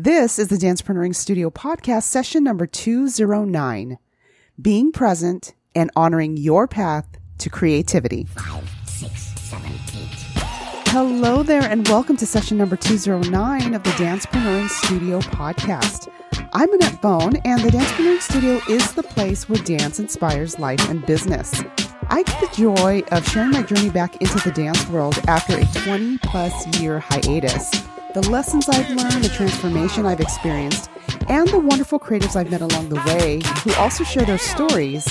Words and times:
This 0.00 0.38
is 0.38 0.46
the 0.46 0.54
Dancepreneuring 0.54 1.12
Studio 1.12 1.50
podcast 1.50 2.04
session 2.04 2.44
number 2.44 2.68
209 2.68 3.98
Being 4.62 4.92
Present 4.92 5.56
and 5.74 5.90
Honoring 5.96 6.36
Your 6.36 6.68
Path 6.68 7.18
to 7.38 7.50
Creativity. 7.50 8.22
Five, 8.26 8.70
six, 8.86 9.22
seven, 9.40 9.72
eight. 9.72 10.08
Hello 10.90 11.42
there, 11.42 11.62
and 11.62 11.88
welcome 11.88 12.16
to 12.18 12.26
session 12.26 12.56
number 12.56 12.76
209 12.76 13.74
of 13.74 13.82
the 13.82 13.90
Dancepreneuring 13.90 14.68
Studio 14.68 15.18
podcast. 15.18 16.08
I'm 16.52 16.72
Annette 16.74 17.02
Bone, 17.02 17.34
and 17.44 17.60
the 17.60 17.70
Dancepreneuring 17.70 18.22
Studio 18.22 18.60
is 18.68 18.92
the 18.92 19.02
place 19.02 19.48
where 19.48 19.60
dance 19.64 19.98
inspires 19.98 20.60
life 20.60 20.88
and 20.88 21.04
business. 21.06 21.60
I 22.10 22.22
get 22.22 22.40
the 22.40 22.56
joy 22.56 23.02
of 23.12 23.28
sharing 23.28 23.50
my 23.50 23.62
journey 23.62 23.90
back 23.90 24.16
into 24.16 24.38
the 24.40 24.50
dance 24.50 24.86
world 24.88 25.18
after 25.28 25.58
a 25.58 25.64
20 25.84 26.18
plus 26.18 26.80
year 26.80 27.00
hiatus. 27.00 27.70
The 28.14 28.26
lessons 28.30 28.66
I've 28.66 28.88
learned, 28.88 29.22
the 29.24 29.28
transformation 29.28 30.06
I've 30.06 30.20
experienced, 30.20 30.90
and 31.28 31.46
the 31.48 31.58
wonderful 31.58 32.00
creatives 32.00 32.34
I've 32.34 32.50
met 32.50 32.62
along 32.62 32.88
the 32.88 33.02
way 33.06 33.42
who 33.62 33.74
also 33.74 34.04
share 34.04 34.24
their 34.24 34.38
stories, 34.38 35.04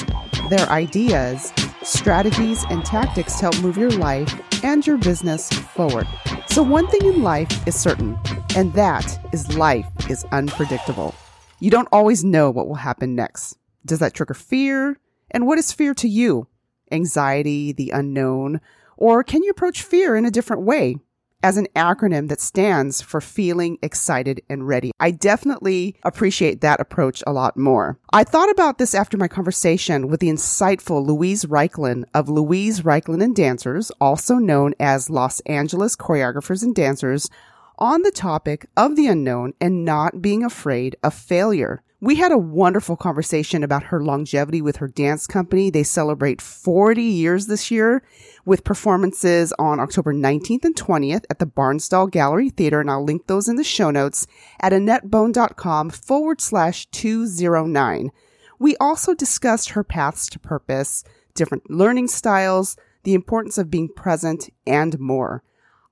their 0.49 0.67
ideas, 0.70 1.53
strategies, 1.84 2.66
and 2.72 2.84
tactics 2.84 3.36
to 3.36 3.41
help 3.41 3.61
move 3.61 3.77
your 3.77 3.91
life 3.91 4.34
and 4.64 4.86
your 4.86 4.98
business 4.98 5.50
forward. 5.50 6.08
So, 6.48 6.64
one 6.64 6.88
thing 6.88 7.05
in 7.05 7.22
life 7.22 7.67
is 7.67 7.75
certain, 7.75 8.17
and 8.55 8.73
that 8.73 9.20
is 9.31 9.55
life 9.55 9.88
is 10.09 10.25
unpredictable. 10.31 11.14
You 11.59 11.70
don't 11.70 11.89
always 11.91 12.23
know 12.23 12.50
what 12.50 12.67
will 12.67 12.75
happen 12.75 13.14
next. 13.14 13.55
Does 13.86 14.00
that 14.00 14.16
trigger 14.16 14.34
fear? 14.34 15.00
And 15.30 15.45
what 15.45 15.59
is 15.59 15.72
fear 15.72 15.94
to 15.94 16.08
you? 16.08 16.48
Anxiety, 16.91 17.72
the 17.72 17.91
unknown? 17.91 18.62
Or 18.95 19.23
can 19.23 19.44
you 19.44 19.52
approach 19.52 19.84
fear 19.84 20.16
in 20.16 20.26
a 20.26 20.32
different 20.32 20.64
way? 20.64 20.98
As 21.44 21.55
an 21.55 21.68
acronym 21.76 22.30
that 22.30 22.41
stands 22.41 23.00
for 23.00 23.22
feeling 23.22 23.78
excited 23.84 24.41
and 24.50 24.68
ready. 24.68 24.92
I 25.00 25.12
definitely 25.12 25.95
appreciate 26.04 26.62
that 26.62 26.80
approach 26.80 27.23
a 27.28 27.31
lot 27.31 27.55
more. 27.55 28.00
I 28.12 28.23
thought 28.23 28.50
about 28.50 28.80
this 28.80 28.95
after 28.95 29.17
my 29.17 29.28
conversation 29.28 30.08
with 30.08 30.20
the 30.20 30.30
insightful 30.30 31.06
Louise 31.06 31.45
Reichlin 31.45 32.06
of 32.16 32.28
Louise 32.28 32.81
Reichlin 32.81 33.23
and 33.23 33.36
Dancers, 33.36 33.92
also 34.02 34.36
known 34.36 34.73
as 34.80 35.11
Los 35.11 35.39
Angeles 35.42 35.95
Choreographers 35.95 36.64
and 36.64 36.73
Dancers, 36.73 37.30
on 37.78 38.02
the 38.02 38.11
topic 38.11 38.67
of 38.75 38.95
the 38.95 39.08
unknown 39.08 39.53
and 39.61 39.86
not 39.86 40.22
being 40.22 40.44
afraid 40.44 40.95
of 41.03 41.14
failure. 41.14 41.83
We 42.00 42.16
had 42.16 42.31
a 42.31 42.38
wonderful 42.38 42.95
conversation 42.95 43.64
about 43.64 43.86
her 43.86 44.03
longevity 44.03 44.61
with 44.61 44.75
her 44.75 44.88
dance 44.88 45.25
company. 45.25 45.72
They 45.72 45.81
celebrate 45.81 46.44
40 46.44 47.02
years 47.02 47.48
this 47.48 47.72
year 47.72 48.03
with 48.45 48.64
performances 48.64 49.52
on 49.58 49.80
October 49.80 50.14
19th 50.14 50.64
and 50.64 50.75
20th 50.75 51.25
at 51.31 51.39
the 51.39 51.48
Barnsdall 51.48 52.11
Gallery 52.11 52.50
Theater. 52.52 52.80
And 52.80 52.92
I'll 52.92 53.03
link 53.03 53.25
those 53.25 53.50
in 53.50 53.55
the 53.55 53.64
show 53.64 53.89
notes 53.89 54.28
at 54.59 54.73
AnnetteBone.com 54.73 55.89
forward 55.89 56.39
slash 56.39 56.86
209. 56.92 58.11
We 58.59 58.75
also 58.78 59.16
discussed 59.16 59.70
her 59.70 59.83
paths 59.83 60.28
to 60.28 60.39
purpose, 60.39 61.03
different 61.33 61.70
learning 61.70 62.09
styles, 62.09 62.78
the 63.03 63.16
importance 63.16 63.58
of 63.58 63.72
being 63.72 63.89
present, 63.89 64.52
and 64.67 65.00
more. 65.00 65.42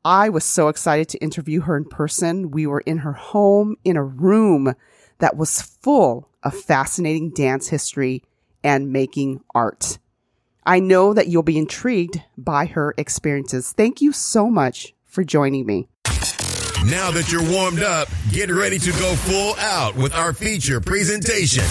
I 0.06 0.30
was 0.30 0.46
so 0.46 0.68
excited 0.68 1.10
to 1.10 1.18
interview 1.18 1.62
her 1.62 1.76
in 1.76 1.86
person. 1.86 2.52
We 2.52 2.68
were 2.68 2.82
in 2.82 3.00
her 3.00 3.14
home 3.14 3.76
in 3.84 3.98
a 3.98 4.04
room 4.04 4.76
that 5.18 5.36
was 5.36 5.64
full 5.64 6.30
of 6.44 6.54
fascinating 6.54 7.32
dance 7.32 7.70
history 7.70 8.22
and 8.64 8.94
making 8.94 9.42
art. 9.56 9.98
I 10.64 10.80
know 10.80 11.16
that 11.16 11.28
you'll 11.28 11.42
be 11.42 11.58
intrigued 11.58 12.22
by 12.38 12.68
her 12.68 12.94
experiences. 13.00 13.74
Thank 13.74 14.00
you 14.00 14.12
so 14.12 14.48
much 14.48 14.94
for 15.06 15.24
joining 15.24 15.66
me. 15.66 15.88
Now 16.86 17.10
that 17.10 17.32
you're 17.32 17.50
warmed 17.50 17.82
up, 17.82 18.08
get 18.32 18.52
ready 18.52 18.78
to 18.78 18.92
go 18.92 19.16
full 19.16 19.56
out 19.58 19.96
with 19.96 20.14
our 20.14 20.34
feature 20.34 20.80
presentation. 20.80 21.66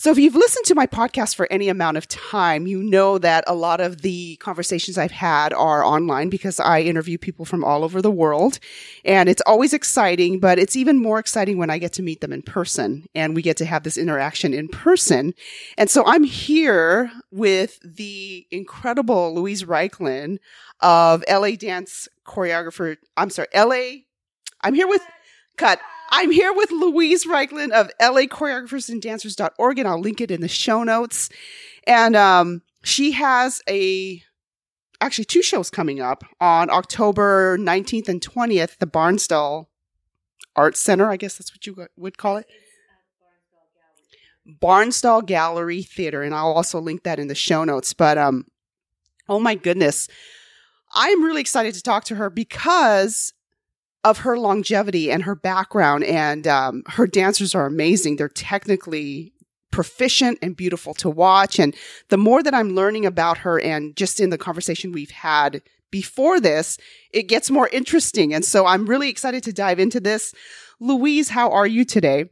So, 0.00 0.12
if 0.12 0.18
you've 0.18 0.36
listened 0.36 0.64
to 0.66 0.76
my 0.76 0.86
podcast 0.86 1.34
for 1.34 1.48
any 1.50 1.68
amount 1.68 1.96
of 1.96 2.06
time, 2.06 2.68
you 2.68 2.84
know 2.84 3.18
that 3.18 3.42
a 3.48 3.54
lot 3.56 3.80
of 3.80 4.02
the 4.02 4.36
conversations 4.36 4.96
I've 4.96 5.10
had 5.10 5.52
are 5.52 5.84
online 5.84 6.28
because 6.28 6.60
I 6.60 6.82
interview 6.82 7.18
people 7.18 7.44
from 7.44 7.64
all 7.64 7.82
over 7.82 8.00
the 8.00 8.08
world. 8.08 8.60
And 9.04 9.28
it's 9.28 9.42
always 9.44 9.72
exciting, 9.72 10.38
but 10.38 10.56
it's 10.56 10.76
even 10.76 11.02
more 11.02 11.18
exciting 11.18 11.58
when 11.58 11.68
I 11.68 11.78
get 11.78 11.94
to 11.94 12.02
meet 12.04 12.20
them 12.20 12.32
in 12.32 12.42
person 12.42 13.06
and 13.12 13.34
we 13.34 13.42
get 13.42 13.56
to 13.56 13.64
have 13.64 13.82
this 13.82 13.98
interaction 13.98 14.54
in 14.54 14.68
person. 14.68 15.34
And 15.76 15.90
so 15.90 16.04
I'm 16.06 16.22
here 16.22 17.10
with 17.32 17.80
the 17.82 18.46
incredible 18.52 19.34
Louise 19.34 19.64
Reichlin 19.64 20.38
of 20.78 21.24
LA 21.28 21.56
Dance 21.56 22.06
Choreographer. 22.24 22.98
I'm 23.16 23.30
sorry, 23.30 23.48
LA. 23.52 24.02
I'm 24.60 24.74
here 24.74 24.86
with 24.86 25.02
cut. 25.56 25.80
I'm 26.10 26.30
here 26.30 26.52
with 26.52 26.70
Louise 26.70 27.24
Reichlin 27.24 27.70
of 27.70 27.90
LA 28.00 28.22
Choreographers 28.22 28.88
and 28.88 29.02
Dancers.org, 29.02 29.78
and 29.78 29.86
I'll 29.86 30.00
link 30.00 30.20
it 30.20 30.30
in 30.30 30.40
the 30.40 30.48
show 30.48 30.82
notes. 30.82 31.28
And 31.86 32.16
um, 32.16 32.62
she 32.82 33.12
has 33.12 33.60
a 33.68 34.22
actually 35.00 35.26
two 35.26 35.42
shows 35.42 35.70
coming 35.70 36.00
up 36.00 36.24
on 36.40 36.70
October 36.70 37.56
19th 37.58 38.08
and 38.08 38.20
20th, 38.20 38.78
the 38.78 38.86
Barnsdall 38.86 39.66
Art 40.56 40.76
Center, 40.76 41.08
I 41.08 41.16
guess 41.16 41.36
that's 41.36 41.52
what 41.52 41.66
you 41.66 41.86
would 41.96 42.18
call 42.18 42.36
it. 42.36 42.46
Barnsdall 44.60 45.24
Gallery 45.26 45.82
Theater, 45.82 46.22
and 46.22 46.34
I'll 46.34 46.52
also 46.52 46.80
link 46.80 47.04
that 47.04 47.18
in 47.18 47.28
the 47.28 47.34
show 47.34 47.64
notes. 47.64 47.92
But 47.92 48.18
um, 48.18 48.46
oh 49.28 49.38
my 49.38 49.54
goodness, 49.54 50.08
I'm 50.92 51.22
really 51.22 51.42
excited 51.42 51.74
to 51.74 51.82
talk 51.82 52.04
to 52.04 52.16
her 52.16 52.30
because 52.30 53.34
of 54.04 54.18
her 54.18 54.38
longevity 54.38 55.10
and 55.10 55.24
her 55.24 55.34
background. 55.34 56.04
And 56.04 56.46
um, 56.46 56.82
her 56.86 57.06
dancers 57.06 57.54
are 57.54 57.66
amazing. 57.66 58.16
They're 58.16 58.28
technically 58.28 59.32
proficient 59.70 60.38
and 60.40 60.56
beautiful 60.56 60.94
to 60.94 61.10
watch. 61.10 61.58
And 61.58 61.74
the 62.08 62.16
more 62.16 62.42
that 62.42 62.54
I'm 62.54 62.74
learning 62.74 63.06
about 63.06 63.38
her 63.38 63.60
and 63.60 63.94
just 63.96 64.20
in 64.20 64.30
the 64.30 64.38
conversation 64.38 64.92
we've 64.92 65.10
had 65.10 65.62
before 65.90 66.40
this, 66.40 66.78
it 67.12 67.24
gets 67.24 67.50
more 67.50 67.68
interesting. 67.68 68.34
And 68.34 68.44
so 68.44 68.66
I'm 68.66 68.86
really 68.86 69.08
excited 69.08 69.42
to 69.44 69.52
dive 69.52 69.78
into 69.78 70.00
this. 70.00 70.34
Louise, 70.80 71.30
how 71.30 71.50
are 71.50 71.66
you 71.66 71.84
today? 71.84 72.30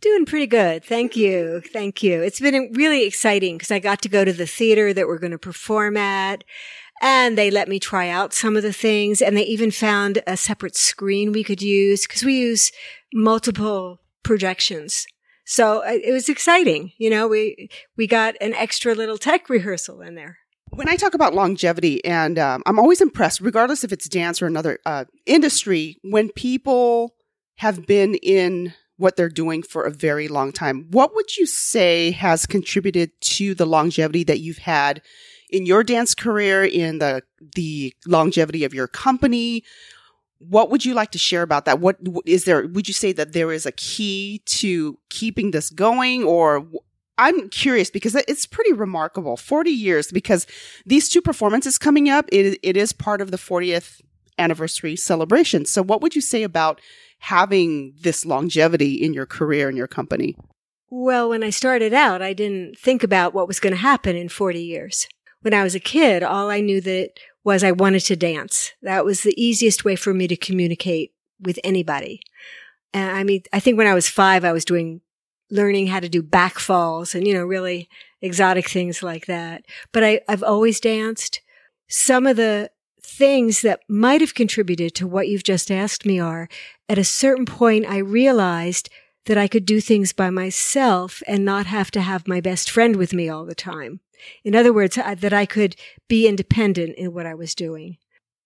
Doing 0.00 0.26
pretty 0.26 0.46
good. 0.46 0.84
Thank 0.84 1.16
you. 1.16 1.60
Thank 1.72 2.04
you. 2.04 2.22
It's 2.22 2.38
been 2.38 2.72
really 2.74 3.04
exciting 3.04 3.58
because 3.58 3.72
I 3.72 3.80
got 3.80 4.00
to 4.02 4.08
go 4.08 4.24
to 4.24 4.32
the 4.32 4.46
theater 4.46 4.92
that 4.92 5.08
we're 5.08 5.18
going 5.18 5.32
to 5.32 5.38
perform 5.38 5.96
at. 5.96 6.44
And 7.00 7.38
they 7.38 7.50
let 7.50 7.68
me 7.68 7.78
try 7.78 8.08
out 8.08 8.32
some 8.32 8.56
of 8.56 8.62
the 8.62 8.72
things. 8.72 9.22
And 9.22 9.36
they 9.36 9.44
even 9.44 9.70
found 9.70 10.22
a 10.26 10.36
separate 10.36 10.76
screen 10.76 11.32
we 11.32 11.44
could 11.44 11.62
use 11.62 12.06
because 12.06 12.24
we 12.24 12.38
use 12.38 12.72
multiple 13.14 14.00
projections. 14.22 15.06
So 15.44 15.82
uh, 15.82 15.92
it 15.92 16.12
was 16.12 16.28
exciting. 16.28 16.92
You 16.98 17.10
know, 17.10 17.28
we, 17.28 17.70
we 17.96 18.06
got 18.06 18.34
an 18.40 18.52
extra 18.54 18.94
little 18.94 19.18
tech 19.18 19.48
rehearsal 19.48 20.02
in 20.02 20.14
there. 20.14 20.38
When 20.70 20.88
I 20.88 20.96
talk 20.96 21.14
about 21.14 21.34
longevity, 21.34 22.04
and 22.04 22.38
um, 22.38 22.62
I'm 22.66 22.78
always 22.78 23.00
impressed, 23.00 23.40
regardless 23.40 23.84
if 23.84 23.92
it's 23.92 24.06
dance 24.08 24.42
or 24.42 24.46
another 24.46 24.78
uh, 24.84 25.06
industry, 25.24 25.96
when 26.02 26.28
people 26.30 27.14
have 27.56 27.86
been 27.86 28.14
in 28.16 28.74
what 28.98 29.16
they're 29.16 29.28
doing 29.28 29.62
for 29.62 29.84
a 29.84 29.90
very 29.90 30.28
long 30.28 30.52
time. 30.52 30.86
What 30.90 31.14
would 31.14 31.36
you 31.36 31.46
say 31.46 32.10
has 32.10 32.46
contributed 32.46 33.12
to 33.20 33.54
the 33.54 33.64
longevity 33.64 34.24
that 34.24 34.40
you've 34.40 34.58
had 34.58 35.00
in 35.50 35.66
your 35.66 35.82
dance 35.82 36.14
career, 36.14 36.64
in 36.64 36.98
the 36.98 37.22
the 37.54 37.94
longevity 38.06 38.64
of 38.64 38.74
your 38.74 38.86
company? 38.86 39.64
What 40.38 40.70
would 40.70 40.84
you 40.84 40.94
like 40.94 41.10
to 41.12 41.18
share 41.18 41.42
about 41.42 41.64
that? 41.64 41.80
What 41.80 41.98
is 42.24 42.44
there? 42.44 42.66
Would 42.68 42.86
you 42.86 42.94
say 42.94 43.12
that 43.12 43.32
there 43.32 43.52
is 43.52 43.66
a 43.66 43.72
key 43.72 44.42
to 44.46 44.98
keeping 45.08 45.50
this 45.50 45.68
going, 45.70 46.22
or 46.22 46.66
I'm 47.18 47.48
curious 47.48 47.90
because 47.90 48.14
it's 48.14 48.46
pretty 48.46 48.72
remarkable. 48.72 49.36
40 49.36 49.70
years 49.70 50.12
because 50.12 50.46
these 50.86 51.08
two 51.08 51.20
performances 51.20 51.76
coming 51.76 52.08
up, 52.08 52.26
it, 52.30 52.58
it 52.62 52.76
is 52.76 52.92
part 52.92 53.20
of 53.20 53.32
the 53.32 53.36
40th 53.36 54.00
anniversary 54.38 54.94
celebration. 54.94 55.64
So 55.64 55.82
what 55.82 56.00
would 56.00 56.14
you 56.14 56.20
say 56.20 56.44
about 56.44 56.80
having 57.18 57.94
this 58.00 58.24
longevity 58.24 58.94
in 58.94 59.12
your 59.12 59.26
career 59.26 59.68
and 59.68 59.76
your 59.76 59.88
company? 59.88 60.36
Well, 60.90 61.28
when 61.28 61.42
I 61.42 61.50
started 61.50 61.92
out, 61.92 62.22
I 62.22 62.32
didn't 62.32 62.78
think 62.78 63.02
about 63.02 63.34
what 63.34 63.48
was 63.48 63.60
going 63.60 63.72
to 63.74 63.80
happen 63.80 64.16
in 64.16 64.28
40 64.28 64.62
years. 64.62 65.06
When 65.42 65.54
I 65.54 65.62
was 65.62 65.74
a 65.74 65.80
kid, 65.80 66.22
all 66.22 66.50
I 66.50 66.60
knew 66.60 66.80
that 66.80 67.10
was 67.44 67.62
I 67.64 67.72
wanted 67.72 68.00
to 68.00 68.16
dance. 68.16 68.72
That 68.82 69.04
was 69.04 69.22
the 69.22 69.40
easiest 69.42 69.84
way 69.84 69.96
for 69.96 70.12
me 70.12 70.28
to 70.28 70.36
communicate 70.36 71.12
with 71.40 71.58
anybody. 71.62 72.20
And 72.92 73.10
I 73.10 73.22
mean, 73.22 73.42
I 73.52 73.60
think 73.60 73.78
when 73.78 73.86
I 73.86 73.94
was 73.94 74.08
five, 74.08 74.44
I 74.44 74.52
was 74.52 74.64
doing 74.64 75.00
learning 75.50 75.86
how 75.86 76.00
to 76.00 76.08
do 76.08 76.22
back 76.22 76.58
falls 76.58 77.14
and, 77.14 77.26
you 77.26 77.34
know, 77.34 77.44
really 77.44 77.88
exotic 78.20 78.68
things 78.68 79.02
like 79.02 79.26
that. 79.26 79.64
But 79.92 80.04
I, 80.04 80.20
I've 80.28 80.42
always 80.42 80.80
danced. 80.80 81.40
Some 81.88 82.26
of 82.26 82.36
the 82.36 82.70
things 83.02 83.62
that 83.62 83.80
might 83.88 84.20
have 84.20 84.34
contributed 84.34 84.94
to 84.94 85.06
what 85.06 85.28
you've 85.28 85.44
just 85.44 85.70
asked 85.70 86.04
me 86.04 86.20
are 86.20 86.48
at 86.88 86.98
a 86.98 87.04
certain 87.04 87.46
point, 87.46 87.86
I 87.86 87.98
realized 87.98 88.90
that 89.26 89.38
I 89.38 89.48
could 89.48 89.64
do 89.64 89.80
things 89.80 90.12
by 90.12 90.30
myself 90.30 91.22
and 91.26 91.44
not 91.44 91.66
have 91.66 91.90
to 91.92 92.00
have 92.00 92.28
my 92.28 92.40
best 92.40 92.70
friend 92.70 92.96
with 92.96 93.12
me 93.12 93.28
all 93.28 93.44
the 93.44 93.54
time. 93.54 94.00
In 94.44 94.54
other 94.54 94.72
words, 94.72 94.96
that 94.96 95.32
I 95.32 95.46
could 95.46 95.76
be 96.08 96.26
independent 96.26 96.96
in 96.96 97.12
what 97.12 97.26
I 97.26 97.34
was 97.34 97.54
doing. 97.54 97.98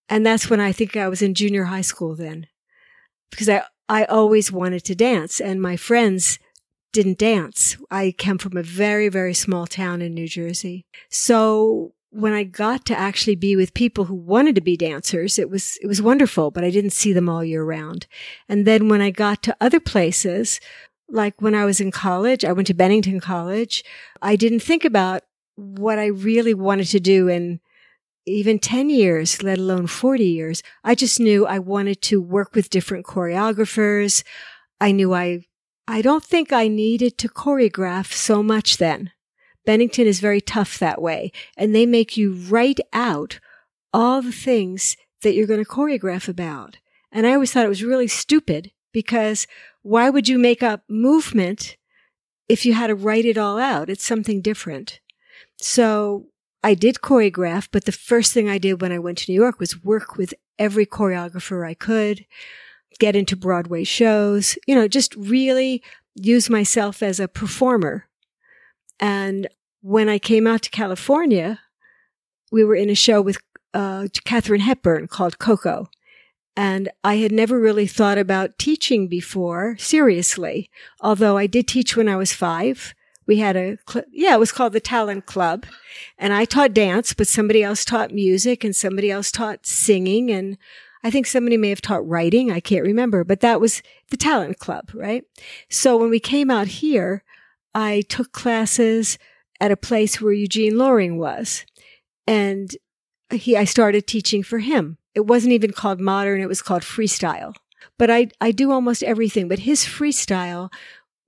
And 0.09 0.27
that's 0.27 0.51
when 0.51 0.61
I 0.61 0.73
think 0.73 0.97
I 0.97 1.09
was 1.09 1.23
in 1.23 1.35
junior 1.35 1.65
high 1.65 1.81
school 1.81 2.15
then. 2.15 2.47
Because 3.31 3.49
I, 3.49 3.63
I 3.89 4.05
always 4.05 4.53
wanted 4.53 4.85
to 4.85 4.95
dance 4.95 5.41
and 5.41 5.61
my 5.61 5.77
friends 5.77 6.39
didn't 6.93 7.19
dance. 7.19 7.77
I 7.91 8.15
come 8.17 8.39
from 8.39 8.57
a 8.57 8.63
very, 8.63 9.09
very 9.09 9.35
small 9.35 9.67
town 9.67 10.03
in 10.03 10.13
New 10.13 10.29
Jersey. 10.29 10.85
So 11.09 11.95
when 12.11 12.35
I 12.35 12.45
got 12.45 12.85
to 12.87 12.99
actually 12.99 13.37
be 13.37 13.57
with 13.57 13.73
people 13.73 14.05
who 14.05 14.15
wanted 14.15 14.55
to 14.57 14.61
be 14.61 14.77
dancers, 14.77 15.39
it 15.39 15.49
was, 15.49 15.79
it 15.81 15.87
was 15.87 16.03
wonderful, 16.03 16.51
but 16.51 16.63
I 16.63 16.71
didn't 16.71 16.91
see 16.91 17.15
them 17.15 17.29
all 17.29 17.43
year 17.43 17.65
round. 17.65 18.07
And 18.51 18.67
then 18.67 18.91
when 18.91 19.01
I 19.01 19.11
got 19.11 19.43
to 19.45 19.57
other 19.63 19.81
places, 19.81 20.61
like 21.09 21.41
when 21.41 21.55
I 21.55 21.65
was 21.65 21.81
in 21.81 21.91
college, 21.91 22.45
I 22.45 22.53
went 22.53 22.67
to 22.69 22.75
Bennington 22.75 23.21
College. 23.21 23.83
I 24.21 24.37
didn't 24.37 24.61
think 24.61 24.85
about 24.85 25.23
what 25.57 25.99
I 25.99 26.07
really 26.07 26.55
wanted 26.55 26.87
to 26.89 27.01
do 27.01 27.29
in 27.29 27.61
even 28.27 28.59
10 28.59 28.89
years, 28.89 29.43
let 29.43 29.59
alone 29.59 29.87
40 29.87 30.25
years. 30.25 30.63
I 30.85 30.95
just 30.95 31.19
knew 31.19 31.47
I 31.47 31.59
wanted 31.59 32.01
to 32.03 32.21
work 32.21 32.55
with 32.55 32.71
different 32.71 33.05
choreographers. 33.05 34.23
I 34.81 34.93
knew 34.93 35.13
I, 35.13 35.47
I 35.89 36.03
don't 36.03 36.25
think 36.25 36.53
I 36.53 36.69
needed 36.69 37.19
to 37.19 37.29
choreograph 37.29 38.13
so 38.13 38.43
much 38.43 38.77
then. 38.77 39.11
Bennington 39.65 40.07
is 40.07 40.21
very 40.21 40.41
tough 40.41 40.79
that 40.79 41.01
way. 41.01 41.33
And 41.57 41.75
they 41.75 41.87
make 41.87 42.17
you 42.17 42.33
write 42.33 42.81
out 42.93 43.41
all 43.93 44.23
the 44.23 44.33
things 44.33 44.97
that 45.23 45.35
you're 45.35 45.47
going 45.47 45.63
to 45.63 45.71
choreograph 45.71 46.29
about. 46.29 46.79
And 47.11 47.27
I 47.27 47.35
always 47.35 47.53
thought 47.53 47.67
it 47.67 47.71
was 47.71 47.85
really 47.85 48.09
stupid 48.09 48.73
because 48.93 49.47
why 49.83 50.11
would 50.11 50.29
you 50.29 50.39
make 50.39 50.63
up 50.63 50.83
movement 50.89 51.77
if 52.49 52.65
you 52.65 52.75
had 52.75 52.89
to 52.89 52.95
write 52.95 53.25
it 53.25 53.39
all 53.39 53.59
out? 53.59 53.91
It's 53.91 54.05
something 54.05 54.41
different. 54.41 55.01
So 55.63 56.27
I 56.63 56.75
did 56.75 56.97
choreograph, 56.97 57.69
but 57.73 57.85
the 57.85 57.93
first 57.93 58.33
thing 58.33 58.49
I 58.49 58.59
did 58.59 58.81
when 58.81 58.93
I 58.93 58.99
went 58.99 59.19
to 59.19 59.33
New 59.33 59.41
York 59.41 59.59
was 59.59 59.83
work 59.83 60.17
with 60.17 60.35
every 60.59 60.87
choreographer 60.87 61.67
I 61.67 61.75
could, 61.75 62.27
get 62.99 63.17
into 63.17 63.37
Broadway 63.37 63.85
shows, 63.85 64.59
you 64.67 64.75
know, 64.75 64.87
just 64.87 65.15
really 65.17 65.83
use 66.15 66.51
myself 66.51 67.03
as 67.03 67.19
a 67.19 67.27
performer 67.27 68.07
and 69.03 69.49
when 69.81 70.09
I 70.09 70.21
came 70.21 70.47
out 70.47 70.63
to 70.63 70.71
California, 70.71 71.59
we 72.53 72.65
were 72.65 72.77
in 72.77 72.89
a 72.89 72.95
show 72.95 73.21
with 73.21 73.37
uh, 73.75 74.07
Katharine 74.25 74.61
Hepburn 74.61 75.09
called 75.09 75.41
Coco. 75.41 75.89
And 76.57 76.89
I 77.03 77.17
had 77.17 77.33
never 77.33 77.59
really 77.59 77.89
thought 77.89 78.17
about 78.17 78.59
teaching 78.59 79.09
before, 79.09 79.77
seriously. 79.79 80.71
Although 81.01 81.37
I 81.37 81.49
did 81.49 81.67
teach 81.67 81.97
when 81.97 82.09
I 82.09 82.17
was 82.17 82.33
five. 82.33 82.95
We 83.27 83.39
had 83.39 83.57
a, 83.57 83.79
cl- 83.89 84.05
yeah, 84.11 84.35
it 84.35 84.41
was 84.41 84.53
called 84.53 84.73
the 84.73 84.81
Talent 84.81 85.27
Club. 85.27 85.67
And 86.19 86.33
I 86.33 86.45
taught 86.45 86.75
dance, 86.75 87.13
but 87.15 87.29
somebody 87.29 87.63
else 87.63 87.85
taught 87.85 88.13
music 88.13 88.65
and 88.65 88.75
somebody 88.75 89.11
else 89.11 89.31
taught 89.31 89.67
singing. 89.67 90.31
And 90.31 90.59
I 91.05 91.11
think 91.11 91.27
somebody 91.27 91.57
may 91.57 91.71
have 91.71 91.83
taught 91.83 92.07
writing. 92.07 92.51
I 92.51 92.61
can't 92.61 92.85
remember, 92.85 93.25
but 93.25 93.41
that 93.41 93.61
was 93.61 93.83
the 94.11 94.17
Talent 94.17 94.59
Club, 94.59 94.91
right? 94.95 95.25
So 95.69 95.97
when 95.97 96.11
we 96.11 96.21
came 96.21 96.51
out 96.51 96.69
here, 96.69 97.25
I 97.75 98.03
took 98.09 98.33
classes 98.33 99.19
at 99.61 99.71
a 99.71 99.77
place 99.77 100.21
where 100.21 100.33
Eugene 100.33 100.77
Loring 100.77 101.19
was. 101.19 101.65
And 102.27 102.77
he, 103.31 103.57
I 103.57 103.65
started 103.65 104.07
teaching 104.07 104.43
for 104.43 104.59
him. 104.59 104.99
It 105.15 105.27
wasn't 105.27 105.53
even 105.53 105.73
called 105.73 106.01
modern. 106.01 106.41
It 106.41 106.49
was 106.49 106.63
called 106.63 106.83
freestyle. 106.83 107.55
But 107.99 108.11
I, 108.11 108.29
I 108.41 108.51
do 108.53 108.73
almost 108.73 109.03
everything. 109.03 109.49
But 109.49 109.61
his 109.61 109.85
freestyle 109.85 110.73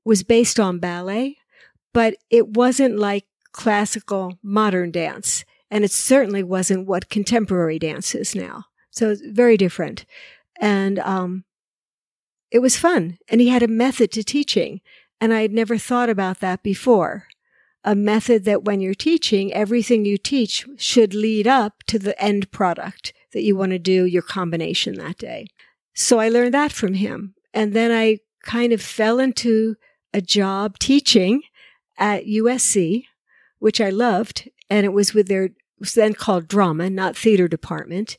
was 0.04 0.22
based 0.22 0.60
on 0.60 0.78
ballet, 0.78 1.38
but 1.94 2.16
it 2.28 2.48
wasn't 2.48 2.98
like 2.98 3.24
classical 3.52 4.38
modern 4.42 4.90
dance. 4.90 5.46
And 5.70 5.82
it 5.82 5.90
certainly 5.90 6.42
wasn't 6.42 6.86
what 6.86 7.08
contemporary 7.08 7.78
dance 7.78 8.14
is 8.14 8.34
now. 8.34 8.66
So 8.90 9.10
it's 9.10 9.22
very 9.24 9.56
different. 9.56 10.04
And, 10.60 10.98
um, 10.98 11.44
it 12.50 12.58
was 12.58 12.76
fun. 12.76 13.18
And 13.28 13.40
he 13.40 13.48
had 13.48 13.62
a 13.62 13.68
method 13.68 14.12
to 14.12 14.22
teaching. 14.22 14.82
And 15.20 15.32
I 15.32 15.40
had 15.40 15.52
never 15.52 15.78
thought 15.78 16.10
about 16.10 16.40
that 16.40 16.62
before. 16.62 17.26
A 17.82 17.94
method 17.94 18.44
that 18.44 18.64
when 18.64 18.80
you're 18.80 18.94
teaching, 18.94 19.52
everything 19.52 20.04
you 20.04 20.18
teach 20.18 20.66
should 20.76 21.14
lead 21.14 21.46
up 21.46 21.82
to 21.86 21.98
the 21.98 22.20
end 22.22 22.50
product 22.50 23.12
that 23.32 23.42
you 23.42 23.56
want 23.56 23.72
to 23.72 23.78
do 23.78 24.04
your 24.04 24.22
combination 24.22 24.94
that 24.94 25.18
day. 25.18 25.46
So 25.94 26.18
I 26.18 26.28
learned 26.28 26.54
that 26.54 26.72
from 26.72 26.94
him. 26.94 27.34
And 27.52 27.72
then 27.72 27.90
I 27.90 28.18
kind 28.42 28.72
of 28.72 28.80
fell 28.80 29.18
into 29.18 29.76
a 30.12 30.20
job 30.20 30.78
teaching 30.78 31.42
at 31.98 32.26
USC, 32.26 33.04
which 33.58 33.80
I 33.80 33.90
loved. 33.90 34.48
And 34.70 34.84
it 34.84 34.92
was 34.92 35.14
with 35.14 35.28
their, 35.28 35.44
it 35.44 35.54
was 35.78 35.94
then 35.94 36.14
called 36.14 36.48
drama, 36.48 36.90
not 36.90 37.16
theater 37.16 37.48
department. 37.48 38.16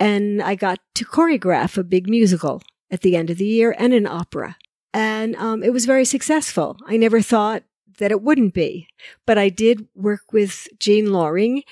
And 0.00 0.42
I 0.42 0.54
got 0.54 0.78
to 0.94 1.04
choreograph 1.04 1.76
a 1.76 1.84
big 1.84 2.08
musical 2.08 2.62
at 2.90 3.02
the 3.02 3.16
end 3.16 3.30
of 3.30 3.38
the 3.38 3.46
year 3.46 3.74
and 3.78 3.92
an 3.92 4.06
opera. 4.06 4.56
And 4.94 5.36
um, 5.36 5.62
it 5.62 5.72
was 5.72 5.86
very 5.86 6.04
successful. 6.04 6.78
I 6.86 6.96
never 6.96 7.20
thought 7.20 7.62
that 7.98 8.10
it 8.10 8.22
wouldn't 8.22 8.54
be, 8.54 8.88
but 9.26 9.38
I 9.38 9.48
did 9.48 9.88
work 9.94 10.32
with 10.32 10.68
Gene 10.78 11.12
Loring 11.12 11.64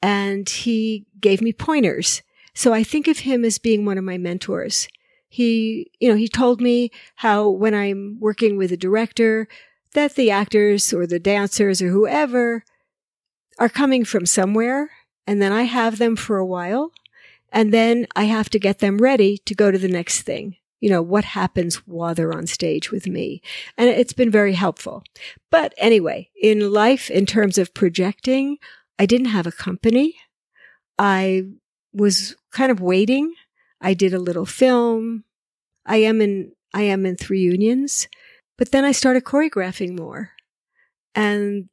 and 0.00 0.48
he 0.48 1.06
gave 1.20 1.40
me 1.42 1.52
pointers. 1.52 2.22
So 2.54 2.72
I 2.72 2.82
think 2.82 3.08
of 3.08 3.20
him 3.20 3.44
as 3.44 3.58
being 3.58 3.84
one 3.84 3.98
of 3.98 4.04
my 4.04 4.18
mentors. 4.18 4.88
He, 5.28 5.90
you 5.98 6.08
know, 6.08 6.16
he 6.16 6.28
told 6.28 6.60
me 6.60 6.90
how 7.16 7.48
when 7.48 7.74
I'm 7.74 8.18
working 8.20 8.56
with 8.56 8.70
a 8.72 8.76
director, 8.76 9.48
that 9.94 10.14
the 10.14 10.30
actors 10.30 10.92
or 10.92 11.06
the 11.06 11.20
dancers 11.20 11.82
or 11.82 11.88
whoever 11.88 12.64
are 13.58 13.68
coming 13.68 14.04
from 14.04 14.26
somewhere 14.26 14.90
and 15.26 15.40
then 15.40 15.52
I 15.52 15.62
have 15.62 15.98
them 15.98 16.16
for 16.16 16.38
a 16.38 16.46
while 16.46 16.92
and 17.50 17.72
then 17.72 18.06
I 18.16 18.24
have 18.24 18.48
to 18.50 18.58
get 18.58 18.78
them 18.78 18.98
ready 18.98 19.38
to 19.38 19.54
go 19.54 19.70
to 19.70 19.78
the 19.78 19.88
next 19.88 20.22
thing 20.22 20.56
you 20.82 20.90
know, 20.90 21.00
what 21.00 21.24
happens 21.24 21.76
while 21.86 22.12
they're 22.12 22.34
on 22.34 22.48
stage 22.48 22.90
with 22.90 23.06
me. 23.06 23.40
And 23.78 23.88
it's 23.88 24.12
been 24.12 24.32
very 24.32 24.52
helpful. 24.52 25.04
But 25.48 25.72
anyway, 25.78 26.28
in 26.42 26.72
life, 26.72 27.08
in 27.08 27.24
terms 27.24 27.56
of 27.56 27.72
projecting, 27.72 28.58
I 28.98 29.06
didn't 29.06 29.28
have 29.28 29.46
a 29.46 29.52
company. 29.52 30.16
I 30.98 31.44
was 31.92 32.34
kind 32.50 32.72
of 32.72 32.80
waiting. 32.80 33.32
I 33.80 33.94
did 33.94 34.12
a 34.12 34.18
little 34.18 34.44
film. 34.44 35.22
I 35.86 35.98
am 35.98 36.20
in, 36.20 36.50
I 36.74 36.82
am 36.82 37.06
in 37.06 37.16
three 37.16 37.40
unions, 37.40 38.08
but 38.62 38.70
then 38.70 38.84
I 38.84 38.92
started 38.92 39.24
choreographing 39.24 39.98
more. 39.98 40.30
And 41.16 41.68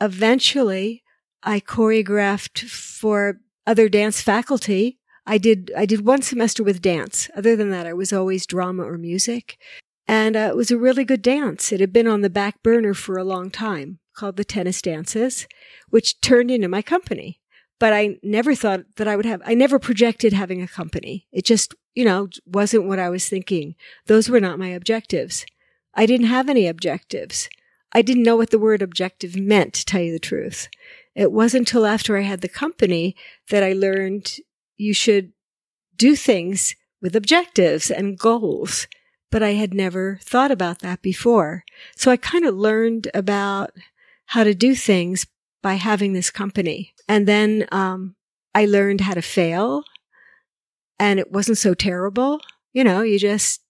eventually 0.00 1.02
I 1.42 1.60
choreographed 1.60 2.70
for 2.70 3.42
other 3.66 3.90
dance 3.90 4.22
faculty 4.22 4.98
I 5.26 5.36
did, 5.36 5.70
I 5.76 5.84
did 5.84 6.06
one 6.06 6.22
semester 6.22 6.64
with 6.64 6.80
dance. 6.80 7.28
Other 7.36 7.54
than 7.54 7.70
that, 7.70 7.86
I 7.86 7.92
was 7.92 8.14
always 8.14 8.46
drama 8.46 8.84
or 8.84 8.96
music. 8.96 9.58
And 10.08 10.36
uh, 10.36 10.48
it 10.52 10.56
was 10.56 10.70
a 10.70 10.78
really 10.78 11.04
good 11.04 11.20
dance. 11.20 11.70
It 11.70 11.80
had 11.80 11.92
been 11.92 12.06
on 12.06 12.22
the 12.22 12.30
back 12.30 12.62
burner 12.62 12.94
for 12.94 13.18
a 13.18 13.24
long 13.24 13.50
time 13.50 13.98
called 14.14 14.38
the 14.38 14.44
Tennis 14.44 14.80
Dances, 14.80 15.46
which 15.90 16.22
turned 16.22 16.50
into 16.50 16.66
my 16.66 16.80
company. 16.80 17.42
But 17.78 17.92
I 17.92 18.16
never 18.22 18.54
thought 18.54 18.84
that 18.96 19.06
I 19.06 19.16
would 19.16 19.26
have, 19.26 19.42
I 19.44 19.52
never 19.52 19.78
projected 19.78 20.32
having 20.32 20.62
a 20.62 20.66
company. 20.66 21.26
It 21.30 21.44
just, 21.44 21.74
you 21.94 22.06
know, 22.06 22.28
wasn't 22.46 22.86
what 22.86 22.98
I 22.98 23.10
was 23.10 23.28
thinking. 23.28 23.74
Those 24.06 24.30
were 24.30 24.40
not 24.40 24.58
my 24.58 24.68
objectives. 24.68 25.44
I 25.96 26.06
didn't 26.06 26.26
have 26.26 26.48
any 26.48 26.68
objectives. 26.68 27.48
I 27.92 28.02
didn't 28.02 28.22
know 28.22 28.36
what 28.36 28.50
the 28.50 28.58
word 28.58 28.82
objective 28.82 29.36
meant, 29.36 29.74
to 29.74 29.84
tell 29.84 30.02
you 30.02 30.12
the 30.12 30.18
truth. 30.18 30.68
It 31.14 31.32
wasn't 31.32 31.62
until 31.62 31.86
after 31.86 32.16
I 32.16 32.22
had 32.22 32.42
the 32.42 32.48
company 32.48 33.16
that 33.50 33.62
I 33.62 33.72
learned 33.72 34.36
you 34.76 34.92
should 34.92 35.32
do 35.96 36.14
things 36.14 36.76
with 37.00 37.16
objectives 37.16 37.90
and 37.90 38.18
goals. 38.18 38.86
But 39.30 39.42
I 39.42 39.54
had 39.54 39.74
never 39.74 40.20
thought 40.22 40.50
about 40.50 40.80
that 40.80 41.02
before. 41.02 41.64
So 41.96 42.10
I 42.10 42.16
kind 42.16 42.44
of 42.44 42.54
learned 42.54 43.08
about 43.14 43.70
how 44.26 44.44
to 44.44 44.54
do 44.54 44.74
things 44.74 45.26
by 45.62 45.74
having 45.74 46.12
this 46.12 46.30
company. 46.30 46.94
And 47.08 47.26
then, 47.26 47.66
um, 47.72 48.14
I 48.54 48.66
learned 48.66 49.02
how 49.02 49.14
to 49.14 49.22
fail 49.22 49.84
and 50.98 51.18
it 51.18 51.32
wasn't 51.32 51.58
so 51.58 51.74
terrible. 51.74 52.40
You 52.72 52.84
know, 52.84 53.02
you 53.02 53.18
just 53.18 53.60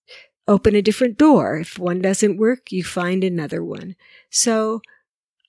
open 0.49 0.75
a 0.75 0.83
different 0.83 1.19
door. 1.19 1.59
If 1.59 1.79
one 1.79 2.01
doesn't 2.01 2.39
work, 2.39 2.71
you 2.71 2.85
find 2.85 3.25
another 3.25 3.65
one. 3.65 3.97
So 4.31 4.81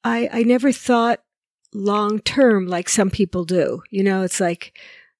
I, 0.03 0.29
I 0.31 0.43
never 0.43 0.71
thought 0.71 1.21
long 1.73 2.19
term 2.19 2.67
like 2.67 2.89
some 2.89 3.09
people 3.09 3.45
do. 3.45 3.81
You 3.91 4.03
know, 4.03 4.23
it's 4.23 4.39
like, 4.39 4.77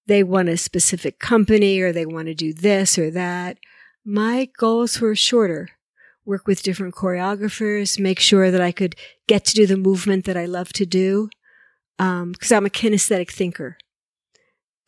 they 0.08 0.24
want 0.24 0.50
a 0.50 0.58
specific 0.58 1.20
company 1.20 1.80
or 1.82 1.92
they 1.92 2.06
want 2.06 2.28
to 2.28 2.34
do 2.34 2.54
this 2.54 2.98
or 2.98 3.12
that. 3.12 3.58
My 4.04 4.50
goals 4.58 5.00
were 5.00 5.16
shorter. 5.16 5.70
Work 6.26 6.48
with 6.48 6.64
different 6.64 6.96
choreographers, 6.96 8.00
make 8.00 8.20
sure 8.20 8.52
that 8.52 8.60
I 8.60 8.72
could 8.72 8.96
get 9.28 9.46
to 9.46 9.54
do 9.54 9.66
the 9.66 9.78
movement 9.78 10.26
that 10.26 10.36
I 10.36 10.46
love 10.46 10.74
to 10.74 10.86
do. 10.86 11.30
Um, 12.00 12.34
cause 12.34 12.52
I'm 12.52 12.66
a 12.66 12.70
kinesthetic 12.70 13.32
thinker. 13.32 13.78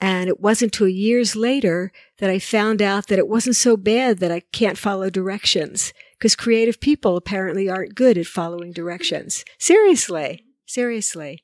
And 0.02 0.30
it 0.30 0.40
wasn't 0.40 0.74
until 0.74 0.88
years 0.88 1.36
later 1.36 1.92
that 2.20 2.30
I 2.30 2.40
found 2.40 2.82
out 2.82 3.08
that 3.08 3.20
it 3.20 3.28
wasn't 3.28 3.58
so 3.58 3.76
bad 3.76 4.20
that 4.20 4.32
I 4.32 4.42
can't 4.52 4.78
follow 4.78 5.10
directions. 5.10 5.94
Cause 6.22 6.36
creative 6.36 6.80
people 6.80 7.18
apparently 7.18 7.70
aren't 7.70 7.96
good 7.96 8.18
at 8.18 8.26
following 8.26 8.72
directions. 8.72 9.44
Seriously. 9.58 10.46
Seriously. 10.66 11.44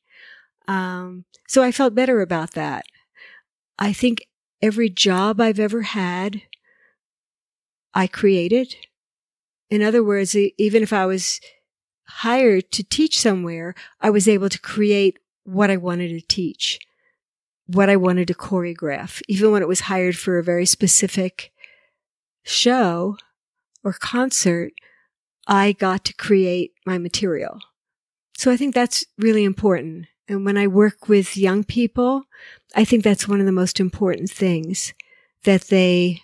Um, 0.68 1.26
so 1.48 1.64
I 1.64 1.72
felt 1.72 1.96
better 1.96 2.22
about 2.22 2.52
that. 2.52 2.86
I 3.78 3.94
think 3.94 4.28
every 4.62 4.90
job 4.90 5.40
I've 5.40 5.60
ever 5.60 5.82
had, 5.84 6.42
I 7.94 8.08
created. 8.08 8.76
In 9.70 9.82
other 9.82 10.04
words, 10.04 10.36
even 10.36 10.84
if 10.84 10.94
I 10.94 11.06
was 11.06 11.40
hired 12.08 12.72
to 12.72 12.84
teach 12.84 13.20
somewhere, 13.20 13.74
I 14.00 14.10
was 14.10 14.28
able 14.28 14.50
to 14.50 14.60
create 14.60 15.20
what 15.44 15.70
I 15.70 15.78
wanted 15.78 16.10
to 16.10 16.22
teach, 16.22 16.80
what 17.68 17.90
I 17.90 17.96
wanted 17.96 18.28
to 18.28 18.34
choreograph, 18.34 19.22
even 19.28 19.52
when 19.52 19.62
it 19.62 19.68
was 19.68 19.82
hired 19.82 20.18
for 20.18 20.38
a 20.38 20.44
very 20.44 20.66
specific 20.66 21.52
show 22.44 23.18
or 23.84 23.94
concert, 23.94 24.74
I 25.48 25.74
got 25.74 26.06
to 26.06 26.14
create 26.14 26.74
my 26.86 26.98
material. 26.98 27.60
So 28.38 28.52
I 28.52 28.58
think 28.58 28.76
that's 28.76 29.06
really 29.18 29.44
important. 29.44 30.08
And 30.28 30.46
when 30.46 30.58
I 30.58 30.68
work 30.68 31.08
with 31.08 31.38
young 31.38 31.64
people, 31.64 32.24
I 32.76 32.84
think 32.84 33.04
that's 33.04 33.28
one 33.28 33.40
of 33.40 33.46
the 33.46 33.52
most 33.52 33.80
important 33.80 34.30
things 34.30 34.94
that 35.44 35.64
they 35.64 36.22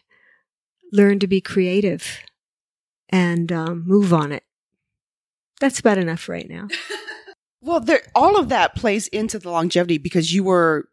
learn 0.91 1.19
to 1.19 1.27
be 1.27 1.39
creative 1.39 2.19
and 3.09 3.51
um, 3.51 3.83
move 3.85 4.13
on 4.13 4.31
it. 4.31 4.43
That's 5.59 5.79
about 5.79 5.99
enough 5.99 6.27
right 6.27 6.49
now. 6.49 6.67
well, 7.61 7.79
there, 7.79 8.01
all 8.15 8.37
of 8.37 8.49
that 8.49 8.75
plays 8.75 9.07
into 9.09 9.37
the 9.37 9.51
longevity 9.51 9.99
because 9.99 10.33
you 10.33 10.43
were 10.43 10.89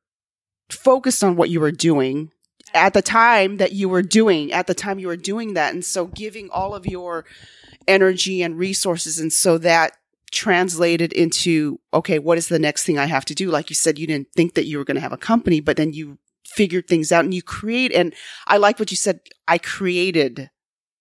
focused 0.71 1.25
on 1.25 1.37
what 1.37 1.51
you 1.51 1.61
were 1.61 1.73
doing 1.73 2.31
at 2.75 2.93
the 2.93 3.03
time 3.03 3.57
that 3.57 3.73
you 3.73 3.89
were 3.89 4.03
doing, 4.03 4.53
at 4.53 4.67
the 4.67 4.75
time 4.75 4.99
you 4.99 5.07
were 5.07 5.17
doing 5.17 5.55
that. 5.55 5.73
And 5.73 5.85
so 5.85 6.07
giving 6.07 6.51
all 6.51 6.75
of 6.75 6.87
your 6.87 7.25
energy 7.87 8.43
and 8.43 8.59
resources. 8.59 9.19
And 9.19 9.33
so 9.33 9.59
that 9.59 9.97
translated 10.31 11.13
into, 11.13 11.81
okay, 11.95 12.19
what 12.19 12.39
is 12.39 12.49
the 12.49 12.59
next 12.59 12.85
thing 12.85 12.99
I 12.99 13.07
have 13.07 13.25
to 13.27 13.35
do? 13.35 13.51
Like 13.51 13.71
you 13.71 13.75
said, 13.75 13.99
you 13.99 14.07
didn't 14.07 14.29
think 14.37 14.55
that 14.55 14.67
you 14.67 14.79
were 14.79 14.85
going 14.85 14.97
to 14.97 15.01
have 15.01 15.13
a 15.13 15.17
company, 15.17 15.61
but 15.61 15.77
then 15.77 15.93
you 15.93 16.19
figured 16.45 16.87
things 16.87 17.13
out 17.13 17.25
and 17.25 17.33
you 17.33 17.43
create. 17.43 17.93
And 17.93 18.15
I 18.47 18.59
like 18.59 18.79
what 18.79 18.91
you 18.91 18.97
said. 18.97 19.21
I 19.47 19.59
created 19.59 20.51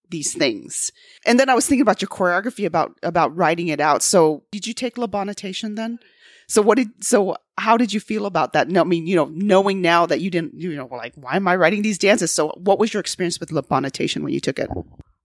these 0.10 0.34
things. 0.34 0.92
And 1.26 1.38
then 1.38 1.50
I 1.50 1.54
was 1.54 1.68
thinking 1.68 1.82
about 1.82 2.02
your 2.02 2.08
choreography 2.08 2.66
about, 2.66 2.98
about 3.04 3.36
writing 3.36 3.68
it 3.68 3.82
out. 3.82 4.02
So 4.02 4.44
did 4.52 4.66
you 4.66 4.74
take 4.74 4.96
Labanotation 4.96 5.76
then? 5.76 6.00
So 6.48 6.62
what 6.62 6.78
did, 6.78 7.04
so 7.04 7.36
how 7.58 7.76
did 7.76 7.92
you 7.92 8.00
feel 8.00 8.26
about 8.26 8.54
that? 8.54 8.70
No, 8.70 8.82
I 8.82 8.84
mean, 8.86 9.06
you 9.06 9.16
know, 9.16 9.30
knowing 9.34 9.82
now 9.82 10.06
that 10.06 10.22
you 10.22 10.30
didn't, 10.30 10.54
you 10.54 10.76
know, 10.76 10.88
like, 10.90 11.14
why 11.16 11.36
am 11.36 11.48
I 11.48 11.56
writing 11.56 11.82
these 11.82 11.98
dances? 11.98 12.32
So 12.32 12.50
what 12.56 12.80
was 12.80 12.94
your 12.94 13.02
experience 13.02 13.40
with 13.40 13.50
Labanotation 13.50 14.24
when 14.24 14.34
you 14.34 14.40
took 14.40 14.60
it? 14.60 14.70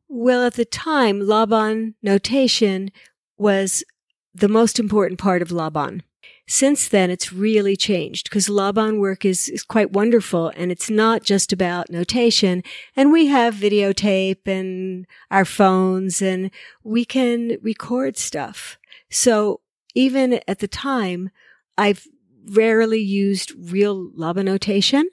Well, 0.08 0.44
at 0.44 0.54
the 0.54 0.64
time, 0.64 1.20
Labanotation 1.20 2.90
was 3.38 3.84
the 4.34 4.48
most 4.48 4.78
important 4.78 5.18
part 5.18 5.42
of 5.42 5.52
Laban. 5.52 6.02
Since 6.48 6.88
then, 6.88 7.10
it's 7.10 7.32
really 7.32 7.76
changed 7.76 8.28
because 8.28 8.48
Laban 8.48 8.98
work 8.98 9.24
is, 9.24 9.48
is 9.48 9.62
quite 9.62 9.92
wonderful 9.92 10.52
and 10.56 10.70
it's 10.70 10.90
not 10.90 11.22
just 11.22 11.52
about 11.52 11.88
notation. 11.88 12.62
And 12.94 13.10
we 13.10 13.26
have 13.28 13.54
videotape 13.54 14.46
and 14.46 15.06
our 15.30 15.44
phones 15.46 16.20
and 16.20 16.50
we 16.82 17.04
can 17.04 17.56
record 17.62 18.18
stuff. 18.18 18.76
So 19.08 19.62
even 19.94 20.40
at 20.49 20.58
the 20.58 20.68
time, 20.68 21.30
I've 21.76 22.06
rarely 22.50 23.00
used 23.00 23.52
real 23.56 24.11
Labanotation. 24.11 25.04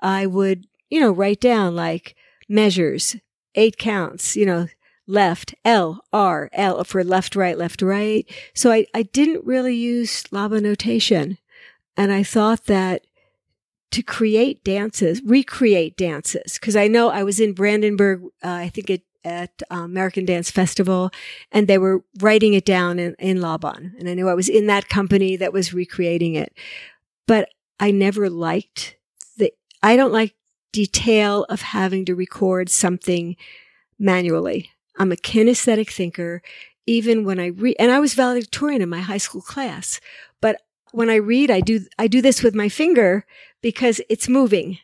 I 0.00 0.26
would, 0.26 0.66
you 0.90 1.00
know, 1.00 1.10
write 1.10 1.40
down 1.40 1.74
like 1.74 2.14
measures, 2.48 3.16
eight 3.54 3.78
counts, 3.78 4.36
you 4.36 4.46
know, 4.46 4.68
left, 5.06 5.54
L, 5.64 6.04
R, 6.12 6.50
L 6.52 6.84
for 6.84 7.02
left, 7.02 7.34
right, 7.34 7.56
left, 7.56 7.82
right. 7.82 8.30
So 8.54 8.70
I, 8.70 8.86
I 8.94 9.02
didn't 9.02 9.46
really 9.46 9.74
use 9.74 10.24
Labanotation. 10.24 11.38
And 11.96 12.12
I 12.12 12.22
thought 12.22 12.66
that 12.66 13.06
to 13.90 14.02
create 14.02 14.62
dances, 14.62 15.22
recreate 15.24 15.96
dances, 15.96 16.58
because 16.58 16.76
I 16.76 16.88
know 16.88 17.08
I 17.08 17.22
was 17.22 17.40
in 17.40 17.54
Brandenburg, 17.54 18.22
uh, 18.44 18.50
I 18.50 18.68
think 18.68 18.90
it, 18.90 19.02
at 19.24 19.62
uh, 19.70 19.76
American 19.76 20.24
Dance 20.24 20.50
Festival, 20.50 21.10
and 21.50 21.66
they 21.66 21.78
were 21.78 22.04
writing 22.20 22.54
it 22.54 22.64
down 22.64 22.98
in, 22.98 23.14
in 23.18 23.40
Laban. 23.40 23.94
And 23.98 24.08
I 24.08 24.14
knew 24.14 24.28
I 24.28 24.34
was 24.34 24.48
in 24.48 24.66
that 24.66 24.88
company 24.88 25.36
that 25.36 25.52
was 25.52 25.74
recreating 25.74 26.34
it. 26.34 26.52
But 27.26 27.50
I 27.80 27.90
never 27.90 28.30
liked 28.30 28.96
the, 29.36 29.52
I 29.82 29.96
don't 29.96 30.12
like 30.12 30.34
detail 30.72 31.44
of 31.48 31.62
having 31.62 32.04
to 32.06 32.14
record 32.14 32.70
something 32.70 33.36
manually. 33.98 34.70
I'm 34.98 35.12
a 35.12 35.16
kinesthetic 35.16 35.90
thinker. 35.90 36.42
Even 36.86 37.24
when 37.24 37.38
I 37.38 37.46
read, 37.48 37.76
and 37.78 37.92
I 37.92 38.00
was 38.00 38.14
valedictorian 38.14 38.80
in 38.80 38.88
my 38.88 39.00
high 39.00 39.18
school 39.18 39.42
class, 39.42 40.00
but 40.40 40.62
when 40.92 41.10
I 41.10 41.16
read, 41.16 41.50
I 41.50 41.60
do, 41.60 41.80
I 41.98 42.06
do 42.06 42.22
this 42.22 42.42
with 42.42 42.54
my 42.54 42.70
finger 42.70 43.26
because 43.60 44.00
it's 44.08 44.28
moving. 44.28 44.78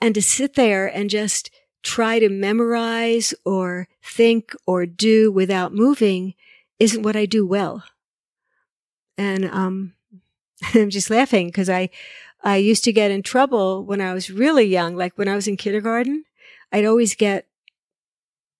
And 0.00 0.14
to 0.16 0.22
sit 0.22 0.54
there 0.54 0.86
and 0.86 1.08
just 1.08 1.50
try 1.86 2.18
to 2.18 2.28
memorize 2.28 3.32
or 3.44 3.86
think 4.02 4.54
or 4.66 4.86
do 4.86 5.30
without 5.30 5.72
moving 5.72 6.34
isn't 6.80 7.02
what 7.02 7.14
I 7.14 7.26
do 7.26 7.46
well. 7.46 7.84
And, 9.16 9.44
um, 9.46 9.94
I'm 10.74 10.90
just 10.90 11.10
laughing 11.10 11.46
because 11.46 11.70
I, 11.70 11.90
I 12.42 12.56
used 12.56 12.82
to 12.84 12.92
get 12.92 13.12
in 13.12 13.22
trouble 13.22 13.84
when 13.84 14.00
I 14.00 14.12
was 14.14 14.30
really 14.30 14.64
young. 14.64 14.96
Like 14.96 15.16
when 15.16 15.28
I 15.28 15.36
was 15.36 15.46
in 15.46 15.56
kindergarten, 15.56 16.24
I'd 16.72 16.84
always 16.84 17.14
get 17.14 17.46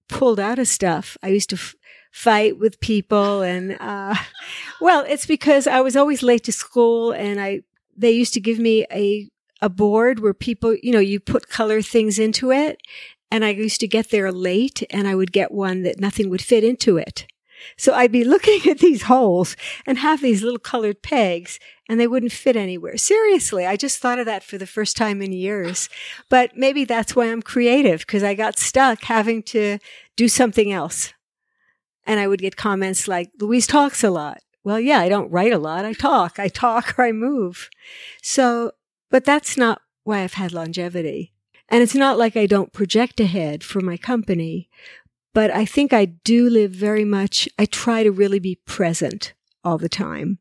pulled 0.09 0.38
out 0.38 0.61
of 0.61 0.68
stuff. 0.68 1.16
I 1.21 1.28
used 1.28 1.50
to 1.50 1.56
f- 1.56 1.75
fight 2.12 2.59
with 2.59 2.78
people 2.80 3.42
and, 3.42 3.76
uh, 3.80 4.14
well, 4.80 5.04
it's 5.09 5.26
because 5.26 5.66
I 5.66 5.80
was 5.80 5.97
always 5.97 6.23
late 6.23 6.45
to 6.45 6.52
school 6.52 7.11
and 7.11 7.40
I, 7.40 7.62
they 7.97 8.12
used 8.12 8.35
to 8.35 8.40
give 8.40 8.61
me 8.61 8.87
a, 8.92 9.28
a 9.62 9.68
board 9.68 10.21
where 10.21 10.35
people, 10.35 10.76
you 10.83 10.92
know, 10.92 11.00
you 11.00 11.18
put 11.18 11.49
color 11.49 11.83
things 11.83 12.18
into 12.18 12.52
it. 12.52 12.78
And 13.30 13.45
I 13.45 13.50
used 13.50 13.80
to 13.80 13.88
get 13.88 14.11
there 14.11 14.30
late 14.30 14.83
and 14.90 15.09
I 15.09 15.14
would 15.14 15.33
get 15.33 15.52
one 15.52 15.83
that 15.83 16.00
nothing 16.00 16.30
would 16.30 16.42
fit 16.42 16.64
into 16.64 16.97
it. 16.97 17.26
So 17.76 17.95
I'd 17.95 18.12
be 18.12 18.25
looking 18.25 18.71
at 18.71 18.78
these 18.78 19.02
holes 19.02 19.56
and 19.87 19.99
have 19.99 20.23
these 20.23 20.42
little 20.42 20.59
colored 20.59 21.02
pegs 21.02 21.59
and 21.88 22.00
they 22.00 22.06
wouldn't 22.06 22.33
fit 22.33 22.56
anywhere. 22.56 22.97
Seriously, 22.97 23.66
I 23.66 23.76
just 23.76 23.99
thought 23.99 24.18
of 24.18 24.26
that 24.26 24.42
for 24.42 24.59
the 24.59 24.66
first 24.66 24.97
time 24.97 25.23
in 25.23 25.33
years. 25.33 25.88
But 26.28 26.56
maybe 26.56 26.85
that's 26.85 27.14
why 27.14 27.26
I'm 27.26 27.42
creative 27.42 28.00
because 28.00 28.23
I 28.23 28.35
got 28.35 28.59
stuck 28.59 29.02
having 29.04 29.42
to 29.45 29.78
do 30.16 30.28
something 30.28 30.73
else. 30.73 31.12
And 32.04 32.21
I 32.21 32.28
would 32.28 32.40
get 32.40 32.56
comments 32.56 33.09
like, 33.09 33.30
Louise 33.40 33.66
talks 33.66 34.04
a 34.04 34.11
lot. 34.11 34.38
Well, 34.62 34.80
yeah, 34.80 35.00
I 35.00 35.09
don't 35.09 35.30
write 35.30 35.52
a 35.52 35.59
lot. 35.59 35.85
I 35.85 35.92
talk. 35.92 36.38
I 36.38 36.49
talk 36.49 36.99
or 36.99 37.04
I 37.04 37.12
move. 37.12 37.68
So, 38.23 38.73
but 39.11 39.25
that's 39.25 39.56
not 39.56 39.80
why 40.02 40.21
I've 40.21 40.35
had 40.35 40.52
longevity. 40.52 41.33
And 41.68 41.82
it's 41.82 41.94
not 41.94 42.18
like 42.18 42.37
I 42.37 42.46
don't 42.46 42.73
project 42.73 43.20
ahead 43.20 43.64
for 43.64 43.80
my 43.80 43.96
company, 43.96 44.68
but 45.35 45.50
I 45.50 45.64
think 45.64 45.92
I 45.92 46.04
do 46.06 46.49
live 46.49 46.70
very 46.70 47.04
much, 47.04 47.49
I 47.58 47.66
try 47.66 48.02
to 48.02 48.12
really 48.12 48.38
be 48.38 48.61
present 48.66 49.35
all 49.64 49.78
the 49.78 49.88
time. 49.88 50.38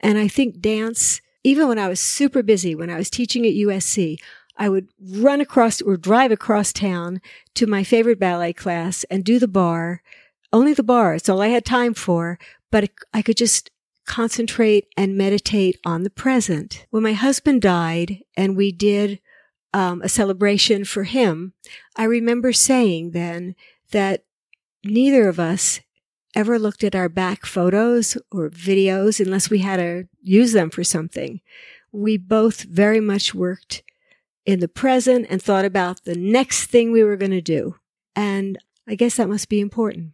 And 0.00 0.16
I 0.16 0.28
think 0.28 0.60
dance, 0.60 1.20
even 1.44 1.68
when 1.68 1.78
I 1.78 1.88
was 1.88 2.00
super 2.00 2.42
busy, 2.42 2.74
when 2.74 2.90
I 2.90 2.96
was 2.96 3.10
teaching 3.10 3.44
at 3.44 3.52
USC, 3.52 4.18
I 4.56 4.68
would 4.68 4.88
run 5.00 5.40
across 5.40 5.80
or 5.80 5.96
drive 5.96 6.32
across 6.32 6.72
town 6.72 7.20
to 7.54 7.66
my 7.66 7.82
favorite 7.82 8.20
ballet 8.20 8.52
class 8.52 9.04
and 9.04 9.24
do 9.24 9.38
the 9.38 9.48
bar, 9.48 10.02
only 10.52 10.74
the 10.74 10.82
bar. 10.82 11.14
It's 11.14 11.28
all 11.28 11.40
I 11.40 11.48
had 11.48 11.64
time 11.64 11.94
for, 11.94 12.38
but 12.70 12.90
I 13.12 13.22
could 13.22 13.36
just 13.36 13.70
concentrate 14.06 14.88
and 14.96 15.16
meditate 15.16 15.78
on 15.84 16.02
the 16.02 16.10
present. 16.10 16.86
When 16.90 17.02
my 17.02 17.12
husband 17.12 17.62
died 17.62 18.20
and 18.36 18.56
we 18.56 18.72
did 18.72 19.20
um, 19.72 20.02
a 20.02 20.08
celebration 20.08 20.84
for 20.84 21.04
him, 21.04 21.52
I 21.96 22.04
remember 22.04 22.52
saying 22.52 23.12
then 23.12 23.54
that 23.92 24.24
neither 24.84 25.28
of 25.28 25.38
us 25.38 25.80
ever 26.34 26.58
looked 26.58 26.84
at 26.84 26.94
our 26.94 27.08
back 27.08 27.44
photos 27.44 28.16
or 28.30 28.50
videos 28.50 29.24
unless 29.24 29.50
we 29.50 29.58
had 29.58 29.76
to 29.76 30.08
use 30.22 30.52
them 30.52 30.70
for 30.70 30.84
something. 30.84 31.40
We 31.92 32.16
both 32.16 32.62
very 32.62 33.00
much 33.00 33.34
worked 33.34 33.82
in 34.46 34.60
the 34.60 34.68
present 34.68 35.26
and 35.28 35.42
thought 35.42 35.64
about 35.64 36.04
the 36.04 36.16
next 36.16 36.66
thing 36.66 36.92
we 36.92 37.04
were 37.04 37.16
going 37.16 37.32
to 37.32 37.40
do. 37.40 37.76
And 38.14 38.58
I 38.88 38.94
guess 38.94 39.16
that 39.16 39.28
must 39.28 39.48
be 39.48 39.60
important. 39.60 40.12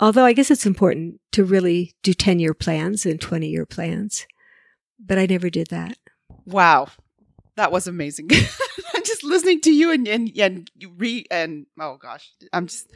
Although 0.00 0.24
I 0.24 0.32
guess 0.32 0.50
it's 0.50 0.66
important 0.66 1.20
to 1.32 1.44
really 1.44 1.94
do 2.02 2.12
10 2.12 2.38
year 2.40 2.54
plans 2.54 3.06
and 3.06 3.20
20 3.20 3.48
year 3.48 3.66
plans, 3.66 4.26
but 4.98 5.18
I 5.18 5.26
never 5.26 5.48
did 5.50 5.68
that. 5.68 5.96
Wow. 6.44 6.88
That 7.56 7.72
was 7.72 7.86
amazing. 7.86 8.30
I'm 8.94 9.04
just 9.04 9.24
listening 9.24 9.60
to 9.62 9.72
you 9.72 9.92
and, 9.92 10.08
and, 10.08 10.30
and 10.38 10.70
re, 10.96 11.26
and 11.30 11.66
oh 11.78 11.96
gosh, 11.96 12.30
I'm 12.52 12.66
just, 12.66 12.90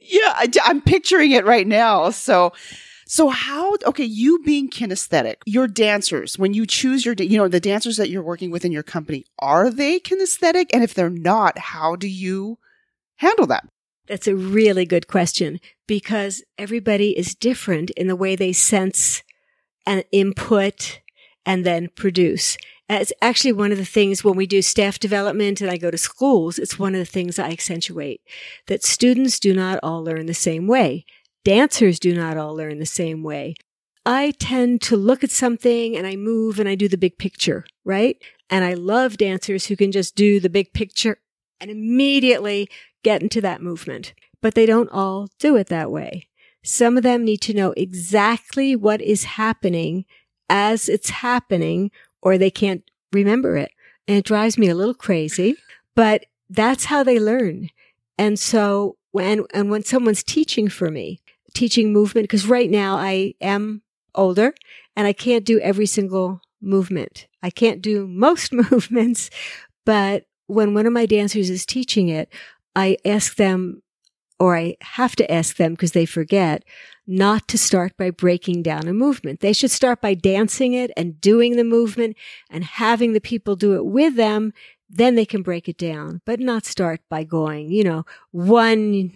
yeah, 0.00 0.32
I, 0.34 0.48
I'm 0.64 0.80
picturing 0.80 1.32
it 1.32 1.44
right 1.44 1.66
now. 1.66 2.10
So, 2.10 2.52
so 3.08 3.28
how, 3.28 3.76
okay, 3.86 4.04
you 4.04 4.42
being 4.44 4.68
kinesthetic, 4.68 5.36
your 5.46 5.68
dancers, 5.68 6.38
when 6.38 6.54
you 6.54 6.66
choose 6.66 7.04
your, 7.04 7.14
you 7.14 7.38
know, 7.38 7.46
the 7.46 7.60
dancers 7.60 7.96
that 7.98 8.10
you're 8.10 8.22
working 8.22 8.50
with 8.50 8.64
in 8.64 8.72
your 8.72 8.82
company, 8.82 9.24
are 9.38 9.70
they 9.70 10.00
kinesthetic? 10.00 10.70
And 10.72 10.82
if 10.82 10.94
they're 10.94 11.08
not, 11.08 11.56
how 11.56 11.94
do 11.94 12.08
you 12.08 12.58
handle 13.16 13.46
that? 13.46 13.68
That's 14.08 14.26
a 14.26 14.34
really 14.36 14.86
good 14.86 15.06
question 15.06 15.60
because 15.86 16.42
everybody 16.58 17.16
is 17.16 17.34
different 17.34 17.90
in 17.90 18.08
the 18.08 18.16
way 18.16 18.34
they 18.34 18.52
sense 18.52 19.22
and 19.84 20.04
input 20.10 21.00
and 21.44 21.64
then 21.64 21.88
produce. 21.94 22.56
It's 22.88 23.12
actually 23.20 23.52
one 23.52 23.72
of 23.72 23.78
the 23.78 23.84
things 23.84 24.22
when 24.22 24.36
we 24.36 24.46
do 24.46 24.62
staff 24.62 25.00
development 25.00 25.60
and 25.60 25.70
I 25.70 25.76
go 25.76 25.90
to 25.90 25.98
schools, 25.98 26.58
it's 26.58 26.78
one 26.78 26.94
of 26.94 27.00
the 27.00 27.04
things 27.04 27.38
I 27.38 27.50
accentuate 27.50 28.20
that 28.68 28.84
students 28.84 29.40
do 29.40 29.54
not 29.54 29.80
all 29.82 30.04
learn 30.04 30.26
the 30.26 30.34
same 30.34 30.68
way. 30.68 31.04
Dancers 31.44 31.98
do 31.98 32.14
not 32.14 32.36
all 32.36 32.54
learn 32.54 32.78
the 32.78 32.86
same 32.86 33.22
way. 33.22 33.54
I 34.04 34.30
tend 34.38 34.82
to 34.82 34.96
look 34.96 35.24
at 35.24 35.32
something 35.32 35.96
and 35.96 36.06
I 36.06 36.14
move 36.14 36.60
and 36.60 36.68
I 36.68 36.76
do 36.76 36.86
the 36.86 36.96
big 36.96 37.18
picture, 37.18 37.66
right? 37.84 38.16
And 38.48 38.64
I 38.64 38.74
love 38.74 39.16
dancers 39.16 39.66
who 39.66 39.76
can 39.76 39.90
just 39.90 40.14
do 40.14 40.38
the 40.38 40.48
big 40.48 40.72
picture 40.72 41.18
and 41.60 41.72
immediately 41.72 42.68
get 43.02 43.20
into 43.20 43.40
that 43.40 43.62
movement. 43.62 44.14
But 44.40 44.54
they 44.54 44.64
don't 44.64 44.90
all 44.90 45.28
do 45.40 45.56
it 45.56 45.66
that 45.68 45.90
way. 45.90 46.28
Some 46.62 46.96
of 46.96 47.02
them 47.02 47.24
need 47.24 47.40
to 47.42 47.54
know 47.54 47.74
exactly 47.76 48.76
what 48.76 49.00
is 49.00 49.24
happening 49.24 50.04
as 50.48 50.88
it's 50.88 51.10
happening 51.10 51.90
or 52.26 52.36
they 52.36 52.50
can't 52.50 52.82
remember 53.12 53.56
it. 53.56 53.70
And 54.08 54.16
it 54.16 54.24
drives 54.24 54.58
me 54.58 54.68
a 54.68 54.74
little 54.74 54.94
crazy, 54.94 55.54
but 55.94 56.24
that's 56.50 56.86
how 56.86 57.04
they 57.04 57.20
learn. 57.20 57.70
And 58.18 58.36
so 58.36 58.96
when, 59.12 59.44
and 59.54 59.70
when 59.70 59.84
someone's 59.84 60.24
teaching 60.24 60.68
for 60.68 60.90
me, 60.90 61.20
teaching 61.54 61.92
movement, 61.92 62.24
because 62.24 62.48
right 62.48 62.68
now 62.68 62.96
I 62.96 63.34
am 63.40 63.82
older 64.16 64.56
and 64.96 65.06
I 65.06 65.12
can't 65.12 65.44
do 65.44 65.60
every 65.60 65.86
single 65.86 66.40
movement. 66.60 67.28
I 67.44 67.50
can't 67.50 67.80
do 67.80 68.08
most 68.08 68.52
movements, 68.52 69.30
but 69.84 70.24
when 70.48 70.74
one 70.74 70.86
of 70.86 70.92
my 70.92 71.06
dancers 71.06 71.48
is 71.48 71.64
teaching 71.64 72.08
it, 72.08 72.28
I 72.74 72.96
ask 73.04 73.36
them, 73.36 73.84
or 74.40 74.56
I 74.56 74.78
have 74.80 75.14
to 75.14 75.32
ask 75.32 75.58
them 75.58 75.74
because 75.74 75.92
they 75.92 76.06
forget, 76.06 76.64
not 77.06 77.46
to 77.48 77.58
start 77.58 77.96
by 77.96 78.10
breaking 78.10 78.62
down 78.62 78.88
a 78.88 78.92
movement. 78.92 79.40
They 79.40 79.52
should 79.52 79.70
start 79.70 80.00
by 80.00 80.14
dancing 80.14 80.72
it 80.72 80.90
and 80.96 81.20
doing 81.20 81.56
the 81.56 81.64
movement 81.64 82.16
and 82.50 82.64
having 82.64 83.12
the 83.12 83.20
people 83.20 83.56
do 83.56 83.74
it 83.74 83.86
with 83.86 84.16
them. 84.16 84.52
Then 84.88 85.14
they 85.14 85.24
can 85.24 85.42
break 85.42 85.68
it 85.68 85.78
down, 85.78 86.20
but 86.24 86.40
not 86.40 86.64
start 86.64 87.00
by 87.08 87.24
going, 87.24 87.70
you 87.70 87.84
know, 87.84 88.04
one, 88.30 89.12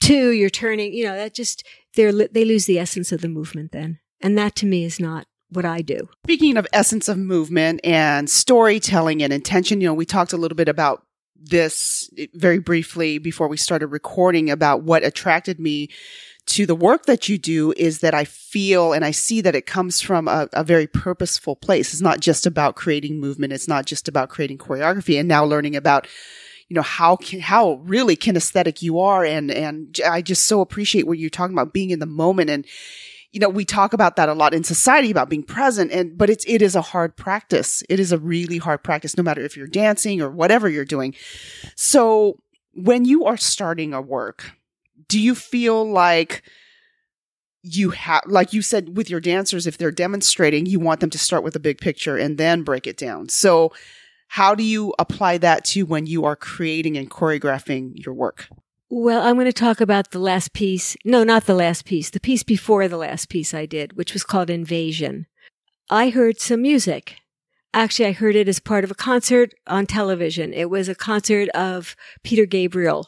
two, 0.00 0.30
you're 0.30 0.50
turning, 0.50 0.92
you 0.92 1.04
know, 1.04 1.16
that 1.16 1.34
just, 1.34 1.64
they're, 1.94 2.12
they 2.12 2.44
lose 2.44 2.66
the 2.66 2.78
essence 2.78 3.12
of 3.12 3.20
the 3.20 3.28
movement 3.28 3.72
then. 3.72 3.98
And 4.20 4.36
that 4.38 4.54
to 4.56 4.66
me 4.66 4.84
is 4.84 4.98
not 4.98 5.26
what 5.50 5.64
I 5.64 5.82
do. 5.82 6.08
Speaking 6.24 6.56
of 6.56 6.66
essence 6.72 7.08
of 7.08 7.18
movement 7.18 7.80
and 7.84 8.28
storytelling 8.28 9.22
and 9.22 9.32
intention, 9.32 9.80
you 9.80 9.86
know, 9.86 9.94
we 9.94 10.06
talked 10.06 10.32
a 10.32 10.36
little 10.36 10.56
bit 10.56 10.68
about 10.68 11.04
this 11.36 12.10
very 12.34 12.58
briefly 12.58 13.18
before 13.18 13.46
we 13.46 13.56
started 13.56 13.88
recording 13.88 14.50
about 14.50 14.82
what 14.82 15.04
attracted 15.04 15.60
me 15.60 15.88
to 16.46 16.64
the 16.64 16.76
work 16.76 17.06
that 17.06 17.28
you 17.28 17.38
do 17.38 17.72
is 17.76 17.98
that 18.00 18.14
I 18.14 18.24
feel 18.24 18.92
and 18.92 19.04
I 19.04 19.10
see 19.10 19.40
that 19.40 19.56
it 19.56 19.66
comes 19.66 20.00
from 20.00 20.28
a, 20.28 20.48
a, 20.52 20.62
very 20.62 20.86
purposeful 20.86 21.56
place. 21.56 21.92
It's 21.92 22.02
not 22.02 22.20
just 22.20 22.46
about 22.46 22.76
creating 22.76 23.20
movement. 23.20 23.52
It's 23.52 23.66
not 23.66 23.84
just 23.84 24.06
about 24.06 24.28
creating 24.28 24.58
choreography 24.58 25.18
and 25.18 25.28
now 25.28 25.44
learning 25.44 25.74
about, 25.74 26.06
you 26.68 26.74
know, 26.74 26.82
how 26.82 27.16
can, 27.16 27.40
how 27.40 27.74
really 27.84 28.16
kinesthetic 28.16 28.80
you 28.80 29.00
are. 29.00 29.24
And, 29.24 29.50
and 29.50 29.98
I 30.08 30.22
just 30.22 30.46
so 30.46 30.60
appreciate 30.60 31.06
what 31.06 31.18
you're 31.18 31.30
talking 31.30 31.54
about 31.54 31.72
being 31.72 31.90
in 31.90 31.98
the 31.98 32.06
moment 32.06 32.48
and, 32.48 32.64
you 33.32 33.40
know, 33.40 33.48
we 33.48 33.64
talk 33.64 33.92
about 33.92 34.16
that 34.16 34.28
a 34.28 34.34
lot 34.34 34.54
in 34.54 34.62
society 34.62 35.10
about 35.10 35.28
being 35.28 35.42
present 35.42 35.90
and, 35.90 36.16
but 36.16 36.30
it's, 36.30 36.44
it 36.46 36.62
is 36.62 36.76
a 36.76 36.80
hard 36.80 37.16
practice. 37.16 37.82
It 37.88 37.98
is 37.98 38.12
a 38.12 38.18
really 38.18 38.58
hard 38.58 38.84
practice, 38.84 39.16
no 39.16 39.24
matter 39.24 39.44
if 39.44 39.56
you're 39.56 39.66
dancing 39.66 40.22
or 40.22 40.30
whatever 40.30 40.68
you're 40.68 40.84
doing. 40.84 41.14
So 41.74 42.38
when 42.72 43.04
you 43.04 43.24
are 43.24 43.36
starting 43.36 43.92
a 43.92 44.00
work, 44.00 44.52
do 45.08 45.20
you 45.20 45.34
feel 45.34 45.88
like 45.88 46.42
you 47.62 47.90
have, 47.90 48.22
like 48.26 48.52
you 48.52 48.62
said 48.62 48.96
with 48.96 49.10
your 49.10 49.20
dancers, 49.20 49.66
if 49.66 49.76
they're 49.76 49.90
demonstrating, 49.90 50.66
you 50.66 50.78
want 50.78 51.00
them 51.00 51.10
to 51.10 51.18
start 51.18 51.42
with 51.42 51.56
a 51.56 51.60
big 51.60 51.78
picture 51.78 52.16
and 52.16 52.38
then 52.38 52.62
break 52.62 52.86
it 52.86 52.96
down. 52.96 53.28
So 53.28 53.72
how 54.28 54.54
do 54.54 54.62
you 54.62 54.94
apply 54.98 55.38
that 55.38 55.64
to 55.66 55.84
when 55.84 56.06
you 56.06 56.24
are 56.24 56.36
creating 56.36 56.96
and 56.96 57.10
choreographing 57.10 57.92
your 57.94 58.14
work? 58.14 58.46
Well, 58.88 59.26
I'm 59.26 59.34
going 59.34 59.46
to 59.46 59.52
talk 59.52 59.80
about 59.80 60.12
the 60.12 60.20
last 60.20 60.52
piece. 60.52 60.96
No, 61.04 61.24
not 61.24 61.46
the 61.46 61.54
last 61.54 61.84
piece. 61.84 62.10
The 62.10 62.20
piece 62.20 62.44
before 62.44 62.86
the 62.86 62.96
last 62.96 63.28
piece 63.28 63.52
I 63.52 63.66
did, 63.66 63.96
which 63.96 64.12
was 64.12 64.22
called 64.22 64.48
Invasion. 64.48 65.26
I 65.90 66.10
heard 66.10 66.40
some 66.40 66.62
music. 66.62 67.16
Actually, 67.74 68.06
I 68.06 68.12
heard 68.12 68.36
it 68.36 68.48
as 68.48 68.60
part 68.60 68.84
of 68.84 68.90
a 68.90 68.94
concert 68.94 69.52
on 69.66 69.86
television. 69.86 70.52
It 70.52 70.70
was 70.70 70.88
a 70.88 70.94
concert 70.94 71.48
of 71.50 71.96
Peter 72.22 72.46
Gabriel 72.46 73.06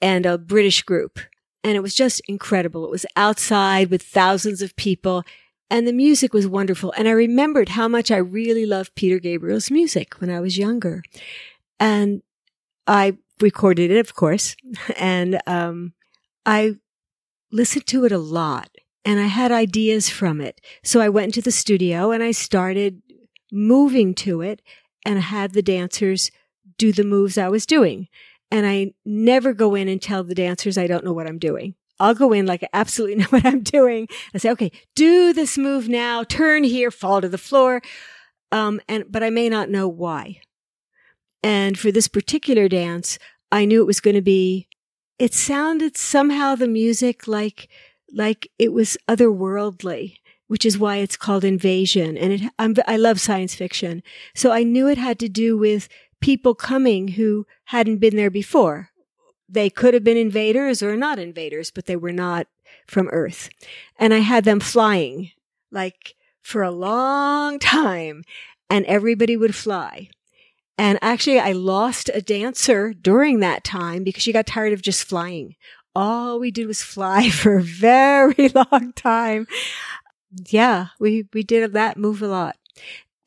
and 0.00 0.26
a 0.26 0.38
British 0.38 0.82
group. 0.82 1.18
And 1.64 1.76
it 1.76 1.82
was 1.82 1.94
just 1.94 2.22
incredible. 2.28 2.84
It 2.84 2.90
was 2.90 3.06
outside 3.16 3.90
with 3.90 4.02
thousands 4.02 4.62
of 4.62 4.76
people 4.76 5.24
and 5.68 5.86
the 5.86 5.92
music 5.92 6.32
was 6.32 6.46
wonderful. 6.46 6.92
And 6.96 7.08
I 7.08 7.12
remembered 7.12 7.70
how 7.70 7.88
much 7.88 8.10
I 8.10 8.18
really 8.18 8.66
loved 8.66 8.94
Peter 8.94 9.18
Gabriel's 9.18 9.70
music 9.70 10.14
when 10.20 10.30
I 10.30 10.40
was 10.40 10.58
younger. 10.58 11.02
And 11.80 12.22
I 12.86 13.16
recorded 13.40 13.90
it, 13.90 13.98
of 13.98 14.14
course, 14.14 14.56
and 14.96 15.40
um, 15.46 15.92
I 16.44 16.76
listened 17.50 17.86
to 17.88 18.04
it 18.04 18.12
a 18.12 18.18
lot 18.18 18.70
and 19.04 19.20
I 19.20 19.26
had 19.26 19.52
ideas 19.52 20.08
from 20.08 20.40
it. 20.40 20.60
So 20.82 21.00
I 21.00 21.08
went 21.08 21.26
into 21.26 21.42
the 21.42 21.52
studio 21.52 22.12
and 22.12 22.22
I 22.22 22.30
started 22.30 23.02
moving 23.52 24.14
to 24.14 24.40
it 24.42 24.62
and 25.04 25.18
I 25.18 25.22
had 25.22 25.52
the 25.52 25.62
dancers 25.62 26.30
do 26.78 26.92
the 26.92 27.04
moves 27.04 27.38
I 27.38 27.48
was 27.48 27.66
doing. 27.66 28.08
And 28.50 28.66
I 28.66 28.92
never 29.04 29.52
go 29.52 29.74
in 29.74 29.88
and 29.88 30.00
tell 30.00 30.22
the 30.24 30.34
dancers 30.34 30.78
I 30.78 30.86
don't 30.86 31.04
know 31.04 31.12
what 31.12 31.26
I'm 31.26 31.38
doing. 31.38 31.74
I'll 31.98 32.14
go 32.14 32.32
in 32.32 32.46
like 32.46 32.62
I 32.62 32.68
absolutely 32.72 33.16
know 33.22 33.28
what 33.30 33.44
I'm 33.46 33.62
doing. 33.62 34.08
I 34.34 34.38
say, 34.38 34.50
okay, 34.50 34.72
do 34.94 35.32
this 35.32 35.58
move 35.58 35.88
now, 35.88 36.24
turn 36.24 36.64
here, 36.64 36.90
fall 36.90 37.20
to 37.20 37.28
the 37.28 37.38
floor. 37.38 37.82
Um, 38.52 38.80
and, 38.88 39.04
but 39.10 39.22
I 39.22 39.30
may 39.30 39.48
not 39.48 39.70
know 39.70 39.88
why. 39.88 40.40
And 41.42 41.78
for 41.78 41.92
this 41.92 42.08
particular 42.08 42.68
dance, 42.68 43.18
I 43.52 43.64
knew 43.64 43.80
it 43.80 43.86
was 43.86 44.00
going 44.00 44.16
to 44.16 44.22
be, 44.22 44.68
it 45.18 45.34
sounded 45.34 45.96
somehow 45.96 46.54
the 46.54 46.68
music 46.68 47.26
like, 47.26 47.68
like 48.12 48.50
it 48.58 48.72
was 48.72 48.96
otherworldly, 49.08 50.16
which 50.48 50.64
is 50.64 50.78
why 50.78 50.96
it's 50.96 51.16
called 51.16 51.44
Invasion. 51.44 52.16
And 52.16 52.32
it, 52.32 52.42
I'm, 52.58 52.74
I 52.86 52.96
love 52.96 53.20
science 53.20 53.54
fiction. 53.54 54.02
So 54.34 54.52
I 54.52 54.62
knew 54.62 54.88
it 54.88 54.98
had 54.98 55.18
to 55.20 55.28
do 55.28 55.56
with 55.56 55.88
people 56.26 56.56
coming 56.56 57.06
who 57.06 57.46
hadn't 57.66 57.98
been 57.98 58.16
there 58.16 58.32
before. 58.32 58.90
They 59.48 59.70
could 59.70 59.94
have 59.94 60.02
been 60.02 60.16
invaders 60.16 60.82
or 60.82 60.96
not 60.96 61.20
invaders, 61.20 61.70
but 61.70 61.86
they 61.86 61.94
were 61.94 62.10
not 62.10 62.48
from 62.84 63.08
Earth. 63.12 63.48
And 63.96 64.12
I 64.12 64.18
had 64.18 64.42
them 64.42 64.58
flying 64.58 65.30
like 65.70 66.16
for 66.42 66.64
a 66.64 66.72
long 66.72 67.58
time 67.60 68.24
and 68.68 68.84
everybody 68.86 69.36
would 69.36 69.54
fly. 69.54 70.08
And 70.76 70.98
actually, 71.00 71.38
I 71.38 71.52
lost 71.52 72.10
a 72.12 72.20
dancer 72.20 72.92
during 72.92 73.38
that 73.38 73.62
time 73.62 74.02
because 74.02 74.24
she 74.24 74.32
got 74.32 74.48
tired 74.48 74.72
of 74.72 74.82
just 74.82 75.04
flying. 75.04 75.54
All 75.94 76.40
we 76.40 76.50
did 76.50 76.66
was 76.66 76.82
fly 76.94 77.30
for 77.30 77.56
a 77.56 77.62
very 77.62 78.48
long 78.72 78.92
time. 78.96 79.46
Yeah, 80.48 80.88
we, 80.98 81.28
we 81.32 81.44
did 81.44 81.72
that 81.72 81.96
move 81.96 82.20
a 82.20 82.26
lot. 82.26 82.56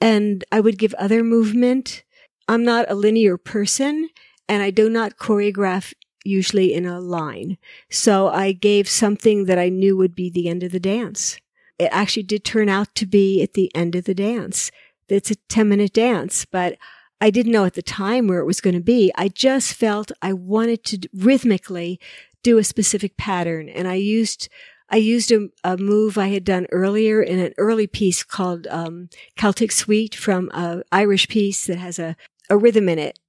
And 0.02 0.44
I 0.52 0.60
would 0.60 0.78
give 0.78 0.94
other 0.96 1.24
movement. 1.24 2.04
I'm 2.50 2.66
not 2.66 2.90
a 2.90 2.96
linear 2.96 3.38
person 3.38 4.10
and 4.48 4.64
I 4.64 4.72
do 4.72 4.90
not 4.90 5.18
choreograph 5.18 5.94
usually 6.26 6.74
in 6.74 6.84
a 6.88 7.00
line. 7.00 7.60
So 7.92 8.28
I 8.28 8.54
gave 8.54 8.90
something 8.90 9.46
that 9.46 9.60
I 9.60 9.70
knew 9.70 9.96
would 9.96 10.16
be 10.16 10.32
the 10.32 10.50
end 10.50 10.64
of 10.64 10.72
the 10.72 10.80
dance. 10.80 11.38
It 11.78 11.90
actually 11.92 12.24
did 12.24 12.44
turn 12.44 12.68
out 12.68 12.96
to 12.96 13.06
be 13.06 13.44
at 13.44 13.54
the 13.54 13.74
end 13.76 13.96
of 13.96 14.06
the 14.06 14.16
dance. 14.16 14.72
It's 15.08 15.30
a 15.30 15.36
10 15.36 15.70
minute 15.70 15.94
dance, 15.94 16.46
but 16.46 16.80
I 17.22 17.30
didn't 17.30 17.52
know 17.52 17.66
at 17.66 17.76
the 17.76 17.84
time 17.84 18.28
where 18.28 18.40
it 18.40 18.46
was 18.46 18.62
going 18.62 18.74
to 18.76 18.82
be. 18.82 19.12
I 19.16 19.28
just 19.28 19.76
felt 19.76 20.12
I 20.20 20.34
wanted 20.34 20.84
to 20.86 21.08
rhythmically 21.14 22.00
do 22.42 22.58
a 22.58 22.64
specific 22.64 23.16
pattern. 23.16 23.70
And 23.70 23.88
I 23.88 23.96
used, 23.96 24.50
I 24.90 24.96
used 24.96 25.32
a, 25.32 25.50
a 25.64 25.78
move 25.78 26.18
I 26.18 26.30
had 26.30 26.46
done 26.46 26.66
earlier 26.72 27.22
in 27.22 27.38
an 27.38 27.54
early 27.60 27.86
piece 27.86 28.24
called, 28.24 28.66
um, 28.72 29.10
Celtic 29.36 29.72
Suite 29.72 30.16
from 30.16 30.50
an 30.54 30.82
Irish 30.92 31.28
piece 31.28 31.68
that 31.68 31.78
has 31.78 32.00
a, 32.00 32.16
a 32.50 32.58
rhythm 32.58 32.90
in 32.90 33.00
it, 33.00 33.20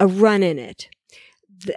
a 0.00 0.06
run 0.06 0.42
in 0.42 0.58
it, 0.58 0.88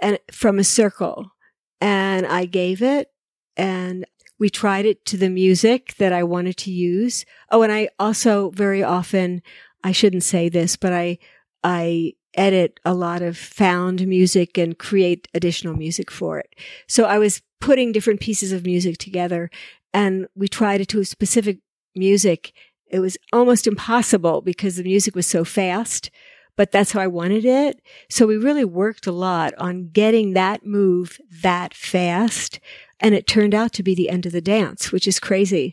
and 0.02 0.18
from 0.30 0.58
a 0.58 0.64
circle. 0.64 1.32
And 1.80 2.26
I 2.26 2.44
gave 2.44 2.82
it 2.82 3.10
and 3.56 4.04
we 4.38 4.50
tried 4.50 4.86
it 4.86 5.04
to 5.06 5.16
the 5.16 5.30
music 5.30 5.94
that 5.98 6.12
I 6.12 6.22
wanted 6.22 6.56
to 6.58 6.70
use. 6.70 7.24
Oh, 7.50 7.62
and 7.62 7.72
I 7.72 7.88
also 7.98 8.50
very 8.50 8.82
often 8.82 9.42
I 9.82 9.92
shouldn't 9.92 10.24
say 10.24 10.48
this, 10.48 10.76
but 10.76 10.92
I, 10.92 11.18
I 11.64 12.14
edit 12.34 12.80
a 12.84 12.94
lot 12.94 13.22
of 13.22 13.36
found 13.36 14.06
music 14.06 14.56
and 14.58 14.78
create 14.78 15.28
additional 15.34 15.74
music 15.74 16.10
for 16.10 16.38
it. 16.38 16.54
So 16.86 17.04
I 17.04 17.18
was 17.18 17.42
putting 17.60 17.92
different 17.92 18.20
pieces 18.20 18.52
of 18.52 18.64
music 18.64 18.98
together 18.98 19.50
and 19.92 20.28
we 20.34 20.48
tried 20.48 20.80
it 20.80 20.88
to 20.88 21.00
a 21.00 21.04
specific 21.04 21.58
music. 21.94 22.52
It 22.86 23.00
was 23.00 23.16
almost 23.32 23.66
impossible 23.66 24.40
because 24.42 24.76
the 24.76 24.84
music 24.84 25.14
was 25.14 25.26
so 25.26 25.44
fast, 25.44 26.10
but 26.60 26.72
that's 26.72 26.92
how 26.92 27.00
I 27.00 27.06
wanted 27.06 27.46
it. 27.46 27.80
So 28.10 28.26
we 28.26 28.36
really 28.36 28.66
worked 28.66 29.06
a 29.06 29.12
lot 29.12 29.54
on 29.56 29.88
getting 29.94 30.34
that 30.34 30.66
move 30.66 31.18
that 31.40 31.72
fast. 31.72 32.60
And 33.00 33.14
it 33.14 33.26
turned 33.26 33.54
out 33.54 33.72
to 33.72 33.82
be 33.82 33.94
the 33.94 34.10
end 34.10 34.26
of 34.26 34.32
the 34.32 34.42
dance, 34.42 34.92
which 34.92 35.08
is 35.08 35.18
crazy. 35.18 35.72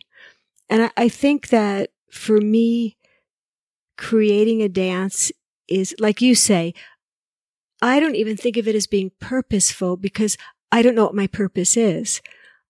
And 0.70 0.84
I, 0.84 0.92
I 0.96 1.10
think 1.10 1.50
that 1.50 1.90
for 2.10 2.38
me, 2.38 2.96
creating 3.98 4.62
a 4.62 4.70
dance 4.70 5.30
is, 5.68 5.94
like 6.00 6.22
you 6.22 6.34
say, 6.34 6.74
I 7.82 8.00
don't 8.00 8.16
even 8.16 8.38
think 8.38 8.56
of 8.56 8.66
it 8.66 8.74
as 8.74 8.88
being 8.88 9.12
purposeful 9.20 9.98
because 9.98 10.38
I 10.72 10.82
don't 10.82 10.96
know 10.96 11.04
what 11.04 11.14
my 11.14 11.28
purpose 11.28 11.76
is. 11.76 12.22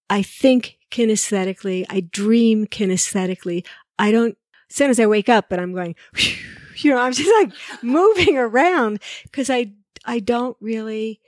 I 0.10 0.23
think 0.23 0.80
kinesthetically. 0.89 1.86
I 1.88 1.99
dream 1.99 2.65
kinesthetically. 2.65 3.63
I 3.99 4.10
don't, 4.10 4.36
as 4.71 4.75
soon 4.75 4.89
as 4.89 4.99
I 4.99 5.06
wake 5.06 5.30
up 5.30 5.51
and 5.51 5.62
I'm 5.62 5.75
going, 5.75 5.93
you 6.84 6.92
know, 6.92 7.00
I'm 7.00 7.13
just 7.13 7.32
like 7.42 7.52
moving 7.84 8.38
around 8.38 9.02
because 9.24 9.50
I, 9.50 9.74
I 10.06 10.20
don't 10.20 10.58
really 10.60 11.20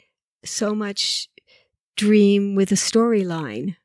so 0.44 0.74
much 0.74 1.30
dream 1.98 2.56
with 2.56 2.72
a 2.72 2.76
storyline. 2.76 3.76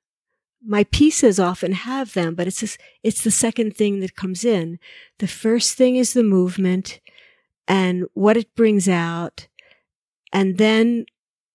My 0.66 0.84
pieces 0.84 1.38
often 1.38 1.72
have 1.72 2.14
them, 2.14 2.34
but 2.34 2.46
it's 2.46 2.78
it's 3.02 3.22
the 3.22 3.30
second 3.30 3.76
thing 3.76 4.00
that 4.00 4.16
comes 4.16 4.44
in. 4.44 4.78
The 5.18 5.26
first 5.26 5.76
thing 5.76 5.96
is 5.96 6.12
the 6.12 6.22
movement 6.22 7.00
and 7.68 8.06
what 8.14 8.36
it 8.36 8.54
brings 8.54 8.88
out 8.88 9.48
and 10.32 10.58
then 10.58 11.06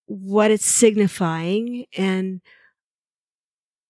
what 0.05 0.51
it's 0.51 0.65
signifying. 0.65 1.85
And 1.97 2.41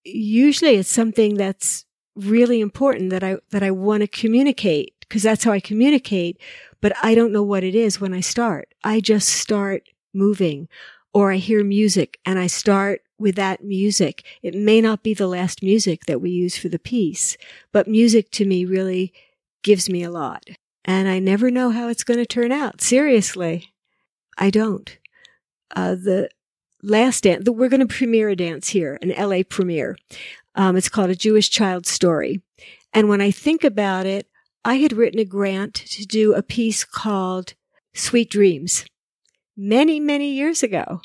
usually 0.03 0.75
it's 0.75 0.89
something 0.89 1.35
that's 1.35 1.85
really 2.15 2.61
important 2.61 3.09
that 3.11 3.23
I, 3.23 3.37
that 3.51 3.63
I 3.63 3.71
want 3.71 4.01
to 4.01 4.07
communicate 4.07 4.98
because 5.09 5.23
that's 5.23 5.43
how 5.43 5.51
I 5.51 5.59
communicate. 5.59 6.39
But 6.81 6.93
I 7.03 7.15
don't 7.15 7.33
know 7.33 7.43
what 7.43 7.63
it 7.63 7.75
is 7.75 7.99
when 7.99 8.13
I 8.13 8.21
start. 8.21 8.73
I 8.83 9.01
just 9.01 9.27
start 9.27 9.83
moving 10.13 10.69
or 11.13 11.31
I 11.31 11.37
hear 11.37 11.63
music 11.63 12.19
and 12.25 12.39
I 12.39 12.47
start 12.47 13.01
with 13.17 13.35
that 13.35 13.63
music. 13.63 14.23
It 14.41 14.55
may 14.55 14.79
not 14.79 15.03
be 15.03 15.13
the 15.13 15.27
last 15.27 15.61
music 15.61 16.05
that 16.05 16.21
we 16.21 16.29
use 16.29 16.57
for 16.57 16.69
the 16.69 16.79
piece, 16.79 17.35
but 17.71 17.87
music 17.87 18.31
to 18.31 18.45
me 18.45 18.63
really 18.63 19.13
gives 19.63 19.89
me 19.89 20.03
a 20.03 20.11
lot. 20.11 20.45
And 20.85 21.07
I 21.07 21.19
never 21.19 21.51
know 21.51 21.71
how 21.71 21.89
it's 21.89 22.03
going 22.03 22.19
to 22.19 22.25
turn 22.25 22.51
out. 22.51 22.81
Seriously. 22.81 23.73
I 24.37 24.49
don't. 24.49 24.97
Uh, 25.75 25.95
the 25.95 26.29
last 26.81 27.23
dance, 27.23 27.43
that 27.43 27.51
we're 27.51 27.69
going 27.69 27.85
to 27.85 27.93
premiere 27.93 28.29
a 28.29 28.35
dance 28.35 28.69
here, 28.69 28.97
an 29.01 29.09
LA 29.09 29.41
premiere. 29.47 29.97
Um, 30.55 30.77
it's 30.77 30.89
called 30.89 31.09
A 31.09 31.15
Jewish 31.15 31.49
Child 31.49 31.85
Story. 31.85 32.41
And 32.93 33.09
when 33.09 33.21
I 33.21 33.31
think 33.31 33.63
about 33.63 34.05
it, 34.05 34.27
I 34.65 34.75
had 34.75 34.93
written 34.93 35.19
a 35.19 35.25
grant 35.25 35.73
to 35.73 36.05
do 36.05 36.33
a 36.33 36.43
piece 36.43 36.83
called 36.83 37.53
Sweet 37.93 38.29
Dreams 38.29 38.85
many, 39.55 39.99
many 39.99 40.31
years 40.31 40.63
ago. 40.63 41.01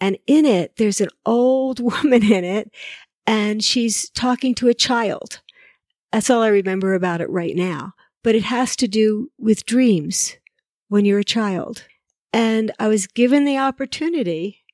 And 0.00 0.18
in 0.26 0.44
it, 0.44 0.76
there's 0.76 1.00
an 1.00 1.08
old 1.24 1.80
woman 2.04 2.22
in 2.22 2.44
it 2.44 2.70
and 3.26 3.62
she's 3.62 4.08
talking 4.10 4.54
to 4.56 4.68
a 4.68 4.74
child. 4.74 5.40
That's 6.12 6.30
all 6.30 6.42
I 6.42 6.48
remember 6.48 6.94
about 6.94 7.20
it 7.20 7.28
right 7.28 7.56
now. 7.56 7.94
But 8.22 8.34
it 8.34 8.44
has 8.44 8.76
to 8.76 8.88
do 8.88 9.30
with 9.38 9.66
dreams 9.66 10.36
when 10.88 11.04
you're 11.04 11.18
a 11.18 11.24
child. 11.24 11.84
And 12.32 12.72
I 12.78 12.88
was 12.88 13.06
given 13.06 13.44
the 13.44 13.58
opportunity 13.58 14.64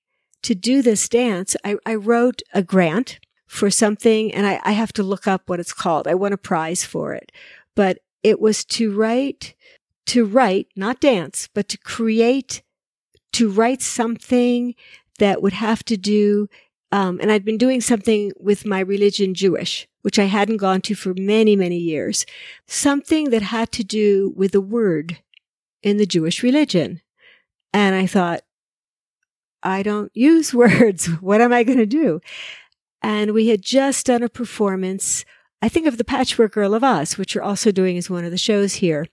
to 0.42 0.54
do 0.54 0.82
this 0.82 1.08
dance. 1.08 1.56
I, 1.64 1.76
I 1.86 1.94
wrote 1.94 2.42
a 2.52 2.62
grant 2.62 3.20
for 3.46 3.70
something 3.70 4.32
and 4.32 4.46
I, 4.46 4.60
I 4.64 4.72
have 4.72 4.92
to 4.94 5.02
look 5.02 5.26
up 5.26 5.48
what 5.48 5.60
it's 5.60 5.72
called. 5.72 6.08
I 6.08 6.14
won 6.14 6.32
a 6.32 6.38
prize 6.38 6.84
for 6.84 7.12
it, 7.12 7.30
but 7.76 7.98
it 8.22 8.40
was 8.40 8.64
to 8.64 8.94
write, 8.94 9.54
to 10.06 10.24
write, 10.24 10.68
not 10.76 11.00
dance, 11.00 11.48
but 11.52 11.68
to 11.68 11.78
create 11.78 12.62
to 13.32 13.50
write 13.50 13.82
something 13.82 14.74
that 15.18 15.42
would 15.42 15.54
have 15.54 15.84
to 15.84 15.96
do, 15.96 16.48
um, 16.90 17.18
and 17.20 17.32
I'd 17.32 17.44
been 17.44 17.58
doing 17.58 17.80
something 17.80 18.32
with 18.38 18.66
my 18.66 18.80
religion, 18.80 19.34
Jewish, 19.34 19.88
which 20.02 20.18
I 20.18 20.24
hadn't 20.24 20.58
gone 20.58 20.80
to 20.82 20.94
for 20.94 21.14
many, 21.16 21.56
many 21.56 21.78
years. 21.78 22.26
Something 22.66 23.30
that 23.30 23.42
had 23.42 23.72
to 23.72 23.84
do 23.84 24.32
with 24.36 24.52
the 24.52 24.60
word 24.60 25.18
in 25.82 25.96
the 25.96 26.06
Jewish 26.06 26.42
religion. 26.42 27.00
And 27.72 27.94
I 27.94 28.06
thought, 28.06 28.42
I 29.62 29.82
don't 29.82 30.10
use 30.14 30.52
words. 30.54 31.06
What 31.06 31.40
am 31.40 31.52
I 31.52 31.62
going 31.62 31.78
to 31.78 31.86
do? 31.86 32.20
And 33.00 33.32
we 33.32 33.48
had 33.48 33.62
just 33.62 34.06
done 34.06 34.22
a 34.22 34.28
performance, 34.28 35.24
I 35.62 35.68
think 35.68 35.86
of 35.86 35.96
the 35.96 36.04
Patchwork 36.04 36.52
Girl 36.52 36.74
of 36.74 36.82
Oz, 36.82 37.16
which 37.16 37.34
you're 37.34 37.44
also 37.44 37.70
doing 37.70 37.96
as 37.96 38.10
one 38.10 38.24
of 38.24 38.32
the 38.32 38.36
shows 38.36 38.74
here, 38.74 39.06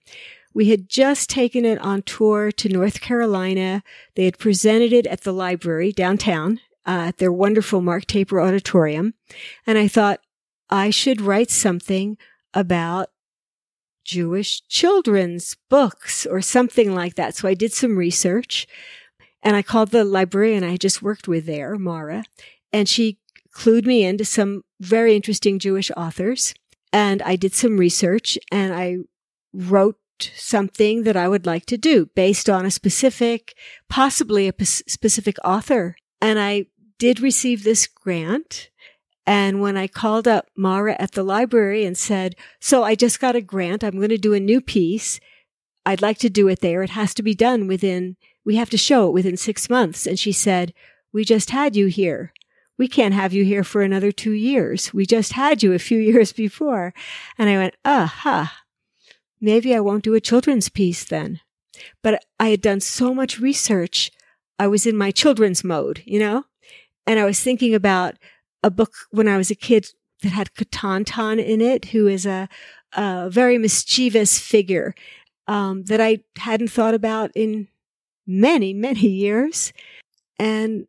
we 0.52 0.70
had 0.70 0.88
just 0.88 1.30
taken 1.30 1.64
it 1.64 1.78
on 1.78 2.02
tour 2.02 2.50
to 2.50 2.68
North 2.68 3.00
Carolina. 3.00 3.84
They 4.16 4.24
had 4.24 4.36
presented 4.36 4.92
it 4.92 5.06
at 5.06 5.20
the 5.20 5.32
library 5.32 5.92
downtown 5.92 6.58
uh, 6.84 7.06
at 7.06 7.18
their 7.18 7.32
wonderful 7.32 7.80
Mark 7.80 8.06
Taper 8.06 8.40
Auditorium. 8.40 9.14
And 9.64 9.78
I 9.78 9.86
thought 9.86 10.20
I 10.68 10.90
should 10.90 11.20
write 11.20 11.50
something 11.50 12.18
about 12.52 13.10
Jewish 14.04 14.66
children's 14.66 15.56
books 15.68 16.26
or 16.26 16.40
something 16.40 16.96
like 16.96 17.14
that. 17.14 17.36
So 17.36 17.46
I 17.46 17.54
did 17.54 17.72
some 17.72 17.96
research 17.96 18.66
and 19.40 19.54
I 19.54 19.62
called 19.62 19.90
the 19.90 20.04
librarian 20.04 20.64
I 20.64 20.76
just 20.76 21.00
worked 21.00 21.28
with 21.28 21.46
there, 21.46 21.76
Mara, 21.76 22.24
and 22.72 22.88
she 22.88 23.18
clued 23.54 23.86
me 23.86 24.04
into 24.04 24.24
some 24.24 24.64
very 24.80 25.14
interesting 25.14 25.58
Jewish 25.58 25.90
authors. 25.96 26.54
And 26.92 27.22
I 27.22 27.36
did 27.36 27.54
some 27.54 27.76
research 27.76 28.38
and 28.50 28.74
I 28.74 28.98
wrote 29.52 29.96
something 30.34 31.04
that 31.04 31.16
I 31.16 31.28
would 31.28 31.46
like 31.46 31.66
to 31.66 31.78
do 31.78 32.06
based 32.14 32.50
on 32.50 32.66
a 32.66 32.70
specific, 32.70 33.54
possibly 33.88 34.48
a 34.48 34.52
p- 34.52 34.64
specific 34.64 35.36
author. 35.44 35.96
And 36.20 36.38
I 36.38 36.66
did 36.98 37.20
receive 37.20 37.62
this 37.62 37.86
grant. 37.86 38.70
And 39.26 39.60
when 39.60 39.76
I 39.76 39.86
called 39.86 40.26
up 40.26 40.48
Mara 40.56 40.96
at 40.98 41.12
the 41.12 41.22
library 41.22 41.84
and 41.84 41.96
said, 41.96 42.34
so 42.58 42.82
I 42.82 42.94
just 42.94 43.20
got 43.20 43.36
a 43.36 43.40
grant. 43.40 43.84
I'm 43.84 43.96
going 43.96 44.08
to 44.08 44.18
do 44.18 44.34
a 44.34 44.40
new 44.40 44.60
piece. 44.60 45.20
I'd 45.86 46.02
like 46.02 46.18
to 46.18 46.28
do 46.28 46.48
it 46.48 46.60
there. 46.60 46.82
It 46.82 46.90
has 46.90 47.14
to 47.14 47.22
be 47.22 47.34
done 47.34 47.66
within, 47.66 48.16
we 48.44 48.56
have 48.56 48.70
to 48.70 48.76
show 48.76 49.08
it 49.08 49.12
within 49.12 49.36
six 49.36 49.70
months. 49.70 50.06
And 50.06 50.18
she 50.18 50.32
said, 50.32 50.74
we 51.12 51.24
just 51.24 51.50
had 51.50 51.76
you 51.76 51.86
here. 51.86 52.32
We 52.80 52.88
can't 52.88 53.12
have 53.12 53.34
you 53.34 53.44
here 53.44 53.62
for 53.62 53.82
another 53.82 54.10
two 54.10 54.32
years. 54.32 54.94
We 54.94 55.04
just 55.04 55.34
had 55.34 55.62
you 55.62 55.74
a 55.74 55.78
few 55.78 55.98
years 56.12 56.32
before. 56.32 56.94
And 57.36 57.50
I 57.50 57.58
went, 57.58 57.76
aha, 57.84 58.62
maybe 59.38 59.74
I 59.74 59.80
won't 59.80 60.02
do 60.02 60.14
a 60.14 60.20
children's 60.20 60.70
piece 60.70 61.04
then. 61.04 61.40
But 62.02 62.24
I 62.40 62.48
had 62.48 62.62
done 62.62 62.80
so 62.80 63.12
much 63.12 63.38
research. 63.38 64.10
I 64.58 64.66
was 64.66 64.86
in 64.86 64.96
my 64.96 65.10
children's 65.10 65.62
mode, 65.62 66.02
you 66.06 66.18
know? 66.18 66.44
And 67.06 67.18
I 67.18 67.26
was 67.26 67.38
thinking 67.38 67.74
about 67.74 68.14
a 68.62 68.70
book 68.70 68.94
when 69.10 69.28
I 69.28 69.36
was 69.36 69.50
a 69.50 69.54
kid 69.54 69.88
that 70.22 70.32
had 70.32 70.54
Katantan 70.54 71.38
in 71.38 71.60
it, 71.60 71.86
who 71.86 72.06
is 72.06 72.24
a, 72.24 72.48
a 72.94 73.28
very 73.28 73.58
mischievous 73.58 74.38
figure 74.38 74.94
um, 75.46 75.84
that 75.84 76.00
I 76.00 76.20
hadn't 76.38 76.70
thought 76.70 76.94
about 76.94 77.30
in 77.34 77.68
many, 78.26 78.72
many 78.72 79.06
years. 79.06 79.74
And 80.38 80.86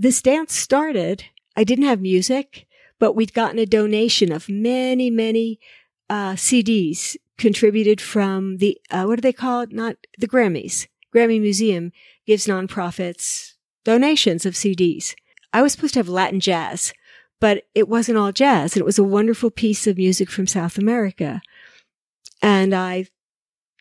this 0.00 0.22
dance 0.22 0.54
started. 0.54 1.24
I 1.54 1.62
didn't 1.62 1.84
have 1.84 2.00
music, 2.00 2.66
but 2.98 3.12
we'd 3.12 3.34
gotten 3.34 3.58
a 3.58 3.66
donation 3.66 4.32
of 4.32 4.48
many, 4.48 5.10
many 5.10 5.60
uh, 6.08 6.32
CDs 6.32 7.18
contributed 7.36 8.00
from 8.00 8.56
the, 8.56 8.78
uh, 8.90 9.04
what 9.04 9.16
do 9.16 9.20
they 9.20 9.32
call 9.32 9.60
it? 9.60 9.72
Not 9.72 9.96
the 10.16 10.26
Grammys. 10.26 10.86
Grammy 11.14 11.38
Museum 11.38 11.92
gives 12.26 12.46
nonprofits 12.46 13.54
donations 13.84 14.46
of 14.46 14.54
CDs. 14.54 15.14
I 15.52 15.60
was 15.60 15.72
supposed 15.72 15.94
to 15.94 16.00
have 16.00 16.08
Latin 16.08 16.40
jazz, 16.40 16.94
but 17.38 17.64
it 17.74 17.86
wasn't 17.86 18.16
all 18.16 18.32
jazz. 18.32 18.78
It 18.78 18.86
was 18.86 18.98
a 18.98 19.04
wonderful 19.04 19.50
piece 19.50 19.86
of 19.86 19.98
music 19.98 20.30
from 20.30 20.46
South 20.46 20.78
America. 20.78 21.42
And 22.40 22.72
I 22.74 23.08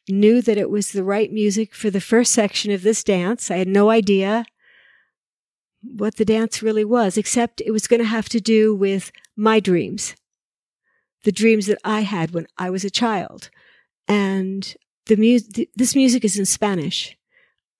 knew 0.10 0.42
that 0.42 0.58
it 0.58 0.70
was 0.70 0.92
the 0.92 1.04
right 1.04 1.32
music 1.32 1.74
for 1.74 1.90
the 1.90 2.02
first 2.02 2.34
section 2.34 2.72
of 2.74 2.82
this 2.82 3.06
dance. 3.06 3.50
I 3.50 3.58
had 3.58 3.70
no 3.70 3.90
idea 3.90 4.44
what 5.82 6.16
the 6.16 6.26
dance 6.26 6.62
really 6.62 6.86
was, 6.86 7.18
except 7.18 7.62
it 7.62 7.72
was 7.72 7.88
going 7.88 8.02
to 8.02 8.06
have 8.06 8.30
to 8.30 8.42
do 8.42 8.76
with 8.76 9.12
my 9.36 9.60
dreams 9.60 10.16
the 11.24 11.32
dreams 11.32 11.66
that 11.68 11.80
I 11.84 12.02
had 12.02 12.32
when 12.32 12.48
I 12.58 12.70
was 12.70 12.84
a 12.84 12.90
child. 12.90 13.50
And 14.08 14.76
the 15.06 15.16
music, 15.16 15.70
this 15.76 15.96
music 15.96 16.24
is 16.24 16.38
in 16.38 16.46
Spanish. 16.46 17.18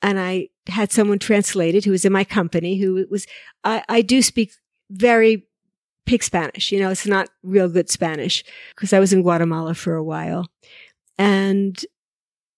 And 0.02 0.20
I 0.20 0.50
had 0.68 0.92
someone 0.92 1.20
translated 1.20 1.86
who 1.86 1.92
was 1.92 2.06
in 2.06 2.14
my 2.14 2.24
company 2.24 2.78
who 2.78 3.06
was, 3.10 3.26
I, 3.64 3.84
I 3.90 4.02
do 4.02 4.22
speak 4.22 4.54
very 4.90 5.46
pig 6.06 6.24
Spanish. 6.24 6.72
You 6.72 6.80
know, 6.80 6.90
it's 6.90 7.06
not 7.06 7.30
real 7.44 7.70
good 7.70 7.90
Spanish 7.90 8.44
because 8.76 8.94
I 8.94 9.00
was 9.00 9.14
in 9.14 9.22
Guatemala 9.22 9.74
for 9.74 9.96
a 9.96 10.04
while 10.04 10.48
and 11.18 11.84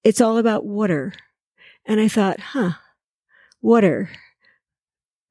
it's 0.03 0.21
all 0.21 0.37
about 0.37 0.65
water. 0.65 1.13
And 1.85 1.99
I 1.99 2.07
thought, 2.07 2.39
huh, 2.39 2.73
water. 3.61 4.09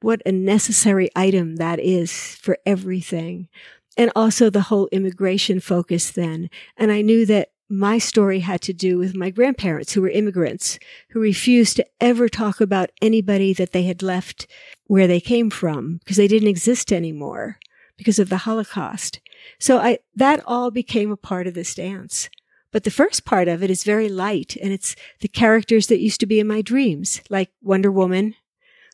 What 0.01 0.23
a 0.25 0.33
necessary 0.33 1.11
item 1.15 1.57
that 1.57 1.79
is 1.79 2.37
for 2.37 2.59
everything 2.65 3.49
and 3.97 4.11
also 4.17 4.49
the 4.49 4.63
whole 4.63 4.89
immigration 4.93 5.61
focus 5.61 6.11
then. 6.11 6.49
And 6.77 6.91
I 6.91 7.03
knew 7.03 7.27
that 7.27 7.51
my 7.69 7.99
story 7.99 8.41
had 8.41 8.61
to 8.63 8.73
do 8.73 8.99
with 8.99 9.15
my 9.15 9.31
grandparents 9.31 9.93
who 9.93 10.03
were 10.03 10.09
immigrants 10.09 10.79
who 11.11 11.21
refused 11.21 11.77
to 11.77 11.87
ever 12.01 12.29
talk 12.29 12.61
about 12.61 12.91
anybody 13.01 13.53
that 13.53 13.73
they 13.73 13.85
had 13.85 14.03
left 14.03 14.47
where 14.87 15.07
they 15.07 15.21
came 15.21 15.51
from 15.51 15.99
because 15.99 16.17
they 16.17 16.27
didn't 16.27 16.49
exist 16.49 16.93
anymore 16.93 17.59
because 17.97 18.19
of 18.19 18.29
the 18.29 18.39
Holocaust. 18.39 19.21
So 19.59 19.79
I, 19.79 19.99
that 20.17 20.43
all 20.47 20.71
became 20.71 21.13
a 21.13 21.17
part 21.17 21.47
of 21.47 21.55
this 21.55 21.75
dance. 21.75 22.29
But 22.73 22.85
the 22.85 22.91
first 22.91 23.25
part 23.25 23.49
of 23.49 23.63
it 23.63 23.71
is 23.71 23.85
very 23.85 24.09
light 24.09 24.57
and 24.63 24.73
it's 24.73 24.97
the 25.21 25.29
characters 25.29 25.89
that 25.89 26.01
used 26.01 26.21
to 26.21 26.27
be 26.27 26.41
in 26.41 26.47
my 26.47 26.63
dreams, 26.63 27.21
like 27.29 27.51
Wonder 27.63 27.93
Woman, 27.93 28.35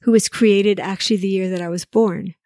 who 0.06 0.12
was 0.12 0.28
created 0.28 0.78
actually 0.78 1.16
the 1.16 1.26
year 1.26 1.50
that 1.50 1.60
I 1.60 1.68
was 1.68 1.84
born, 1.84 2.36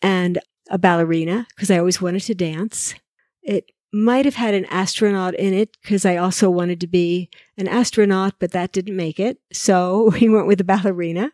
and 0.00 0.38
a 0.70 0.78
ballerina, 0.78 1.48
because 1.48 1.68
I 1.68 1.78
always 1.78 2.00
wanted 2.00 2.20
to 2.22 2.34
dance. 2.34 2.94
It 3.42 3.72
might 3.92 4.24
have 4.24 4.36
had 4.36 4.54
an 4.54 4.66
astronaut 4.66 5.34
in 5.34 5.52
it 5.52 5.76
because 5.82 6.06
I 6.06 6.16
also 6.16 6.48
wanted 6.48 6.80
to 6.80 6.86
be 6.86 7.28
an 7.58 7.66
astronaut, 7.66 8.34
but 8.38 8.52
that 8.52 8.70
didn't 8.70 8.94
make 8.94 9.18
it. 9.18 9.38
So 9.52 10.12
we 10.20 10.28
went 10.28 10.46
with 10.46 10.60
a 10.60 10.64
ballerina. 10.64 11.32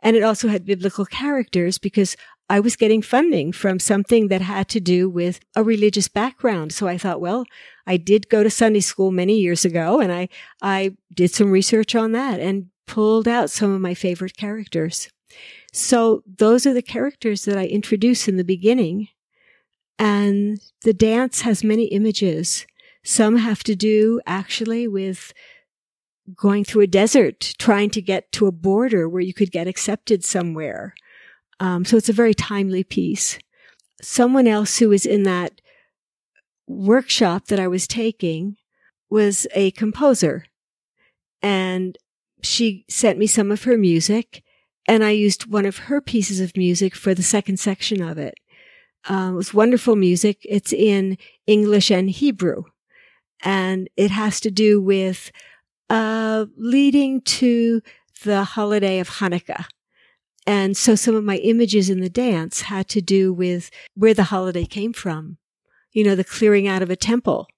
And 0.00 0.16
it 0.16 0.24
also 0.24 0.48
had 0.48 0.66
biblical 0.66 1.06
characters 1.06 1.78
because 1.78 2.16
I 2.50 2.58
was 2.58 2.74
getting 2.74 3.00
funding 3.00 3.52
from 3.52 3.78
something 3.78 4.26
that 4.28 4.40
had 4.42 4.68
to 4.70 4.80
do 4.80 5.08
with 5.08 5.38
a 5.54 5.62
religious 5.62 6.08
background. 6.08 6.72
So 6.72 6.88
I 6.88 6.98
thought, 6.98 7.20
well, 7.20 7.44
I 7.86 7.98
did 7.98 8.28
go 8.28 8.42
to 8.42 8.50
Sunday 8.50 8.80
school 8.80 9.12
many 9.12 9.38
years 9.38 9.64
ago 9.64 10.00
and 10.00 10.12
I, 10.12 10.28
I 10.60 10.96
did 11.14 11.30
some 11.30 11.52
research 11.52 11.94
on 11.94 12.10
that 12.12 12.40
and 12.40 12.70
pulled 12.86 13.26
out 13.28 13.50
some 13.50 13.72
of 13.72 13.80
my 13.80 13.94
favorite 13.94 14.36
characters. 14.36 15.08
So 15.72 16.22
those 16.26 16.66
are 16.66 16.74
the 16.74 16.82
characters 16.82 17.44
that 17.44 17.58
I 17.58 17.66
introduce 17.66 18.28
in 18.28 18.36
the 18.36 18.44
beginning. 18.44 19.08
And 19.98 20.60
the 20.82 20.94
dance 20.94 21.42
has 21.42 21.64
many 21.64 21.86
images. 21.86 22.66
Some 23.04 23.36
have 23.36 23.62
to 23.64 23.74
do 23.74 24.20
actually 24.26 24.88
with 24.88 25.32
going 26.34 26.64
through 26.64 26.82
a 26.82 26.86
desert, 26.86 27.54
trying 27.58 27.90
to 27.90 28.00
get 28.00 28.32
to 28.32 28.46
a 28.46 28.52
border 28.52 29.08
where 29.08 29.22
you 29.22 29.34
could 29.34 29.50
get 29.50 29.66
accepted 29.66 30.24
somewhere. 30.24 30.94
Um, 31.60 31.84
so 31.84 31.96
it's 31.96 32.08
a 32.08 32.14
very 32.14 32.34
timely 32.34 32.82
piece. 32.82 33.38
Someone 34.00 34.46
else 34.46 34.78
who 34.78 34.88
was 34.88 35.06
in 35.06 35.24
that 35.24 35.60
workshop 36.66 37.46
that 37.46 37.60
I 37.60 37.68
was 37.68 37.86
taking 37.86 38.56
was 39.10 39.46
a 39.54 39.70
composer 39.72 40.46
and 41.42 41.98
she 42.44 42.84
sent 42.88 43.18
me 43.18 43.26
some 43.26 43.50
of 43.50 43.64
her 43.64 43.78
music 43.78 44.42
and 44.86 45.02
I 45.02 45.10
used 45.10 45.46
one 45.46 45.66
of 45.66 45.78
her 45.78 46.00
pieces 46.00 46.40
of 46.40 46.56
music 46.56 46.94
for 46.94 47.14
the 47.14 47.22
second 47.22 47.58
section 47.58 48.02
of 48.02 48.18
it. 48.18 48.34
Uh, 49.08 49.30
it 49.32 49.34
was 49.34 49.54
wonderful 49.54 49.96
music. 49.96 50.38
It's 50.42 50.72
in 50.72 51.18
English 51.46 51.90
and 51.90 52.10
Hebrew 52.10 52.64
and 53.42 53.88
it 53.96 54.10
has 54.10 54.40
to 54.40 54.50
do 54.50 54.80
with 54.80 55.30
uh, 55.90 56.46
leading 56.56 57.20
to 57.20 57.82
the 58.24 58.44
holiday 58.44 58.98
of 58.98 59.08
Hanukkah. 59.08 59.66
And 60.46 60.76
so 60.76 60.94
some 60.94 61.14
of 61.14 61.24
my 61.24 61.36
images 61.36 61.88
in 61.88 62.00
the 62.00 62.10
dance 62.10 62.62
had 62.62 62.88
to 62.88 63.00
do 63.00 63.32
with 63.32 63.70
where 63.94 64.14
the 64.14 64.24
holiday 64.24 64.64
came 64.64 64.92
from. 64.92 65.38
You 65.92 66.04
know, 66.04 66.14
the 66.14 66.24
clearing 66.24 66.66
out 66.66 66.82
of 66.82 66.90
a 66.90 66.96
temple 66.96 67.48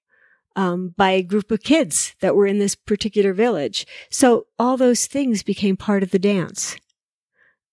um, 0.57 0.93
by 0.97 1.11
a 1.11 1.21
group 1.21 1.51
of 1.51 1.61
kids 1.61 2.15
that 2.19 2.35
were 2.35 2.47
in 2.47 2.57
this 2.57 2.75
particular 2.75 3.31
village. 3.31 3.85
So 4.09 4.47
all 4.57 4.75
those 4.75 5.05
things 5.05 5.43
became 5.43 5.77
part 5.77 6.03
of 6.03 6.11
the 6.11 6.19
dance, 6.19 6.75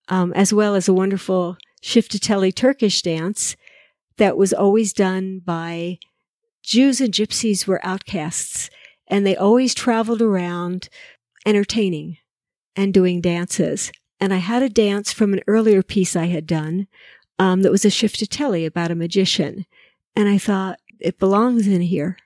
um, 0.08 0.32
as 0.34 0.52
well 0.52 0.76
as 0.76 0.86
a 0.86 0.94
wonderful 0.94 1.56
Shiftitelli 1.82 2.54
Turkish 2.54 3.02
dance 3.02 3.56
that 4.18 4.36
was 4.36 4.52
always 4.52 4.92
done 4.92 5.40
by 5.44 5.98
Jews 6.62 7.00
and 7.00 7.12
gypsies 7.12 7.66
were 7.66 7.84
outcasts 7.84 8.70
and 9.06 9.26
they 9.26 9.36
always 9.36 9.74
traveled 9.74 10.22
around 10.22 10.88
entertaining 11.44 12.18
and 12.76 12.92
doing 12.94 13.20
dances. 13.20 13.92
And 14.20 14.32
I 14.32 14.38
had 14.38 14.62
a 14.62 14.68
dance 14.68 15.12
from 15.12 15.32
an 15.32 15.42
earlier 15.46 15.82
piece 15.82 16.16
I 16.16 16.26
had 16.26 16.46
done 16.46 16.86
um, 17.38 17.62
that 17.62 17.72
was 17.72 17.84
a 17.84 17.88
Shiftitelli 17.88 18.66
about 18.66 18.90
a 18.90 18.94
magician. 18.94 19.66
And 20.16 20.28
I 20.28 20.38
thought 20.38 20.78
it 21.00 21.18
belongs 21.18 21.66
in 21.66 21.82
here, 21.82 22.16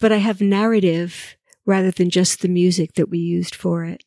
but 0.00 0.12
I 0.12 0.18
have 0.18 0.40
narrative 0.40 1.36
rather 1.64 1.90
than 1.90 2.10
just 2.10 2.40
the 2.40 2.48
music 2.48 2.94
that 2.94 3.08
we 3.08 3.18
used 3.18 3.54
for 3.54 3.84
it. 3.84 4.04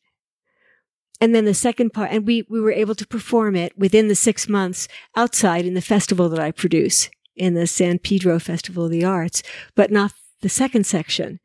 And 1.20 1.34
then 1.34 1.44
the 1.44 1.54
second 1.54 1.92
part, 1.92 2.10
and 2.10 2.26
we, 2.26 2.46
we 2.48 2.60
were 2.60 2.72
able 2.72 2.94
to 2.94 3.06
perform 3.06 3.54
it 3.54 3.76
within 3.76 4.08
the 4.08 4.14
six 4.14 4.48
months 4.48 4.88
outside 5.14 5.66
in 5.66 5.74
the 5.74 5.82
festival 5.82 6.30
that 6.30 6.40
I 6.40 6.50
produce 6.50 7.10
in 7.36 7.54
the 7.54 7.66
San 7.66 7.98
Pedro 7.98 8.38
Festival 8.38 8.86
of 8.86 8.90
the 8.90 9.04
Arts, 9.04 9.42
but 9.74 9.90
not 9.90 10.12
the 10.40 10.48
second 10.48 10.86
section. 10.86 11.38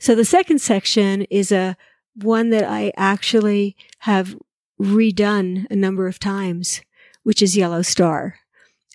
So 0.00 0.14
the 0.14 0.24
second 0.24 0.60
section 0.60 1.22
is 1.22 1.52
a 1.52 1.76
one 2.16 2.50
that 2.50 2.64
I 2.64 2.92
actually 2.96 3.76
have 4.00 4.36
redone 4.80 5.66
a 5.70 5.76
number 5.76 6.08
of 6.08 6.18
times, 6.18 6.80
which 7.22 7.40
is 7.40 7.56
Yellow 7.56 7.82
Star. 7.82 8.36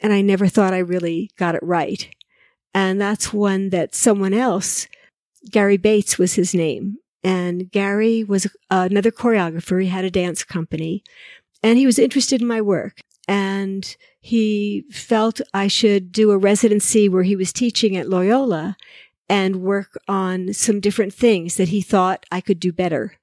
And 0.02 0.12
I 0.12 0.22
never 0.22 0.48
thought 0.48 0.74
I 0.74 0.80
really 0.80 1.32
got 1.38 1.56
it 1.56 1.64
right. 1.64 2.14
And 2.76 3.00
that's 3.00 3.32
one 3.32 3.70
that 3.70 3.96
someone 3.96 4.34
else, 4.34 4.88
Gary 5.50 5.78
Bates 5.78 6.20
was 6.20 6.34
his 6.36 6.54
name. 6.54 6.98
And 7.24 7.72
Gary 7.72 8.24
was 8.24 8.48
another 8.70 9.12
choreographer. 9.12 9.82
He 9.82 9.88
had 9.88 10.06
a 10.06 10.12
dance 10.12 10.44
company 10.44 11.02
and 11.64 11.80
he 11.80 11.88
was 11.88 11.98
interested 11.98 12.42
in 12.42 12.48
my 12.48 12.62
work. 12.62 13.00
And 13.28 13.96
he 14.20 14.84
felt 14.92 15.42
I 15.54 15.68
should 15.68 16.12
do 16.12 16.30
a 16.30 16.38
residency 16.38 17.10
where 17.10 17.24
he 17.24 17.36
was 17.36 17.52
teaching 17.52 17.96
at 17.96 18.10
Loyola 18.10 18.76
and 19.28 19.64
work 19.64 19.98
on 20.08 20.54
some 20.54 20.80
different 20.80 21.14
things 21.14 21.56
that 21.56 21.70
he 21.70 21.82
thought 21.82 22.26
I 22.30 22.42
could 22.42 22.60
do 22.60 22.72
better. 22.72 23.14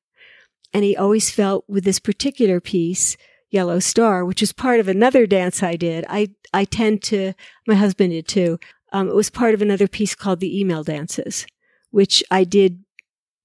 And 0.73 0.83
he 0.83 0.97
always 0.97 1.31
felt 1.31 1.65
with 1.69 1.85
this 1.85 2.01
particular 2.01 2.59
piece, 2.59 3.17
Yellow 3.51 3.79
Star, 3.79 4.25
which 4.25 4.43
is 4.43 4.53
part 4.53 4.81
of 4.81 4.89
another 4.89 5.27
dance 5.27 5.63
I 5.63 5.77
did. 5.77 6.05
I, 6.09 6.31
I 6.53 6.65
tend 6.65 7.03
to, 7.05 7.35
my 7.69 7.75
husband 7.75 8.11
did 8.11 8.27
too. 8.27 8.59
Um, 8.93 9.09
it 9.09 9.15
was 9.15 9.31
part 9.31 9.55
of 9.55 9.63
another 9.63 9.89
piece 9.89 10.15
called 10.15 10.41
the 10.41 10.59
email 10.59 10.85
dances, 10.85 11.47
which 11.91 12.23
I 12.31 12.45
did 12.45 12.85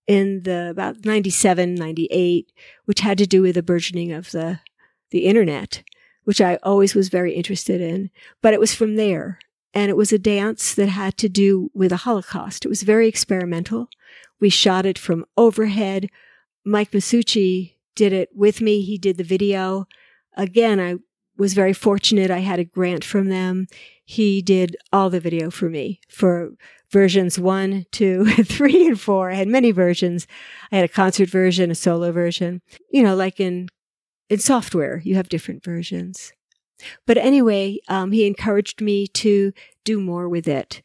in 0.06 0.44
the 0.44 0.70
about 0.70 1.06
97, 1.06 1.76
98, 1.76 2.52
which 2.86 3.00
had 3.02 3.18
to 3.18 3.26
do 3.26 3.42
with 3.42 3.56
the 3.56 3.64
burgeoning 3.64 4.12
of 4.12 4.32
the, 4.32 4.60
the 5.12 5.26
internet, 5.26 5.84
which 6.24 6.40
I 6.40 6.58
always 6.64 6.96
was 6.96 7.10
very 7.10 7.34
interested 7.34 7.82
in. 7.82 8.10
But 8.42 8.54
it 8.54 8.60
was 8.60 8.74
from 8.74 8.96
there. 8.96 9.40
And 9.74 9.90
it 9.90 9.98
was 9.98 10.12
a 10.12 10.18
dance 10.18 10.74
that 10.76 10.90
had 10.90 11.18
to 11.18 11.30
do 11.30 11.70
with 11.74 11.90
the 11.90 11.98
Holocaust. 11.98 12.66
It 12.66 12.70
was 12.70 12.84
very 12.84 13.08
experimental. 13.08 13.90
We 14.40 14.50
shot 14.50 14.86
it 14.86 14.98
from 14.98 15.26
overhead 15.36 16.10
Mike 16.68 16.92
Masucci 16.92 17.76
did 17.96 18.12
it 18.12 18.30
with 18.36 18.60
me. 18.60 18.82
He 18.82 18.98
did 18.98 19.18
the 19.18 19.24
video. 19.24 19.88
Again, 20.36 20.82
I 20.82 20.96
was 21.38 21.54
very 21.54 21.74
fortunate. 21.74 22.32
I 22.32 22.40
had 22.40 22.60
a 22.60 22.66
grant 22.66 23.04
from 23.04 23.30
them. 23.30 23.68
He 24.04 24.42
did 24.42 24.76
all 24.92 25.10
the 25.10 25.20
video 25.20 25.50
for 25.50 25.70
me 25.70 26.00
for 26.10 26.52
versions 26.92 27.38
one, 27.40 27.86
two, 27.92 28.26
three, 28.44 28.88
and 28.88 29.00
four. 29.00 29.32
I 29.32 29.36
had 29.36 29.48
many 29.48 29.72
versions. 29.72 30.28
I 30.72 30.78
had 30.78 30.86
a 30.86 30.94
concert 30.94 31.30
version, 31.30 31.72
a 31.72 31.76
solo 31.76 32.12
version. 32.12 32.62
You 32.90 33.04
know, 33.04 33.16
like 33.16 33.40
in 33.40 33.70
in 34.30 34.40
software, 34.40 35.02
you 35.04 35.16
have 35.16 35.30
different 35.30 35.64
versions. 35.64 36.34
But 37.06 37.18
anyway, 37.18 37.80
um, 37.88 38.12
he 38.12 38.28
encouraged 38.28 38.82
me 38.82 39.08
to 39.08 39.52
do 39.84 40.00
more 40.00 40.30
with 40.30 40.48
it, 40.48 40.82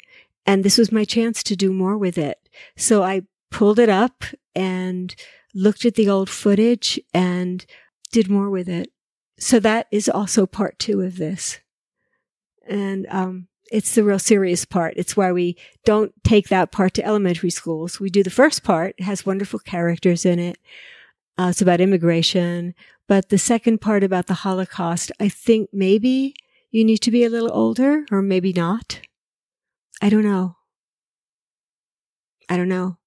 and 0.47 0.65
this 0.65 0.79
was 0.79 0.93
my 0.93 1.05
chance 1.05 1.43
to 1.45 1.57
do 1.57 1.73
more 1.73 1.99
with 1.99 2.19
it. 2.19 2.39
So 2.77 3.03
I 3.03 3.23
pulled 3.51 3.79
it 3.79 3.89
up 3.89 4.25
and 4.55 5.15
looked 5.55 5.85
at 5.85 5.95
the 5.95 6.09
old 6.09 6.31
footage 6.31 6.99
and 7.13 7.65
did 8.11 8.31
more 8.31 8.51
with 8.51 8.69
it. 8.69 8.91
So 9.43 9.59
that 9.61 9.89
is 9.91 10.09
also 10.09 10.47
part 10.47 10.79
two 10.79 11.01
of 11.01 11.17
this. 11.17 11.59
And, 12.69 13.07
um, 13.11 13.49
it's 13.73 13.95
the 13.95 14.05
real 14.05 14.19
serious 14.19 14.65
part. 14.65 14.95
It's 14.97 15.17
why 15.17 15.33
we 15.33 15.57
don't 15.85 16.13
take 16.23 16.49
that 16.49 16.71
part 16.71 16.95
to 16.95 17.05
elementary 17.05 17.51
schools. 17.51 17.99
We 17.99 18.11
do 18.11 18.23
the 18.23 18.31
first 18.31 18.63
part. 18.63 18.95
It 18.99 19.05
has 19.05 19.27
wonderful 19.27 19.59
characters 19.59 20.25
in 20.25 20.39
it. 20.39 20.59
Uh, 21.39 21.49
it's 21.51 21.63
about 21.63 21.81
immigration. 21.81 22.75
But 23.09 23.31
the 23.31 23.39
second 23.39 23.81
part 23.81 24.05
about 24.05 24.27
the 24.27 24.35
Holocaust, 24.35 25.11
I 25.19 25.29
think 25.29 25.71
maybe 25.73 26.35
you 26.71 26.85
need 26.85 26.99
to 26.99 27.11
be 27.11 27.25
a 27.25 27.31
little 27.31 27.53
older 27.53 28.05
or 28.13 28.23
maybe 28.23 28.53
not. 28.53 29.01
I 30.01 30.09
don't 30.09 30.25
know. 30.25 30.57
I 32.49 32.57
don't 32.57 32.69
know. 32.69 32.99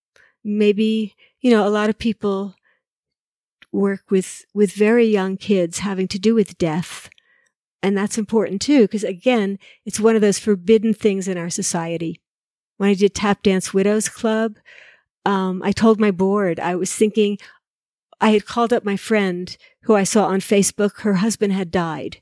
Maybe 0.43 1.15
you 1.39 1.52
know, 1.52 1.67
a 1.67 1.69
lot 1.69 1.91
of 1.91 2.00
people 2.00 2.56
work 3.75 4.09
with, 4.09 4.45
with 4.53 4.71
very 4.71 5.05
young 5.05 5.38
kids 5.38 5.79
having 5.79 6.07
to 6.09 6.19
do 6.19 6.33
with 6.33 6.57
death. 6.57 7.09
And 7.83 7.97
that's 7.97 8.17
important 8.17 8.61
too, 8.61 8.81
because 8.81 9.03
again, 9.03 9.59
it's 9.85 9.99
one 9.99 10.15
of 10.15 10.21
those 10.21 10.39
forbidden 10.39 10.93
things 10.93 11.27
in 11.27 11.38
our 11.38 11.49
society. 11.49 12.21
When 12.77 12.89
I 12.89 12.93
did 12.93 13.13
Tap 13.13 13.43
Dance 13.43 13.73
Widows 13.73 14.09
Club, 14.09 14.55
um, 15.25 15.61
I 15.63 15.71
told 15.71 15.99
my 15.99 16.11
board, 16.11 16.59
I 16.59 16.75
was 16.75 16.93
thinking, 16.93 17.38
I 18.19 18.29
had 18.29 18.45
called 18.45 18.73
up 18.73 18.83
my 18.83 18.97
friend 18.97 19.55
who 19.83 19.95
I 19.95 20.03
saw 20.03 20.25
on 20.25 20.39
Facebook. 20.39 21.01
Her 21.01 21.15
husband 21.15 21.53
had 21.53 21.71
died 21.71 22.17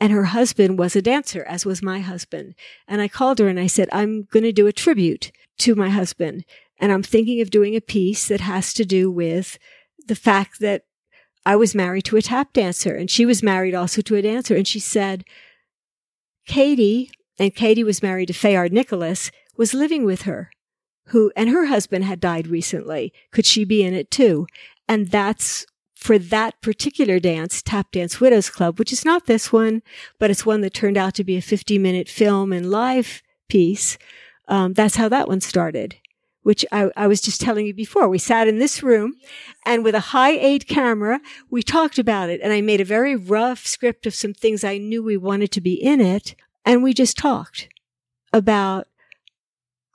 and 0.00 0.12
her 0.12 0.24
husband 0.24 0.78
was 0.78 0.94
a 0.94 1.02
dancer, 1.02 1.44
as 1.44 1.64
was 1.64 1.82
my 1.82 2.00
husband. 2.00 2.54
And 2.86 3.00
I 3.00 3.08
called 3.08 3.38
her 3.38 3.48
and 3.48 3.58
I 3.58 3.66
said, 3.66 3.88
I'm 3.92 4.24
going 4.24 4.42
to 4.42 4.52
do 4.52 4.66
a 4.66 4.72
tribute 4.72 5.32
to 5.58 5.74
my 5.74 5.88
husband. 5.88 6.44
And 6.78 6.92
I'm 6.92 7.02
thinking 7.02 7.40
of 7.40 7.50
doing 7.50 7.74
a 7.74 7.80
piece 7.80 8.28
that 8.28 8.40
has 8.40 8.74
to 8.74 8.84
do 8.84 9.10
with 9.10 9.58
the 10.06 10.14
fact 10.14 10.60
that 10.60 10.84
I 11.46 11.56
was 11.56 11.74
married 11.74 12.04
to 12.06 12.16
a 12.16 12.22
tap 12.22 12.52
dancer 12.52 12.94
and 12.94 13.10
she 13.10 13.24
was 13.24 13.42
married 13.42 13.74
also 13.74 14.02
to 14.02 14.16
a 14.16 14.22
dancer. 14.22 14.54
And 14.54 14.68
she 14.68 14.80
said, 14.80 15.24
Katie, 16.46 17.10
and 17.38 17.54
Katie 17.54 17.84
was 17.84 18.02
married 18.02 18.26
to 18.26 18.34
Fayard 18.34 18.72
Nicholas, 18.72 19.30
was 19.56 19.72
living 19.72 20.04
with 20.04 20.22
her 20.22 20.50
who, 21.08 21.32
and 21.36 21.50
her 21.50 21.66
husband 21.66 22.04
had 22.04 22.20
died 22.20 22.46
recently. 22.46 23.12
Could 23.30 23.46
she 23.46 23.64
be 23.64 23.82
in 23.82 23.94
it 23.94 24.10
too? 24.10 24.46
And 24.88 25.08
that's 25.08 25.66
for 25.94 26.18
that 26.18 26.60
particular 26.60 27.18
dance, 27.18 27.62
Tap 27.62 27.90
Dance 27.92 28.20
Widows 28.20 28.50
Club, 28.50 28.78
which 28.78 28.92
is 28.92 29.04
not 29.04 29.26
this 29.26 29.52
one, 29.52 29.82
but 30.18 30.30
it's 30.30 30.46
one 30.46 30.60
that 30.60 30.74
turned 30.74 30.96
out 30.96 31.14
to 31.14 31.24
be 31.24 31.36
a 31.36 31.42
50 31.42 31.78
minute 31.78 32.08
film 32.08 32.52
and 32.52 32.70
live 32.70 33.22
piece. 33.48 33.98
Um, 34.48 34.72
that's 34.72 34.96
how 34.96 35.08
that 35.08 35.28
one 35.28 35.40
started, 35.40 35.96
which 36.46 36.64
I, 36.70 36.92
I 36.96 37.08
was 37.08 37.20
just 37.20 37.40
telling 37.40 37.66
you 37.66 37.74
before. 37.74 38.08
We 38.08 38.18
sat 38.18 38.46
in 38.46 38.60
this 38.60 38.80
room 38.80 39.14
and 39.64 39.82
with 39.82 39.96
a 39.96 40.14
high 40.14 40.30
eight 40.30 40.68
camera, 40.68 41.20
we 41.50 41.60
talked 41.60 41.98
about 41.98 42.30
it. 42.30 42.40
And 42.40 42.52
I 42.52 42.60
made 42.60 42.80
a 42.80 42.84
very 42.84 43.16
rough 43.16 43.66
script 43.66 44.06
of 44.06 44.14
some 44.14 44.32
things 44.32 44.62
I 44.62 44.78
knew 44.78 45.02
we 45.02 45.16
wanted 45.16 45.50
to 45.50 45.60
be 45.60 45.74
in 45.74 46.00
it. 46.00 46.36
And 46.64 46.84
we 46.84 46.94
just 46.94 47.18
talked 47.18 47.68
about 48.32 48.86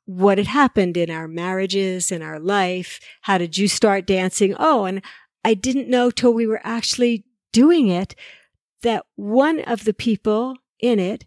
what 0.04 0.38
had 0.38 0.48
happened 0.48 0.98
in 0.98 1.10
our 1.10 1.26
marriages, 1.26 2.12
in 2.12 2.22
our 2.22 2.38
life. 2.38 3.00
How 3.22 3.38
did 3.38 3.58
you 3.58 3.70
start 3.70 4.06
dancing? 4.06 4.54
Oh, 4.60 4.84
and 4.84 5.02
I 5.46 5.54
didn't 5.54 5.88
know 5.88 6.12
till 6.12 6.34
we 6.34 6.48
were 6.48 6.60
actually 6.66 7.24
doing 7.54 7.88
it 7.88 8.14
that 8.82 9.06
one 9.16 9.62
of 9.62 9.86
the 9.86 9.94
people 9.94 10.58
in 10.82 11.00
it 11.00 11.24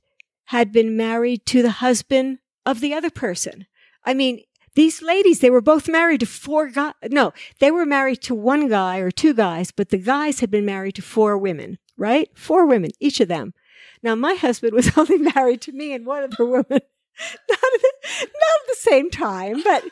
had 0.48 0.70
been 0.70 0.98
married 0.98 1.46
to 1.46 1.62
the 1.62 1.70
husband 1.70 2.40
of 2.66 2.80
the 2.80 2.92
other 2.92 3.08
person. 3.08 3.64
I 4.04 4.12
mean, 4.12 4.42
these 4.74 5.02
ladies, 5.02 5.40
they 5.40 5.50
were 5.50 5.60
both 5.60 5.88
married 5.88 6.20
to 6.20 6.26
four 6.26 6.68
guys. 6.68 6.94
No, 7.08 7.32
they 7.60 7.70
were 7.70 7.86
married 7.86 8.22
to 8.22 8.34
one 8.34 8.68
guy 8.68 8.98
or 8.98 9.10
two 9.10 9.34
guys, 9.34 9.70
but 9.70 9.90
the 9.90 9.98
guys 9.98 10.40
had 10.40 10.50
been 10.50 10.66
married 10.66 10.96
to 10.96 11.02
four 11.02 11.38
women, 11.38 11.78
right? 11.96 12.28
Four 12.36 12.66
women, 12.66 12.90
each 12.98 13.20
of 13.20 13.28
them. 13.28 13.54
Now, 14.02 14.14
my 14.14 14.34
husband 14.34 14.74
was 14.74 14.90
only 14.98 15.18
married 15.18 15.60
to 15.62 15.72
me 15.72 15.92
and 15.92 16.04
one 16.04 16.24
other 16.24 16.44
woman. 16.44 16.80
Not 17.48 17.58
at, 17.62 17.80
the, 17.80 17.90
not 18.20 18.26
at 18.26 18.66
the 18.66 18.76
same 18.76 19.08
time, 19.08 19.62
but 19.62 19.84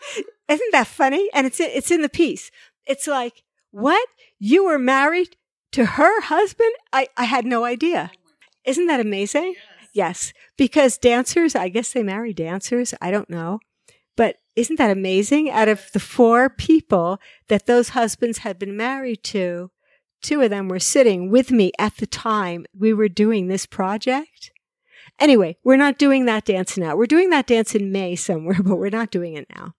isn't 0.49 0.73
that 0.73 0.88
funny? 0.88 1.31
And 1.33 1.47
it's 1.47 1.61
in, 1.61 1.71
it's 1.71 1.92
in 1.92 2.03
the 2.03 2.09
piece. 2.09 2.51
It's 2.85 3.07
like, 3.07 3.45
what? 3.71 4.09
You 4.40 4.64
were 4.64 4.79
married 4.79 5.37
to 5.71 5.85
her 5.85 6.21
husband? 6.23 6.73
I, 6.92 7.07
I 7.16 7.27
had 7.27 7.47
no 7.47 7.64
idea. 7.64 8.11
Isn't 8.64 8.88
that 8.88 8.99
amazing? 8.99 9.55
Yes. 9.95 10.33
Because 10.57 10.99
dancers, 10.99 11.55
I 11.55 11.68
guess 11.68 11.92
they 11.92 12.03
marry 12.03 12.33
dancers. 12.33 12.92
I 13.01 13.12
don't 13.12 13.31
know. 13.31 13.61
Isn't 14.55 14.77
that 14.77 14.91
amazing? 14.91 15.51
Out 15.51 15.69
of 15.69 15.91
the 15.93 16.01
four 16.01 16.51
people 16.51 17.19
that 17.49 17.67
those 17.67 17.91
husbands 17.91 18.38
had 18.38 18.59
been 18.59 18.77
married 18.77 19.25
to, 19.25 19.71
two 20.23 20.41
of 20.43 20.51
them 20.51 20.69
were 20.69 20.79
sitting 20.79 21.31
with 21.31 21.51
me 21.51 21.73
at 21.79 21.97
the 21.97 22.07
time 22.07 22.67
we 22.79 22.93
were 22.93 23.09
doing 23.09 23.49
this 23.49 23.67
project. 23.67 24.51
Anyway, 25.19 25.57
we're 25.62 25.77
not 25.77 25.99
doing 25.99 26.25
that 26.25 26.45
dance 26.45 26.77
now. 26.77 26.97
We're 26.97 27.07
doing 27.07 27.31
that 27.31 27.47
dance 27.47 27.75
in 27.75 27.93
May 27.93 28.17
somewhere, 28.17 28.59
but 28.62 28.77
we're 28.77 28.91
not 28.91 29.11
doing 29.11 29.35
it 29.35 29.47
now. 29.55 29.75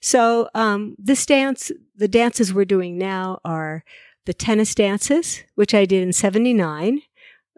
So, 0.00 0.48
um, 0.54 0.96
this 0.98 1.26
dance, 1.26 1.70
the 1.94 2.08
dances 2.08 2.52
we're 2.52 2.64
doing 2.64 2.98
now 2.98 3.40
are 3.44 3.84
the 4.26 4.34
tennis 4.34 4.74
dances, 4.74 5.42
which 5.54 5.74
I 5.74 5.84
did 5.84 6.02
in 6.02 6.12
79, 6.12 7.02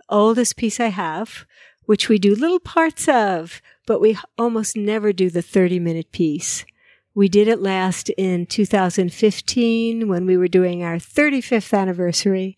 oldest 0.08 0.56
piece 0.56 0.80
I 0.80 0.88
have, 0.88 1.46
which 1.84 2.08
we 2.08 2.18
do 2.18 2.34
little 2.34 2.60
parts 2.60 3.08
of, 3.08 3.62
but 3.88 4.02
we 4.02 4.18
almost 4.36 4.76
never 4.76 5.14
do 5.14 5.30
the 5.30 5.40
30 5.40 5.78
minute 5.80 6.12
piece. 6.12 6.66
We 7.14 7.26
did 7.26 7.48
it 7.48 7.62
last 7.62 8.10
in 8.10 8.44
2015 8.44 10.06
when 10.06 10.26
we 10.26 10.36
were 10.36 10.46
doing 10.46 10.84
our 10.84 10.96
35th 10.96 11.76
anniversary 11.76 12.54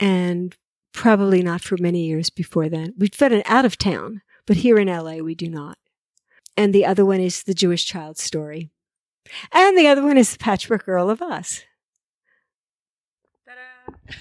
and 0.00 0.56
probably 0.92 1.42
not 1.42 1.60
for 1.60 1.76
many 1.78 2.06
years 2.06 2.30
before 2.30 2.70
then. 2.70 2.94
We've 2.96 3.10
done 3.10 3.34
it 3.34 3.44
out 3.44 3.66
of 3.66 3.76
town, 3.76 4.22
but 4.46 4.56
here 4.56 4.78
in 4.78 4.88
LA 4.88 5.16
we 5.16 5.34
do 5.34 5.50
not. 5.50 5.76
And 6.56 6.74
the 6.74 6.86
other 6.86 7.04
one 7.04 7.20
is 7.20 7.42
the 7.42 7.52
Jewish 7.52 7.84
child 7.84 8.16
story. 8.16 8.70
And 9.52 9.76
the 9.76 9.88
other 9.88 10.02
one 10.02 10.16
is 10.16 10.32
the 10.32 10.38
Patchwork 10.38 10.86
Girl 10.86 11.10
of 11.10 11.20
Oz. 11.20 11.64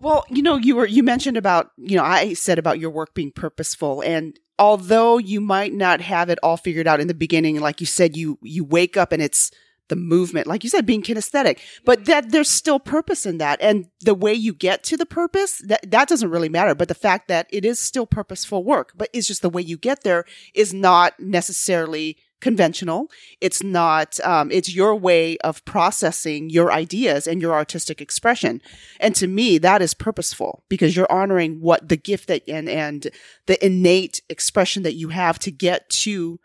well, 0.00 0.26
you 0.28 0.42
know, 0.42 0.56
you 0.56 0.76
were 0.76 0.86
you 0.86 1.02
mentioned 1.02 1.38
about, 1.38 1.70
you 1.78 1.96
know, 1.96 2.04
I 2.04 2.34
said 2.34 2.58
about 2.58 2.78
your 2.78 2.90
work 2.90 3.14
being 3.14 3.32
purposeful 3.32 4.02
and 4.02 4.38
although 4.58 5.18
you 5.18 5.40
might 5.40 5.72
not 5.72 6.00
have 6.00 6.30
it 6.30 6.38
all 6.42 6.56
figured 6.56 6.86
out 6.86 7.00
in 7.00 7.08
the 7.08 7.14
beginning, 7.14 7.60
like 7.60 7.80
you 7.80 7.86
said, 7.86 8.16
you 8.16 8.38
you 8.42 8.64
wake 8.64 8.96
up 8.96 9.12
and 9.12 9.22
it's 9.22 9.50
the 9.88 9.96
movement, 9.96 10.46
like 10.46 10.64
you 10.64 10.70
said, 10.70 10.86
being 10.86 11.02
kinesthetic, 11.02 11.58
but 11.84 12.06
that 12.06 12.30
there's 12.32 12.50
still 12.50 12.80
purpose 12.80 13.24
in 13.24 13.38
that. 13.38 13.60
And 13.60 13.86
the 14.00 14.14
way 14.14 14.34
you 14.34 14.52
get 14.52 14.82
to 14.84 14.96
the 14.96 15.06
purpose, 15.06 15.58
that, 15.66 15.88
that 15.90 16.08
doesn't 16.08 16.30
really 16.30 16.48
matter. 16.48 16.74
But 16.74 16.88
the 16.88 16.94
fact 16.94 17.28
that 17.28 17.46
it 17.50 17.64
is 17.64 17.78
still 17.78 18.06
purposeful 18.06 18.64
work, 18.64 18.92
but 18.96 19.08
it's 19.12 19.28
just 19.28 19.42
the 19.42 19.50
way 19.50 19.62
you 19.62 19.76
get 19.76 20.02
there 20.02 20.24
is 20.54 20.74
not 20.74 21.18
necessarily 21.20 22.18
conventional. 22.40 23.10
It's 23.40 23.62
not, 23.62 24.20
um, 24.20 24.50
it's 24.50 24.74
your 24.74 24.94
way 24.94 25.38
of 25.38 25.64
processing 25.64 26.50
your 26.50 26.70
ideas 26.72 27.26
and 27.26 27.40
your 27.40 27.54
artistic 27.54 28.00
expression. 28.00 28.60
And 29.00 29.14
to 29.16 29.26
me, 29.26 29.58
that 29.58 29.82
is 29.82 29.94
purposeful 29.94 30.62
because 30.68 30.94
you're 30.94 31.10
honoring 31.10 31.60
what 31.60 31.88
the 31.88 31.96
gift 31.96 32.28
that 32.28 32.42
and, 32.48 32.68
and 32.68 33.08
the 33.46 33.64
innate 33.64 34.22
expression 34.28 34.82
that 34.82 34.94
you 34.94 35.08
have 35.08 35.38
to 35.40 35.50
get 35.50 35.88
to 35.90 36.38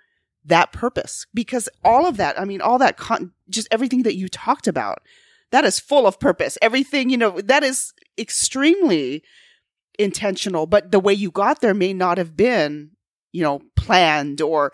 that 0.46 0.72
purpose 0.72 1.28
because 1.34 1.70
all 1.84 2.08
of 2.08 2.18
that, 2.18 2.40
I 2.40 2.46
mean, 2.46 2.62
all 2.62 2.80
that 2.80 2.98
con- 2.98 3.34
just 3.50 3.68
everything 3.70 4.04
that 4.04 4.16
you 4.16 4.28
talked 4.28 4.68
about, 4.68 5.00
that 5.52 5.66
is 5.66 5.80
full 5.80 6.08
of 6.08 6.20
purpose. 6.20 6.58
Everything, 6.62 7.10
you 7.10 7.18
know, 7.18 7.42
that 7.42 7.64
is 7.64 7.94
extremely 8.18 9.24
intentional, 10.00 10.66
but 10.66 10.92
the 10.92 11.00
way 11.00 11.14
you 11.14 11.30
got 11.30 11.62
there 11.62 11.74
may 11.74 11.94
not 11.94 12.18
have 12.18 12.36
been, 12.36 12.92
you 13.32 13.44
know, 13.44 13.62
planned 13.82 14.42
or, 14.42 14.72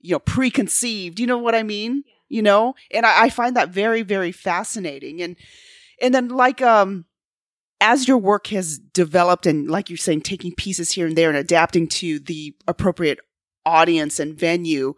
you 0.00 0.12
know, 0.12 0.18
preconceived. 0.18 1.18
You 1.18 1.26
know 1.26 1.38
what 1.38 1.54
I 1.54 1.62
mean? 1.62 2.04
Yeah. 2.06 2.12
You 2.28 2.42
know, 2.42 2.74
and 2.92 3.04
I, 3.04 3.24
I 3.24 3.30
find 3.30 3.56
that 3.56 3.70
very, 3.70 4.02
very 4.02 4.30
fascinating. 4.30 5.20
And, 5.20 5.36
and 6.00 6.14
then 6.14 6.28
like, 6.28 6.62
um, 6.62 7.06
as 7.80 8.06
your 8.06 8.18
work 8.18 8.48
has 8.48 8.78
developed 8.78 9.46
and 9.46 9.68
like 9.68 9.90
you're 9.90 9.96
saying, 9.96 10.20
taking 10.20 10.54
pieces 10.54 10.92
here 10.92 11.06
and 11.06 11.16
there 11.16 11.28
and 11.28 11.38
adapting 11.38 11.88
to 11.88 12.20
the 12.20 12.54
appropriate 12.68 13.18
audience 13.66 14.20
and 14.20 14.38
venue 14.38 14.94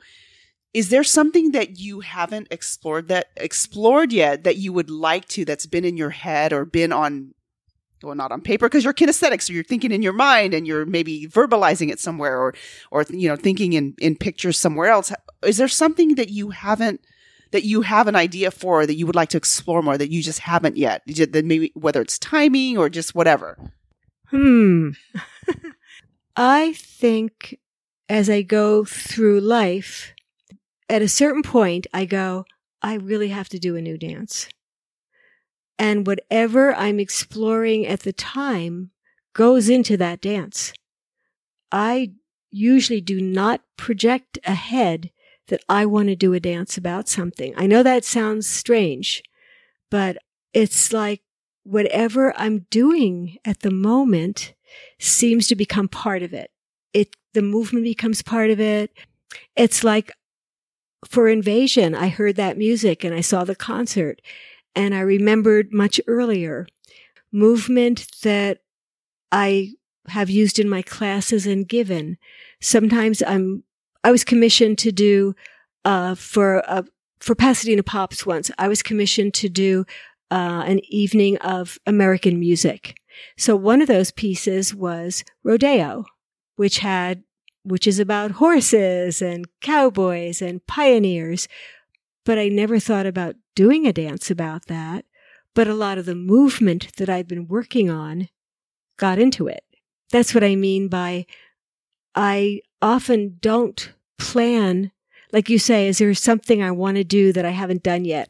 is 0.74 0.88
there 0.88 1.04
something 1.04 1.52
that 1.52 1.78
you 1.78 2.00
haven't 2.00 2.48
explored 2.50 3.08
that 3.08 3.26
explored 3.36 4.12
yet 4.12 4.44
that 4.44 4.56
you 4.56 4.72
would 4.72 4.90
like 4.90 5.26
to 5.28 5.44
that's 5.44 5.66
been 5.66 5.84
in 5.84 5.96
your 5.96 6.10
head 6.10 6.52
or 6.52 6.64
been 6.64 6.92
on 6.92 7.34
well 8.02 8.14
not 8.14 8.32
on 8.32 8.40
paper 8.40 8.68
because 8.68 8.84
you're 8.84 8.94
kinesthetic 8.94 9.42
so 9.42 9.52
you're 9.52 9.64
thinking 9.64 9.92
in 9.92 10.02
your 10.02 10.12
mind 10.12 10.54
and 10.54 10.66
you're 10.66 10.86
maybe 10.86 11.26
verbalizing 11.26 11.90
it 11.90 12.00
somewhere 12.00 12.38
or 12.38 12.54
or 12.90 13.04
you 13.10 13.28
know 13.28 13.36
thinking 13.36 13.72
in 13.72 13.94
in 13.98 14.16
pictures 14.16 14.58
somewhere 14.58 14.88
else. 14.88 15.12
Is 15.44 15.56
there 15.56 15.68
something 15.68 16.14
that 16.16 16.30
you 16.30 16.50
haven't 16.50 17.00
that 17.52 17.64
you 17.64 17.82
have 17.82 18.08
an 18.08 18.16
idea 18.16 18.50
for 18.50 18.86
that 18.86 18.96
you 18.96 19.06
would 19.06 19.14
like 19.14 19.28
to 19.30 19.36
explore 19.36 19.82
more 19.82 19.98
that 19.98 20.10
you 20.10 20.22
just 20.22 20.40
haven't 20.40 20.76
yet? 20.76 21.02
That 21.06 21.44
maybe 21.44 21.72
whether 21.74 22.00
it's 22.00 22.18
timing 22.18 22.78
or 22.78 22.88
just 22.88 23.14
whatever? 23.14 23.58
Hmm. 24.28 24.90
I 26.36 26.72
think 26.72 27.58
as 28.08 28.30
I 28.30 28.42
go 28.42 28.84
through 28.84 29.40
life, 29.40 30.14
at 30.88 31.02
a 31.02 31.08
certain 31.08 31.42
point, 31.42 31.86
I 31.92 32.04
go, 32.04 32.44
I 32.82 32.94
really 32.94 33.28
have 33.28 33.48
to 33.50 33.58
do 33.58 33.76
a 33.76 33.82
new 33.82 33.98
dance. 33.98 34.48
And 35.78 36.06
whatever 36.06 36.74
I'm 36.74 37.00
exploring 37.00 37.86
at 37.86 38.00
the 38.00 38.12
time 38.12 38.90
goes 39.34 39.68
into 39.68 39.96
that 39.96 40.20
dance. 40.20 40.72
I 41.70 42.12
usually 42.50 43.00
do 43.00 43.20
not 43.20 43.62
project 43.76 44.38
ahead 44.44 45.10
that 45.48 45.62
I 45.68 45.86
want 45.86 46.08
to 46.08 46.16
do 46.16 46.34
a 46.34 46.40
dance 46.40 46.76
about 46.76 47.08
something. 47.08 47.54
I 47.56 47.66
know 47.66 47.82
that 47.82 48.04
sounds 48.04 48.46
strange, 48.46 49.22
but 49.90 50.18
it's 50.52 50.92
like 50.92 51.22
whatever 51.64 52.36
I'm 52.36 52.66
doing 52.70 53.38
at 53.44 53.60
the 53.60 53.70
moment 53.70 54.54
seems 54.98 55.46
to 55.48 55.56
become 55.56 55.88
part 55.88 56.22
of 56.22 56.32
it. 56.32 56.50
It 56.92 57.16
the 57.34 57.42
movement 57.42 57.84
becomes 57.84 58.22
part 58.22 58.50
of 58.50 58.60
it. 58.60 58.92
It's 59.56 59.82
like 59.82 60.12
for 61.06 61.28
Invasion, 61.28 61.94
I 61.94 62.08
heard 62.08 62.36
that 62.36 62.58
music 62.58 63.02
and 63.02 63.14
I 63.14 63.22
saw 63.22 63.44
the 63.44 63.56
concert 63.56 64.20
and 64.74 64.94
I 64.94 65.00
remembered 65.00 65.72
much 65.72 66.00
earlier 66.06 66.66
movement 67.30 68.06
that 68.22 68.60
I 69.30 69.72
have 70.08 70.30
used 70.30 70.58
in 70.58 70.68
my 70.68 70.82
classes 70.82 71.46
and 71.46 71.68
given. 71.68 72.18
Sometimes 72.60 73.22
I'm, 73.26 73.64
I 74.04 74.10
was 74.10 74.24
commissioned 74.24 74.78
to 74.78 74.92
do, 74.92 75.34
uh, 75.84 76.14
for, 76.14 76.68
uh, 76.68 76.82
for 77.20 77.34
Pasadena 77.34 77.82
Pops 77.82 78.26
once, 78.26 78.50
I 78.58 78.68
was 78.68 78.82
commissioned 78.82 79.34
to 79.34 79.48
do, 79.48 79.84
uh, 80.30 80.64
an 80.66 80.80
evening 80.88 81.36
of 81.38 81.78
American 81.86 82.40
music. 82.40 82.96
So 83.36 83.54
one 83.54 83.80
of 83.80 83.88
those 83.88 84.10
pieces 84.10 84.74
was 84.74 85.24
Rodeo 85.44 86.06
which 86.56 86.78
had 86.78 87.22
which 87.64 87.86
is 87.86 88.00
about 88.00 88.32
horses 88.32 89.22
and 89.22 89.46
cowboys 89.60 90.42
and 90.42 90.66
pioneers. 90.66 91.46
But 92.24 92.38
I 92.38 92.48
never 92.48 92.80
thought 92.80 93.06
about 93.06 93.36
doing 93.54 93.86
a 93.86 93.92
dance 93.92 94.30
about 94.30 94.66
that. 94.66 95.04
But 95.54 95.68
a 95.68 95.74
lot 95.74 95.98
of 95.98 96.06
the 96.06 96.14
movement 96.14 96.96
that 96.96 97.10
I've 97.10 97.28
been 97.28 97.46
working 97.46 97.90
on 97.90 98.28
got 98.96 99.18
into 99.18 99.48
it. 99.48 99.64
That's 100.10 100.34
what 100.34 100.44
I 100.44 100.56
mean 100.56 100.88
by 100.88 101.26
I 102.14 102.60
often 102.80 103.38
don't 103.40 103.92
plan. 104.18 104.92
Like 105.32 105.48
you 105.48 105.58
say, 105.58 105.88
is 105.88 105.98
there 105.98 106.14
something 106.14 106.62
I 106.62 106.70
want 106.70 106.96
to 106.96 107.04
do 107.04 107.32
that 107.32 107.44
I 107.44 107.50
haven't 107.50 107.82
done 107.82 108.04
yet? 108.04 108.28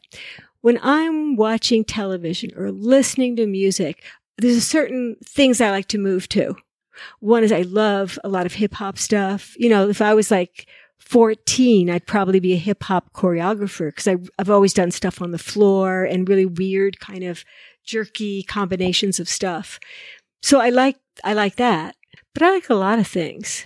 When 0.61 0.79
I'm 0.81 1.35
watching 1.35 1.83
television 1.83 2.51
or 2.55 2.71
listening 2.71 3.35
to 3.35 3.45
music, 3.45 4.03
there's 4.37 4.65
certain 4.65 5.17
things 5.25 5.59
I 5.59 5.71
like 5.71 5.87
to 5.89 5.97
move 5.97 6.29
to. 6.29 6.55
One 7.19 7.43
is 7.43 7.51
I 7.51 7.63
love 7.63 8.17
a 8.23 8.29
lot 8.29 8.45
of 8.45 8.53
hip 8.53 8.73
hop 8.75 8.97
stuff. 8.97 9.55
You 9.57 9.69
know, 9.69 9.89
if 9.89 10.01
I 10.01 10.13
was 10.13 10.31
like 10.31 10.67
14, 11.05 11.89
I'd 11.89 12.07
probably 12.07 12.39
be 12.39 12.53
a 12.53 12.57
hip 12.57 12.83
hop 12.83 13.13
choreographer 13.13 13.89
because 13.89 14.07
I've 14.07 14.49
always 14.49 14.73
done 14.73 14.91
stuff 14.91 15.21
on 15.21 15.31
the 15.31 15.37
floor 15.37 16.03
and 16.03 16.27
really 16.27 16.45
weird 16.45 16.99
kind 16.99 17.23
of 17.23 17.43
jerky 17.83 18.43
combinations 18.43 19.19
of 19.19 19.27
stuff. 19.29 19.79
So 20.41 20.59
I 20.59 20.69
like, 20.69 20.97
I 21.23 21.33
like 21.33 21.57
that, 21.57 21.95
but 22.33 22.41
I 22.41 22.51
like 22.51 22.69
a 22.69 22.75
lot 22.75 22.99
of 22.99 23.07
things. 23.07 23.65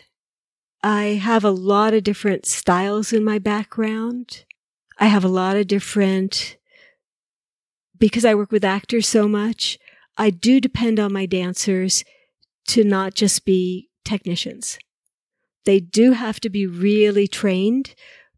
I 0.84 1.20
have 1.22 1.44
a 1.44 1.52
lot 1.52 1.94
of 1.94 2.04
different 2.04 2.46
styles 2.46 3.14
in 3.14 3.24
my 3.24 3.40
background. 3.40 4.46
I 5.00 5.08
have 5.08 5.24
a 5.24 5.30
lot 5.30 5.56
of 5.56 5.68
different, 5.68 6.58
because 7.98 8.26
I 8.26 8.36
work 8.36 8.52
with 8.52 8.66
actors 8.66 9.08
so 9.08 9.28
much, 9.28 9.80
I 10.18 10.32
do 10.32 10.60
depend 10.60 11.00
on 11.00 11.14
my 11.14 11.26
dancers 11.26 12.04
to 12.68 12.84
not 12.84 13.14
just 13.14 13.46
be 13.46 13.90
technicians. 14.04 14.80
They 15.68 15.82
do 15.82 16.14
have 16.14 16.40
to 16.40 16.50
be 16.50 16.66
really 16.66 17.28
trained, 17.28 17.94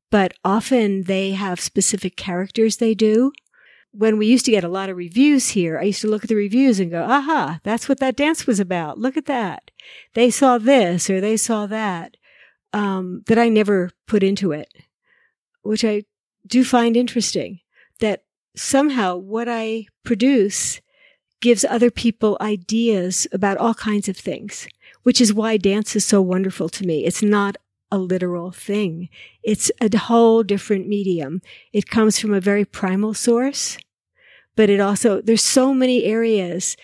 but 0.10 0.34
often 0.44 1.04
they 1.04 1.34
have 1.34 1.60
specific 1.60 2.16
characters 2.16 2.78
they 2.78 2.96
do. 2.96 3.32
When 3.92 4.18
we 4.18 4.26
used 4.26 4.46
to 4.46 4.52
get 4.52 4.64
a 4.64 4.68
lot 4.68 4.90
of 4.90 4.98
reviews 4.98 5.50
here, 5.50 5.78
I 5.78 5.84
used 5.84 6.02
to 6.02 6.08
look 6.08 6.24
at 6.24 6.30
the 6.30 6.36
reviews 6.36 6.80
and 6.80 6.90
go, 6.90 7.04
aha, 7.04 7.60
that's 7.62 7.88
what 7.88 8.00
that 8.00 8.16
dance 8.16 8.48
was 8.48 8.60
about. 8.60 8.98
Look 8.98 9.16
at 9.16 9.28
that. 9.28 9.70
They 10.16 10.32
saw 10.32 10.58
this 10.58 11.08
or 11.08 11.22
they 11.22 11.38
saw 11.38 11.68
that, 11.68 12.18
um, 12.74 13.22
that 13.28 13.38
I 13.38 13.48
never 13.48 13.92
put 14.08 14.24
into 14.24 14.52
it, 14.52 14.74
which 15.62 15.86
I 15.86 16.06
do 16.48 16.64
find 16.64 16.98
interesting 16.98 17.60
that 18.00 18.24
somehow 18.56 19.18
what 19.18 19.48
I 19.48 19.86
produce 20.04 20.82
gives 21.42 21.64
other 21.64 21.92
people 21.92 22.38
ideas 22.42 23.28
about 23.32 23.60
all 23.60 23.76
kinds 23.76 24.10
of 24.10 24.18
things, 24.18 24.68
which 25.04 25.22
is 25.22 25.34
why 25.34 25.58
dance 25.58 25.96
is 25.96 26.06
so 26.06 26.22
wonderful 26.22 26.70
to 26.70 26.86
me. 26.86 27.06
It's 27.06 27.24
not 27.24 27.58
a 27.92 27.98
literal 27.98 28.52
thing. 28.52 29.10
It's 29.44 29.72
a 29.82 29.96
whole 29.98 30.44
different 30.44 30.88
medium. 30.88 31.42
It 31.74 31.90
comes 31.90 32.20
from 32.20 32.34
a 32.34 32.42
very 32.42 32.66
primal 32.66 33.14
source, 33.14 33.78
but 34.56 34.70
it 34.70 34.80
also, 34.80 35.22
there's 35.22 35.44
so 35.44 35.74
many 35.74 36.04
areas. 36.04 36.78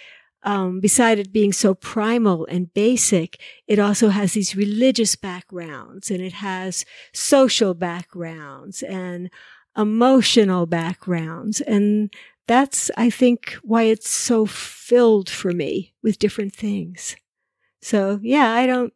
Um, 0.43 0.79
beside 0.79 1.17
it 1.17 1.33
being 1.33 1.53
so 1.53 1.73
primal 1.73 2.45
and 2.45 2.71
basic, 2.73 3.41
it 3.67 3.79
also 3.79 4.09
has 4.09 4.33
these 4.33 4.55
religious 4.55 5.15
backgrounds 5.15 6.11
and 6.11 6.21
it 6.21 6.33
has 6.33 6.85
social 7.13 7.73
backgrounds 7.73 8.83
and 8.83 9.31
emotional 9.75 10.67
backgrounds. 10.67 11.61
And 11.61 12.13
that's, 12.47 12.91
I 12.95 13.09
think, 13.09 13.57
why 13.63 13.83
it's 13.83 14.09
so 14.09 14.45
filled 14.45 15.31
for 15.31 15.51
me 15.51 15.93
with 16.03 16.19
different 16.19 16.53
things. 16.55 17.15
So 17.85 18.19
yeah, 18.23 18.51
I 18.51 18.65
don't, 18.65 18.91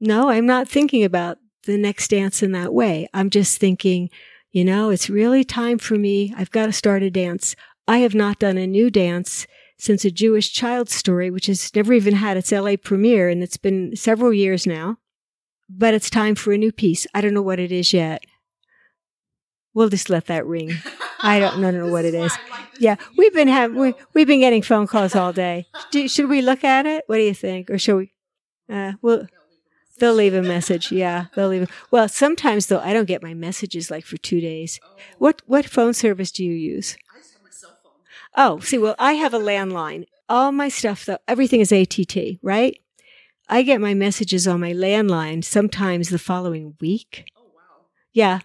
no, 0.00 0.28
I'm 0.28 0.44
not 0.44 0.66
thinking 0.66 1.04
about 1.04 1.38
the 1.66 1.78
next 1.78 2.10
dance 2.10 2.42
in 2.42 2.50
that 2.50 2.74
way. 2.74 3.08
I'm 3.14 3.30
just 3.30 3.60
thinking, 3.60 4.10
you 4.50 4.64
know, 4.64 4.90
it's 4.90 5.08
really 5.08 5.44
time 5.44 5.78
for 5.78 5.94
me. 5.94 6.34
I've 6.36 6.50
got 6.50 6.66
to 6.66 6.72
start 6.72 7.04
a 7.04 7.12
dance. 7.12 7.54
I 7.86 7.98
have 7.98 8.12
not 8.12 8.40
done 8.40 8.58
a 8.58 8.66
new 8.66 8.90
dance 8.90 9.46
since 9.78 10.04
a 10.04 10.10
Jewish 10.10 10.52
child 10.52 10.90
story, 10.90 11.30
which 11.30 11.46
has 11.46 11.72
never 11.76 11.92
even 11.92 12.14
had 12.16 12.36
its 12.36 12.50
LA 12.50 12.74
premiere, 12.74 13.28
and 13.28 13.40
it's 13.40 13.56
been 13.56 13.94
several 13.94 14.32
years 14.32 14.66
now. 14.66 14.96
But 15.70 15.94
it's 15.94 16.10
time 16.10 16.34
for 16.34 16.52
a 16.52 16.58
new 16.58 16.72
piece. 16.72 17.06
I 17.14 17.20
don't 17.20 17.34
know 17.34 17.40
what 17.40 17.60
it 17.60 17.70
is 17.70 17.92
yet. 17.92 18.24
We'll 19.74 19.90
just 19.90 20.10
let 20.10 20.26
that 20.26 20.44
ring. 20.44 20.72
I 21.22 21.38
don't, 21.38 21.60
know 21.60 21.88
what 21.88 22.04
it 22.04 22.14
is. 22.14 22.36
Yeah, 22.78 22.96
we've 23.16 23.32
been 23.32 23.48
having 23.48 23.78
we, 23.78 23.94
we've 24.14 24.26
been 24.26 24.40
getting 24.40 24.62
phone 24.62 24.86
calls 24.86 25.14
all 25.14 25.32
day. 25.32 25.66
Do, 25.90 26.08
should 26.08 26.28
we 26.28 26.42
look 26.42 26.64
at 26.64 26.86
it? 26.86 27.04
What 27.06 27.16
do 27.16 27.22
you 27.22 27.34
think, 27.34 27.70
or 27.70 27.78
should 27.78 27.96
we? 27.96 28.12
Uh, 28.68 28.92
well, 29.02 29.26
they'll 29.98 30.14
leave 30.14 30.34
a 30.34 30.42
message. 30.42 30.90
Yeah, 30.90 31.26
they'll 31.34 31.48
leave. 31.48 31.62
A, 31.62 31.68
well, 31.90 32.08
sometimes 32.08 32.66
though, 32.66 32.80
I 32.80 32.92
don't 32.92 33.06
get 33.06 33.22
my 33.22 33.34
messages 33.34 33.90
like 33.90 34.04
for 34.04 34.16
two 34.16 34.40
days. 34.40 34.80
What 35.18 35.42
what 35.46 35.66
phone 35.66 35.94
service 35.94 36.32
do 36.32 36.44
you 36.44 36.52
use? 36.52 36.96
Oh, 38.36 38.60
see, 38.60 38.78
well, 38.78 38.94
I 38.98 39.14
have 39.14 39.34
a 39.34 39.38
landline. 39.38 40.06
All 40.28 40.52
my 40.52 40.68
stuff, 40.68 41.04
though, 41.04 41.18
everything 41.28 41.60
is 41.60 41.72
ATT, 41.72 42.38
right? 42.42 42.80
I 43.48 43.62
get 43.62 43.80
my 43.80 43.92
messages 43.92 44.48
on 44.48 44.60
my 44.60 44.72
landline 44.72 45.44
sometimes 45.44 46.08
the 46.08 46.18
following 46.18 46.74
week. 46.80 47.26
Oh, 47.36 47.42
wow. 47.54 47.84
Yeah, 48.12 48.40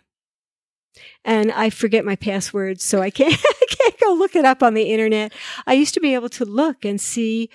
and 1.23 1.51
I 1.51 1.69
forget 1.69 2.05
my 2.05 2.15
passwords, 2.15 2.83
so 2.83 3.01
I 3.01 3.09
can't, 3.09 3.33
I 3.43 3.65
can't 3.69 3.99
go 3.99 4.13
look 4.13 4.35
it 4.35 4.45
up 4.45 4.63
on 4.63 4.73
the 4.73 4.91
internet. 4.91 5.33
I 5.65 5.73
used 5.73 5.93
to 5.95 5.99
be 5.99 6.13
able 6.13 6.29
to 6.29 6.45
look 6.45 6.85
and 6.85 6.99
see, 6.99 7.49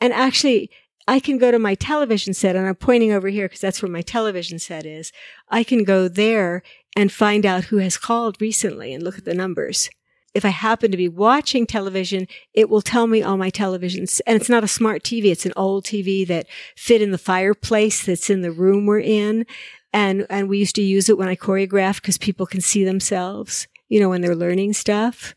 and 0.00 0.12
actually, 0.12 0.70
I 1.08 1.18
can 1.18 1.38
go 1.38 1.50
to 1.50 1.58
my 1.58 1.74
television 1.74 2.34
set, 2.34 2.54
and 2.54 2.66
I'm 2.66 2.74
pointing 2.76 3.12
over 3.12 3.28
here 3.28 3.46
because 3.46 3.60
that's 3.60 3.82
where 3.82 3.90
my 3.90 4.02
television 4.02 4.58
set 4.58 4.86
is. 4.86 5.12
I 5.48 5.64
can 5.64 5.82
go 5.82 6.06
there 6.06 6.62
and 6.96 7.12
find 7.12 7.44
out 7.44 7.64
who 7.64 7.78
has 7.78 7.96
called 7.96 8.40
recently 8.40 8.92
and 8.94 9.02
look 9.02 9.18
at 9.18 9.24
the 9.24 9.34
numbers. 9.34 9.90
If 10.32 10.44
I 10.44 10.50
happen 10.50 10.92
to 10.92 10.96
be 10.96 11.08
watching 11.08 11.66
television, 11.66 12.28
it 12.54 12.70
will 12.70 12.82
tell 12.82 13.08
me 13.08 13.22
all 13.22 13.36
my 13.36 13.50
televisions. 13.50 14.20
And 14.26 14.40
it's 14.40 14.48
not 14.48 14.62
a 14.62 14.68
smart 14.68 15.02
TV. 15.02 15.26
It's 15.26 15.46
an 15.46 15.52
old 15.56 15.84
TV 15.84 16.26
that 16.28 16.46
fit 16.76 17.02
in 17.02 17.10
the 17.10 17.18
fireplace 17.18 18.04
that's 18.04 18.30
in 18.30 18.42
the 18.42 18.52
room 18.52 18.86
we're 18.86 19.00
in. 19.00 19.46
And, 19.92 20.26
and 20.30 20.48
we 20.48 20.58
used 20.58 20.76
to 20.76 20.82
use 20.82 21.08
it 21.08 21.18
when 21.18 21.28
I 21.28 21.36
choreographed 21.36 21.96
because 21.96 22.18
people 22.18 22.46
can 22.46 22.60
see 22.60 22.84
themselves, 22.84 23.66
you 23.88 24.00
know, 24.00 24.08
when 24.08 24.20
they're 24.20 24.36
learning 24.36 24.72
stuff. 24.72 25.34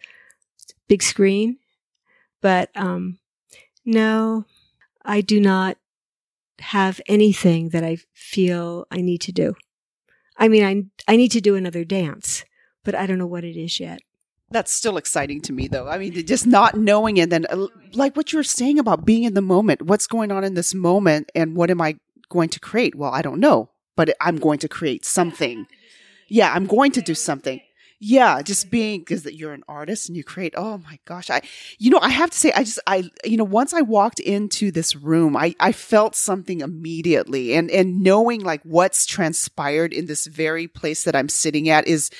Big 0.88 1.01
screen. 1.01 1.58
But, 2.41 2.70
um, 2.76 3.20
no, 3.86 4.45
I 5.04 5.22
do 5.22 5.39
not 5.39 5.78
have 6.60 7.01
anything 7.08 7.70
that 7.70 7.84
I 7.84 7.97
feel 8.14 8.86
I 8.91 8.97
need 8.97 9.22
to 9.22 9.32
do. 9.32 9.56
I 10.38 10.47
mean, 10.47 10.64
I, 10.64 11.12
I 11.12 11.16
need 11.16 11.32
to 11.32 11.41
do 11.41 11.56
another 11.56 11.84
dance, 11.84 12.45
but 12.84 12.95
I 12.95 13.06
don't 13.06 13.18
know 13.18 13.28
what 13.28 13.43
it 13.43 13.58
is 13.58 13.80
yet. 13.80 13.99
That's 14.51 14.72
still 14.72 14.97
exciting 14.97 15.41
to 15.41 15.54
me, 15.54 15.68
though. 15.68 15.88
I 15.88 15.97
mean, 15.97 16.14
just 16.28 16.45
not 16.45 16.78
knowing 16.78 17.20
and 17.20 17.32
then, 17.32 17.47
uh, 17.49 17.68
like 17.93 18.16
what 18.16 18.32
you 18.32 18.38
were 18.38 18.43
saying 18.43 18.78
about 18.78 19.06
being 19.06 19.24
in 19.24 19.34
the 19.34 19.41
moment, 19.41 19.84
what's 19.84 20.06
going 20.06 20.32
on 20.32 20.43
in 20.43 20.54
this 20.54 20.76
moment, 20.76 21.32
and 21.34 21.56
what 21.56 21.72
am 21.72 21.82
I 21.82 21.95
going 22.30 22.49
to 22.49 22.60
create? 22.60 22.93
Well, 22.93 23.12
I 23.12 23.24
don't 23.24 23.39
know 23.39 23.70
but 23.95 24.15
I'm 24.21 24.37
going 24.37 24.59
to 24.59 24.67
create 24.67 25.05
something. 25.05 25.67
Yeah, 26.27 26.53
I'm 26.53 26.65
going 26.65 26.91
to 26.93 27.01
do 27.01 27.15
something. 27.15 27.61
Yeah, 28.05 28.41
just 28.41 28.69
being 28.69 28.99
because 28.99 29.23
you're 29.25 29.53
an 29.53 29.63
artist 29.65 30.09
and 30.09 30.17
you 30.17 30.25
create. 30.25 30.53
Oh 30.57 30.77
my 30.79 30.99
gosh, 31.05 31.29
I, 31.29 31.41
you 31.77 31.89
know, 31.89 31.99
I 32.01 32.09
have 32.09 32.31
to 32.31 32.37
say, 32.37 32.51
I 32.51 32.65
just, 32.65 32.79
I, 32.85 33.09
you 33.23 33.37
know, 33.37 33.45
once 33.45 33.73
I 33.73 33.81
walked 33.81 34.19
into 34.19 34.71
this 34.71 34.93
room, 34.93 35.37
I, 35.37 35.55
I 35.61 35.71
felt 35.71 36.13
something 36.13 36.59
immediately, 36.59 37.53
and 37.53 37.71
and 37.71 38.01
knowing 38.01 38.41
like 38.41 38.61
what's 38.63 39.05
transpired 39.05 39.93
in 39.93 40.07
this 40.07 40.25
very 40.27 40.67
place 40.67 41.05
that 41.05 41.15
I'm 41.15 41.29
sitting 41.29 41.69
at 41.69 41.87
is 41.87 42.11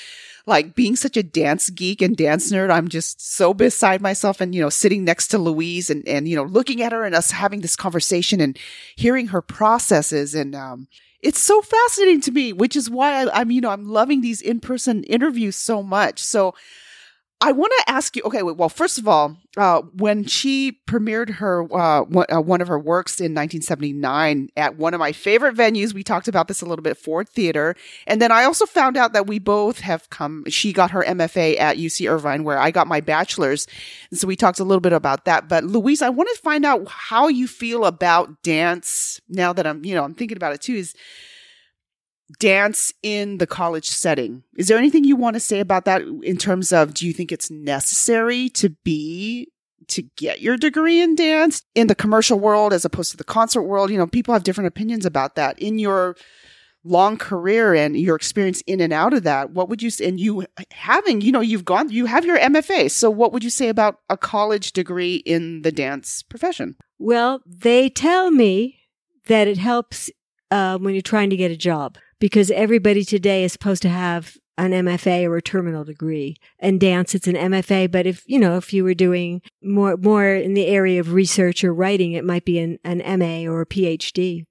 like 0.46 0.76
being 0.76 0.96
such 0.96 1.18
a 1.18 1.24
dance 1.24 1.70
geek 1.70 2.02
and 2.02 2.16
dance 2.16 2.52
nerd, 2.52 2.70
I'm 2.70 2.88
just 2.88 3.22
so 3.22 3.54
beside 3.54 4.02
myself 4.02 4.42
and, 4.42 4.54
you 4.54 4.62
know, 4.62 4.70
sitting 4.70 5.04
next 5.04 5.28
to 5.30 5.38
Louise 5.38 5.90
and, 5.90 6.06
and, 6.08 6.28
you 6.28 6.36
know, 6.36 6.44
looking 6.44 6.82
at 6.82 6.92
her 6.92 7.04
and 7.04 7.16
us 7.16 7.32
having 7.32 7.62
this 7.62 7.76
conversation 7.76 8.42
and 8.42 8.58
hearing 8.96 9.28
her 9.28 9.42
processes 9.42 10.36
and, 10.36 10.54
um, 10.54 10.88
it's 11.24 11.40
so 11.40 11.62
fascinating 11.62 12.22
to 12.22 12.32
me, 12.32 12.54
which 12.54 12.76
is 12.76 12.90
why 12.90 13.24
I, 13.26 13.42
am 13.42 13.50
you 13.50 13.62
know, 13.62 13.70
I'm 13.70 13.88
loving 13.88 14.22
these 14.22 14.42
in 14.42 14.60
person 14.60 15.04
interviews 15.06 15.56
so 15.56 15.82
much. 15.82 16.22
So 16.22 16.54
I 17.44 17.52
want 17.52 17.74
to 17.80 17.92
ask 17.92 18.16
you, 18.16 18.22
okay, 18.24 18.42
well, 18.42 18.70
first 18.70 18.98
of 18.98 19.06
all, 19.06 19.36
uh, 19.58 19.82
when 19.98 20.24
she 20.24 20.80
premiered 20.88 21.30
her, 21.30 21.64
uh, 21.76 22.04
one, 22.04 22.26
uh, 22.34 22.40
one, 22.40 22.62
of 22.62 22.70
her 22.70 22.80
works 22.80 23.20
in 23.20 23.34
1979 23.36 24.48
at 24.56 24.78
one 24.78 24.94
of 24.94 25.02
my 25.02 25.12
favorite 25.12 25.54
venues, 25.54 25.94
we 25.94 26.04
talked 26.04 26.30
about 26.30 26.48
this 26.48 26.62
a 26.62 26.66
little 26.66 26.82
bit, 26.82 26.98
Ford 26.98 27.28
Theater. 27.28 27.76
And 28.08 28.22
then 28.22 28.32
I 28.32 28.46
also 28.46 28.66
found 28.66 28.96
out 28.96 29.12
that 29.12 29.28
we 29.28 29.40
both 29.40 29.82
have 29.82 30.10
come, 30.10 30.46
she 30.48 30.72
got 30.72 30.92
her 30.92 31.04
MFA 31.04 31.60
at 31.60 31.76
UC 31.76 32.10
Irvine, 32.10 32.46
where 32.46 32.58
I 32.58 32.72
got 32.72 32.88
my 32.88 33.02
bachelor's. 33.02 33.68
And 34.10 34.18
so 34.18 34.26
we 34.26 34.38
talked 34.38 34.62
a 34.62 34.64
little 34.64 34.80
bit 34.80 34.94
about 34.94 35.26
that. 35.26 35.50
But 35.50 35.66
Louise, 35.66 36.02
I 36.02 36.08
want 36.08 36.30
to 36.34 36.42
find 36.42 36.64
out 36.64 36.88
how 36.88 37.28
you 37.28 37.50
feel 37.50 37.84
about 37.84 38.42
dance 38.42 39.20
now 39.28 39.52
that 39.52 39.68
I'm, 39.68 39.84
you 39.84 39.96
know, 39.96 40.06
I'm 40.06 40.16
thinking 40.16 40.38
about 40.38 40.54
it 40.54 40.62
too, 40.62 40.76
is, 40.76 40.96
dance 42.40 42.94
in 43.02 43.38
the 43.38 43.48
college 43.48 43.90
setting. 43.90 44.44
Is 44.58 44.68
there 44.68 44.78
anything 44.78 45.04
you 45.04 45.16
want 45.16 45.36
to 45.36 45.40
say 45.40 45.60
about 45.60 45.86
that 45.86 46.02
in 46.24 46.38
terms 46.38 46.72
of 46.72 46.94
do 46.94 47.06
you 47.06 47.14
think 47.14 47.32
it's 47.32 47.52
necessary 47.52 48.50
to 48.50 48.70
be 48.70 49.50
to 49.90 50.02
get 50.16 50.42
your 50.42 50.56
degree 50.56 51.02
in 51.02 51.16
dance 51.16 51.64
in 51.76 51.88
the 51.88 51.96
commercial 51.96 52.40
world 52.40 52.72
as 52.72 52.86
opposed 52.86 53.12
to 53.12 53.18
the 53.18 53.24
concert 53.24 53.64
world? 53.64 53.90
You 53.90 53.98
know, 53.98 54.08
people 54.08 54.34
have 54.34 54.44
different 54.44 54.68
opinions 54.68 55.06
about 55.06 55.36
that. 55.36 55.60
In 55.60 55.80
your 55.80 56.16
long 56.86 57.18
career 57.18 57.74
and 57.74 57.98
your 57.98 58.16
experience 58.16 58.62
in 58.68 58.82
and 58.82 58.92
out 58.92 59.14
of 59.14 59.24
that, 59.24 59.52
what 59.52 59.70
would 59.70 59.82
you 59.82 59.90
say? 59.90 60.08
And 60.08 60.20
you 60.20 60.46
having, 60.72 61.22
you 61.22 61.32
know, 61.32 61.42
you've 61.42 61.66
gone, 61.66 61.90
you 61.90 62.06
have 62.06 62.26
your 62.26 62.38
MFA. 62.38 62.92
So 62.92 63.10
what 63.10 63.32
would 63.32 63.44
you 63.44 63.50
say 63.50 63.70
about 63.70 64.00
a 64.10 64.18
college 64.18 64.74
degree 64.74 65.16
in 65.18 65.62
the 65.62 65.72
dance 65.72 66.24
profession? 66.24 66.76
Well, 67.00 67.42
they 67.46 67.90
tell 67.90 68.32
me 68.32 68.80
that 69.28 69.48
it 69.48 69.58
helps 69.58 70.10
uh, 70.52 70.78
when 70.78 70.94
you're 70.94 71.02
trying 71.02 71.30
to 71.30 71.38
get 71.38 71.52
a 71.52 71.58
job 71.58 71.98
because 72.24 72.50
everybody 72.52 73.04
today 73.04 73.44
is 73.44 73.52
supposed 73.52 73.82
to 73.82 73.90
have 73.90 74.38
an 74.58 74.72
MFA 74.72 75.28
or 75.28 75.36
a 75.36 75.42
terminal 75.42 75.84
degree. 75.84 76.38
And 76.58 76.80
dance, 76.80 77.14
it's 77.14 77.28
an 77.28 77.36
MFA. 77.36 77.92
But 77.92 78.06
if, 78.06 78.24
you 78.26 78.40
know, 78.40 78.56
if 78.56 78.72
you 78.72 78.86
were 78.86 78.94
doing 78.94 79.42
more, 79.62 79.98
more 79.98 80.28
in 80.28 80.54
the 80.54 80.68
area 80.68 81.02
of 81.02 81.12
research 81.12 81.66
or 81.66 81.74
writing, 81.74 82.14
it 82.14 82.24
might 82.24 82.46
be 82.46 82.60
an, 82.60 82.80
an 82.86 83.00
MA 83.20 83.52
or 83.52 83.60
a 83.60 83.66
PhD. 83.66 84.46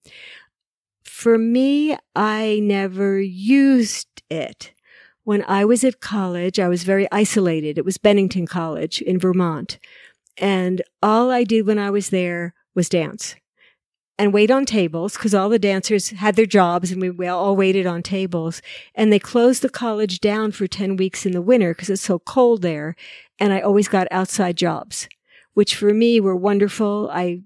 For 1.03 1.39
me, 1.39 1.97
I 2.15 2.61
never 2.63 3.19
used 3.19 4.23
it. 4.29 4.75
When 5.25 5.43
I 5.49 5.65
was 5.65 5.83
at 5.83 6.01
college, 6.01 6.61
I 6.61 6.69
was 6.69 6.85
very 6.85 7.11
isolated. 7.11 7.79
It 7.79 7.87
was 7.87 7.97
Bennington 7.97 8.47
College 8.47 9.01
in 9.01 9.19
Vermont. 9.19 9.79
And 10.37 10.83
all 11.03 11.31
I 11.31 11.45
did 11.45 11.67
when 11.67 11.79
I 11.79 11.89
was 11.89 12.11
there 12.11 12.53
was 12.75 12.91
dance 12.91 13.35
and 14.23 14.33
wait 14.33 14.53
on 14.53 14.65
tables 14.65 15.15
because 15.15 15.35
all 15.35 15.49
the 15.49 15.59
dancers 15.59 16.11
had 16.11 16.37
their 16.37 16.47
jobs 16.47 16.93
and 16.93 17.19
we, 17.19 17.27
all 17.27 17.57
waited 17.57 17.89
on 17.89 18.05
tables. 18.05 18.63
And 18.95 19.13
they 19.13 19.19
closed 19.19 19.63
the 19.63 19.69
college 19.69 20.21
down 20.21 20.53
for 20.53 20.69
10 20.69 20.97
weeks 20.97 21.27
in 21.27 21.33
the 21.33 21.43
winter 21.43 21.75
because 21.75 21.91
it's 21.91 22.03
so 22.03 22.21
cold 22.21 22.63
there. 22.63 22.95
And 23.41 23.53
I 23.53 23.61
always 23.61 23.89
got 23.89 24.07
outside 24.13 24.57
jobs, 24.57 25.09
which 25.55 25.75
for 25.75 25.93
me 25.93 26.21
were 26.21 26.37
wonderful. 26.37 27.11
I, 27.13 27.41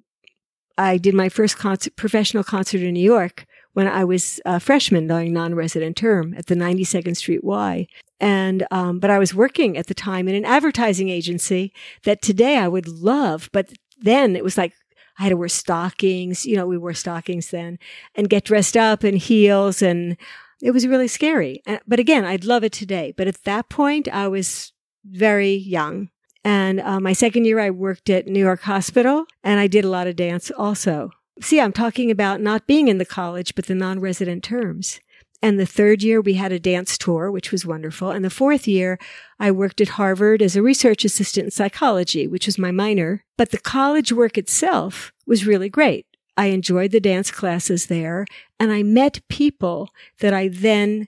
I 0.77 0.99
did 0.99 1.15
my 1.15 1.31
first 1.31 1.57
concert, 1.57 1.97
professional 1.97 2.45
concert 2.45 2.83
in 2.83 2.93
New 2.93 3.01
York 3.01 3.47
when 3.73 3.89
I 3.89 4.05
was 4.05 4.39
a 4.45 4.61
freshman 4.61 5.07
doing 5.07 5.33
non-resident 5.33 5.97
term 5.97 6.35
at 6.37 6.45
the 6.45 6.57
92nd 6.57 7.17
Street 7.17 7.43
Y. 7.43 7.87
And, 8.21 8.67
um, 8.71 8.99
but 8.99 9.09
I 9.09 9.19
was 9.19 9.35
working 9.35 9.79
at 9.79 9.87
the 9.87 9.95
time 9.95 10.29
in 10.29 10.35
an 10.35 10.45
advertising 10.45 11.09
agency 11.09 11.73
that 12.05 12.21
today 12.21 12.59
I 12.59 12.69
would 12.69 12.87
love, 12.87 13.49
but 13.55 13.73
then 13.99 14.37
it 14.37 14.45
was 14.45 14.59
like 14.59 14.75
I 15.19 15.25
had 15.25 15.29
to 15.31 15.37
wear 15.37 15.49
stockings. 15.49 16.47
You 16.47 16.57
know, 16.57 16.67
we 16.67 16.79
wore 16.79 16.95
stockings 16.95 17.51
then 17.51 17.79
and 18.15 18.31
get 18.31 18.45
dressed 18.45 18.77
up 18.77 19.05
in 19.05 19.17
heels. 19.17 19.83
And 19.83 20.17
it 20.63 20.73
was 20.73 20.87
really 20.87 21.09
scary. 21.09 21.63
But 21.87 21.99
again, 21.99 22.25
I'd 22.25 22.45
love 22.45 22.65
it 22.65 22.73
today. 22.73 23.15
But 23.17 23.29
at 23.29 23.45
that 23.45 23.69
point, 23.69 24.09
I 24.09 24.29
was 24.29 24.73
very 25.05 25.55
young. 25.55 26.11
And 26.45 26.81
uh, 26.81 27.01
my 27.01 27.13
second 27.13 27.45
year, 27.45 27.59
I 27.59 27.71
worked 27.71 28.09
at 28.09 28.29
New 28.29 28.41
York 28.41 28.63
Hospital 28.63 29.27
and 29.43 29.59
I 29.59 29.67
did 29.67 29.85
a 29.85 29.91
lot 29.91 30.07
of 30.07 30.17
dance 30.17 30.51
also. 30.57 31.11
See, 31.41 31.61
I'm 31.61 31.73
talking 31.73 32.11
about 32.11 32.41
not 32.41 32.67
being 32.67 32.89
in 32.89 32.99
the 32.99 33.05
college, 33.05 33.55
but 33.55 33.67
the 33.67 33.75
non 33.75 34.01
resident 34.01 34.45
terms. 34.45 35.01
And 35.47 35.61
the 35.61 35.65
third 35.65 36.03
year, 36.03 36.21
we 36.21 36.35
had 36.35 36.51
a 36.51 36.59
dance 36.59 36.99
tour, 36.99 37.31
which 37.31 37.53
was 37.53 37.65
wonderful. 37.65 38.11
And 38.11 38.25
the 38.25 38.31
fourth 38.31 38.67
year, 38.67 38.99
I 39.39 39.53
worked 39.53 39.81
at 39.81 39.91
Harvard 39.91 40.43
as 40.43 40.57
a 40.57 40.61
research 40.61 41.05
assistant 41.05 41.45
in 41.45 41.51
psychology, 41.53 42.27
which 42.27 42.47
was 42.47 42.59
my 42.59 42.73
minor. 42.73 43.25
But 43.39 43.53
the 43.53 43.59
college 43.59 44.11
work 44.11 44.37
itself 44.37 45.13
was 45.25 45.47
really 45.47 45.69
great. 45.69 46.05
I 46.37 46.47
enjoyed 46.47 46.91
the 46.91 46.99
dance 46.99 47.31
classes 47.31 47.87
there 47.87 48.27
and 48.59 48.73
I 48.73 48.83
met 48.83 49.21
people 49.29 49.91
that 50.19 50.35
I 50.35 50.49
then 50.49 51.07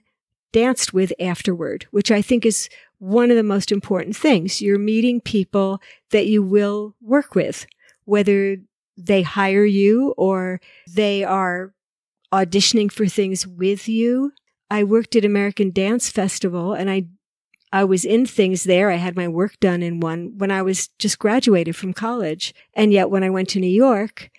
danced 0.53 0.93
with 0.93 1.11
afterward, 1.19 1.87
which 1.91 2.09
I 2.09 2.21
think 2.21 2.45
is 2.45 2.69
one 2.97 3.31
of 3.31 3.35
the 3.35 3.43
most 3.43 3.73
important 3.73 4.15
things. 4.15 4.61
You're 4.61 4.79
meeting 4.79 5.19
people 5.19 5.81
that 6.11 6.27
you 6.27 6.41
will 6.41 6.95
work 7.01 7.35
with, 7.35 7.67
whether 8.05 8.55
they 8.95 9.21
hire 9.21 9.65
you 9.65 10.13
or 10.15 10.61
they 10.87 11.25
are 11.25 11.73
auditioning 12.31 12.91
for 12.91 13.07
things 13.07 13.45
with 13.47 13.87
you. 13.87 14.33
I 14.69 14.83
worked 14.83 15.15
at 15.15 15.25
American 15.25 15.71
Dance 15.71 16.09
Festival 16.09 16.73
and 16.73 16.89
I 16.89 17.07
I 17.71 17.83
was 17.83 18.03
in 18.03 18.25
things 18.25 18.63
there. 18.63 18.89
I 18.89 18.95
had 18.95 19.15
my 19.15 19.27
work 19.27 19.59
done 19.59 19.83
in 19.83 19.99
one 19.99 20.37
when 20.37 20.49
I 20.49 20.63
was 20.63 20.87
just 20.97 21.19
graduated 21.19 21.75
from 21.75 21.93
college. 21.93 22.53
And 22.73 22.91
yet 22.91 23.11
when 23.11 23.23
I 23.23 23.29
went 23.29 23.47
to 23.49 23.59
New 23.59 23.67
York, 23.67 24.31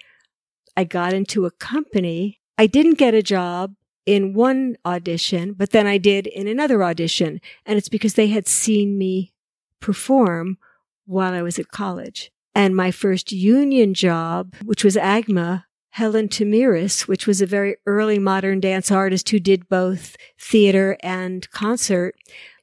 I 0.76 0.84
got 0.84 1.12
into 1.12 1.47
a 1.47 1.51
company. 1.53 2.41
I 2.59 2.66
didn't 2.66 2.99
get 2.99 3.14
a 3.14 3.22
job 3.22 3.74
in 4.05 4.34
one 4.34 4.76
audition, 4.84 5.53
but 5.53 5.70
then 5.70 5.86
I 5.86 5.99
did 5.99 6.26
in 6.26 6.49
another 6.49 6.82
audition. 6.82 7.41
And 7.64 7.78
it's 7.78 7.88
because 7.88 8.14
they 8.14 8.28
had 8.28 8.49
seen 8.49 8.99
me 8.99 9.32
perform 9.78 10.59
while 11.07 11.32
I 11.32 11.43
was 11.43 11.59
at 11.59 11.70
college. 11.70 12.32
And 12.53 12.74
my 12.74 12.91
first 12.91 13.30
union 13.30 13.95
job, 13.95 14.55
which 14.64 14.82
was 14.82 14.97
AGMA, 14.97 15.64
Helen 15.91 16.28
Tamiris, 16.28 17.09
which 17.09 17.26
was 17.26 17.41
a 17.41 17.47
very 17.47 17.76
early 17.86 18.18
modern 18.18 18.61
dance 18.61 18.91
artist 18.91 19.28
who 19.30 19.41
did 19.41 19.68
both 19.68 20.16
theater 20.38 20.97
and 21.03 21.51
concert. 21.51 22.14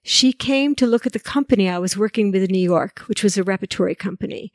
She 0.04 0.32
came 0.32 0.76
to 0.76 0.88
look 0.88 1.06
at 1.06 1.12
the 1.12 1.20
company 1.20 1.70
I 1.70 1.80
was 1.80 1.98
working 1.98 2.32
with 2.32 2.44
in 2.44 2.52
New 2.52 2.60
York, 2.60 3.00
which 3.08 3.24
was 3.24 3.38
a 3.38 3.44
repertory 3.44 3.96
company. 3.96 4.54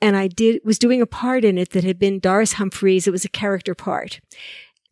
And 0.00 0.16
I 0.16 0.28
did, 0.28 0.62
was 0.64 0.78
doing 0.78 1.02
a 1.02 1.06
part 1.06 1.44
in 1.44 1.58
it 1.58 1.70
that 1.70 1.84
had 1.84 1.98
been 1.98 2.20
Doris 2.20 2.54
Humphreys. 2.54 3.06
It 3.06 3.12
was 3.12 3.24
a 3.24 3.28
character 3.28 3.74
part. 3.74 4.20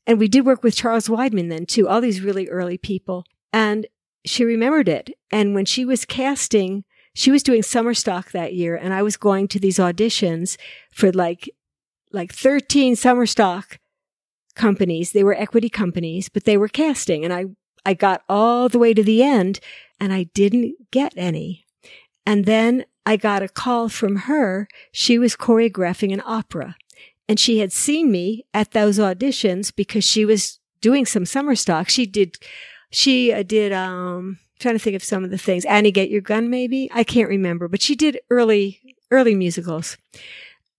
And 0.06 0.18
we 0.18 0.28
did 0.28 0.44
work 0.44 0.64
with 0.64 0.74
Charles 0.74 1.08
Weidman 1.08 1.48
then 1.48 1.66
too, 1.66 1.88
all 1.88 2.00
these 2.00 2.20
really 2.20 2.48
early 2.48 2.78
people. 2.78 3.24
And 3.52 3.86
she 4.24 4.44
remembered 4.44 4.88
it. 4.88 5.10
And 5.30 5.54
when 5.54 5.64
she 5.64 5.84
was 5.84 6.04
casting, 6.04 6.84
she 7.14 7.30
was 7.30 7.42
doing 7.42 7.62
summer 7.62 7.94
stock 7.94 8.32
that 8.32 8.54
year 8.54 8.76
and 8.76 8.92
I 8.92 9.02
was 9.02 9.16
going 9.16 9.48
to 9.48 9.60
these 9.60 9.78
auditions 9.78 10.56
for 10.92 11.12
like 11.12 11.50
like 12.12 12.32
13 12.32 12.96
summer 12.96 13.26
stock 13.26 13.78
companies. 14.54 15.12
They 15.12 15.24
were 15.24 15.34
equity 15.34 15.68
companies, 15.68 16.28
but 16.28 16.44
they 16.44 16.56
were 16.56 16.68
casting. 16.68 17.24
And 17.24 17.32
I, 17.32 17.46
I 17.84 17.94
got 17.94 18.22
all 18.28 18.68
the 18.68 18.78
way 18.78 18.94
to 18.94 19.02
the 19.02 19.22
end 19.22 19.60
and 19.98 20.12
I 20.12 20.24
didn't 20.34 20.90
get 20.90 21.14
any. 21.16 21.66
And 22.26 22.44
then 22.44 22.84
I 23.06 23.16
got 23.16 23.42
a 23.42 23.48
call 23.48 23.88
from 23.88 24.16
her. 24.16 24.68
She 24.92 25.18
was 25.18 25.36
choreographing 25.36 26.12
an 26.12 26.22
opera 26.24 26.76
and 27.28 27.38
she 27.38 27.58
had 27.58 27.72
seen 27.72 28.10
me 28.10 28.44
at 28.52 28.72
those 28.72 28.98
auditions 28.98 29.74
because 29.74 30.04
she 30.04 30.24
was 30.24 30.58
doing 30.80 31.06
some 31.06 31.24
summer 31.24 31.54
stock. 31.54 31.88
She 31.88 32.06
did, 32.06 32.36
she 32.90 33.32
uh, 33.32 33.42
did, 33.42 33.72
um, 33.72 34.38
trying 34.58 34.74
to 34.74 34.78
think 34.78 34.96
of 34.96 35.04
some 35.04 35.24
of 35.24 35.30
the 35.30 35.38
things. 35.38 35.64
Annie, 35.64 35.92
get 35.92 36.10
your 36.10 36.20
gun, 36.20 36.50
maybe. 36.50 36.90
I 36.92 37.04
can't 37.04 37.28
remember, 37.28 37.68
but 37.68 37.80
she 37.82 37.94
did 37.94 38.18
early, 38.30 38.80
early 39.10 39.34
musicals. 39.34 39.96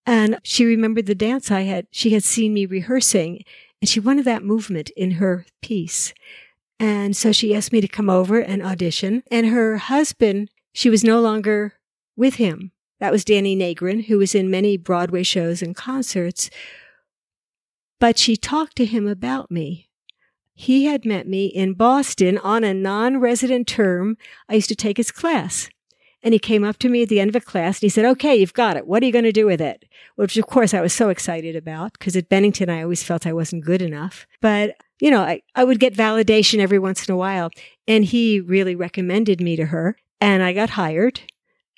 And 0.05 0.39
she 0.43 0.65
remembered 0.65 1.05
the 1.05 1.15
dance 1.15 1.51
I 1.51 1.61
had, 1.61 1.87
she 1.91 2.11
had 2.11 2.23
seen 2.23 2.53
me 2.53 2.65
rehearsing 2.65 3.43
and 3.81 3.89
she 3.89 3.99
wanted 3.99 4.25
that 4.25 4.43
movement 4.43 4.91
in 4.91 5.11
her 5.11 5.45
piece. 5.61 6.13
And 6.79 7.15
so 7.15 7.31
she 7.31 7.55
asked 7.55 7.71
me 7.71 7.81
to 7.81 7.87
come 7.87 8.09
over 8.09 8.39
and 8.39 8.61
audition. 8.63 9.23
And 9.29 9.47
her 9.47 9.77
husband, 9.77 10.49
she 10.73 10.89
was 10.89 11.03
no 11.03 11.19
longer 11.19 11.73
with 12.15 12.35
him. 12.35 12.71
That 12.99 13.11
was 13.11 13.25
Danny 13.25 13.55
Nagrin, 13.55 14.05
who 14.05 14.19
was 14.19 14.35
in 14.35 14.51
many 14.51 14.77
Broadway 14.77 15.23
shows 15.23 15.61
and 15.61 15.75
concerts. 15.75 16.49
But 17.99 18.17
she 18.17 18.35
talked 18.35 18.75
to 18.77 18.85
him 18.85 19.07
about 19.07 19.51
me. 19.51 19.89
He 20.53 20.85
had 20.85 21.05
met 21.05 21.27
me 21.27 21.47
in 21.47 21.73
Boston 21.73 22.37
on 22.37 22.63
a 22.63 22.73
non 22.73 23.19
resident 23.19 23.67
term. 23.67 24.17
I 24.47 24.55
used 24.55 24.69
to 24.69 24.75
take 24.75 24.97
his 24.97 25.11
class. 25.11 25.69
And 26.23 26.33
he 26.33 26.39
came 26.39 26.63
up 26.63 26.77
to 26.79 26.89
me 26.89 27.03
at 27.03 27.09
the 27.09 27.19
end 27.19 27.29
of 27.29 27.35
a 27.35 27.45
class 27.45 27.77
and 27.77 27.83
he 27.83 27.89
said, 27.89 28.05
okay, 28.05 28.35
you've 28.35 28.53
got 28.53 28.77
it. 28.77 28.85
What 28.85 29.01
are 29.01 29.05
you 29.05 29.11
going 29.11 29.23
to 29.23 29.31
do 29.31 29.47
with 29.47 29.59
it? 29.59 29.85
Which 30.15 30.37
of 30.37 30.45
course 30.45 30.73
I 30.73 30.81
was 30.81 30.93
so 30.93 31.09
excited 31.09 31.55
about 31.55 31.93
because 31.93 32.15
at 32.15 32.29
Bennington, 32.29 32.69
I 32.69 32.83
always 32.83 33.03
felt 33.03 33.25
I 33.25 33.33
wasn't 33.33 33.65
good 33.65 33.81
enough. 33.81 34.27
But, 34.39 34.75
you 34.99 35.09
know, 35.09 35.21
I, 35.21 35.41
I 35.55 35.63
would 35.63 35.79
get 35.79 35.95
validation 35.95 36.59
every 36.59 36.79
once 36.79 37.07
in 37.07 37.13
a 37.13 37.17
while. 37.17 37.49
And 37.87 38.05
he 38.05 38.39
really 38.39 38.75
recommended 38.75 39.41
me 39.41 39.55
to 39.55 39.67
her 39.67 39.97
and 40.19 40.43
I 40.43 40.53
got 40.53 40.71
hired. 40.71 41.21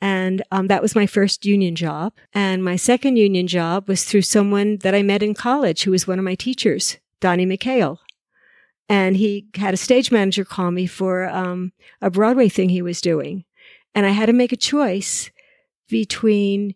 And 0.01 0.43
um, 0.51 0.67
that 0.67 0.81
was 0.81 0.95
my 0.95 1.07
first 1.07 1.45
union 1.45 1.75
job. 1.75 2.11
And 2.33 2.61
my 2.61 2.75
second 2.75 3.15
union 3.15 3.47
job 3.47 3.87
was 3.87 4.03
through 4.03 4.23
someone 4.23 4.79
that 4.79 4.93
I 4.93 5.01
met 5.01 5.23
in 5.23 5.33
college 5.33 5.83
who 5.83 5.91
was 5.91 6.05
one 6.05 6.19
of 6.19 6.25
my 6.25 6.35
teachers, 6.35 6.97
Donnie 7.21 7.45
McKayle. 7.45 7.99
And 8.89 9.15
he 9.15 9.47
had 9.55 9.73
a 9.73 9.77
stage 9.77 10.11
manager 10.11 10.43
call 10.43 10.71
me 10.71 10.87
for 10.87 11.29
um, 11.29 11.71
a 12.01 12.11
Broadway 12.11 12.49
thing 12.49 12.67
he 12.67 12.81
was 12.81 12.99
doing. 12.99 13.45
And 13.95 14.05
I 14.05 14.09
had 14.09 14.25
to 14.27 14.33
make 14.33 14.51
a 14.51 14.57
choice 14.57 15.29
between 15.89 16.75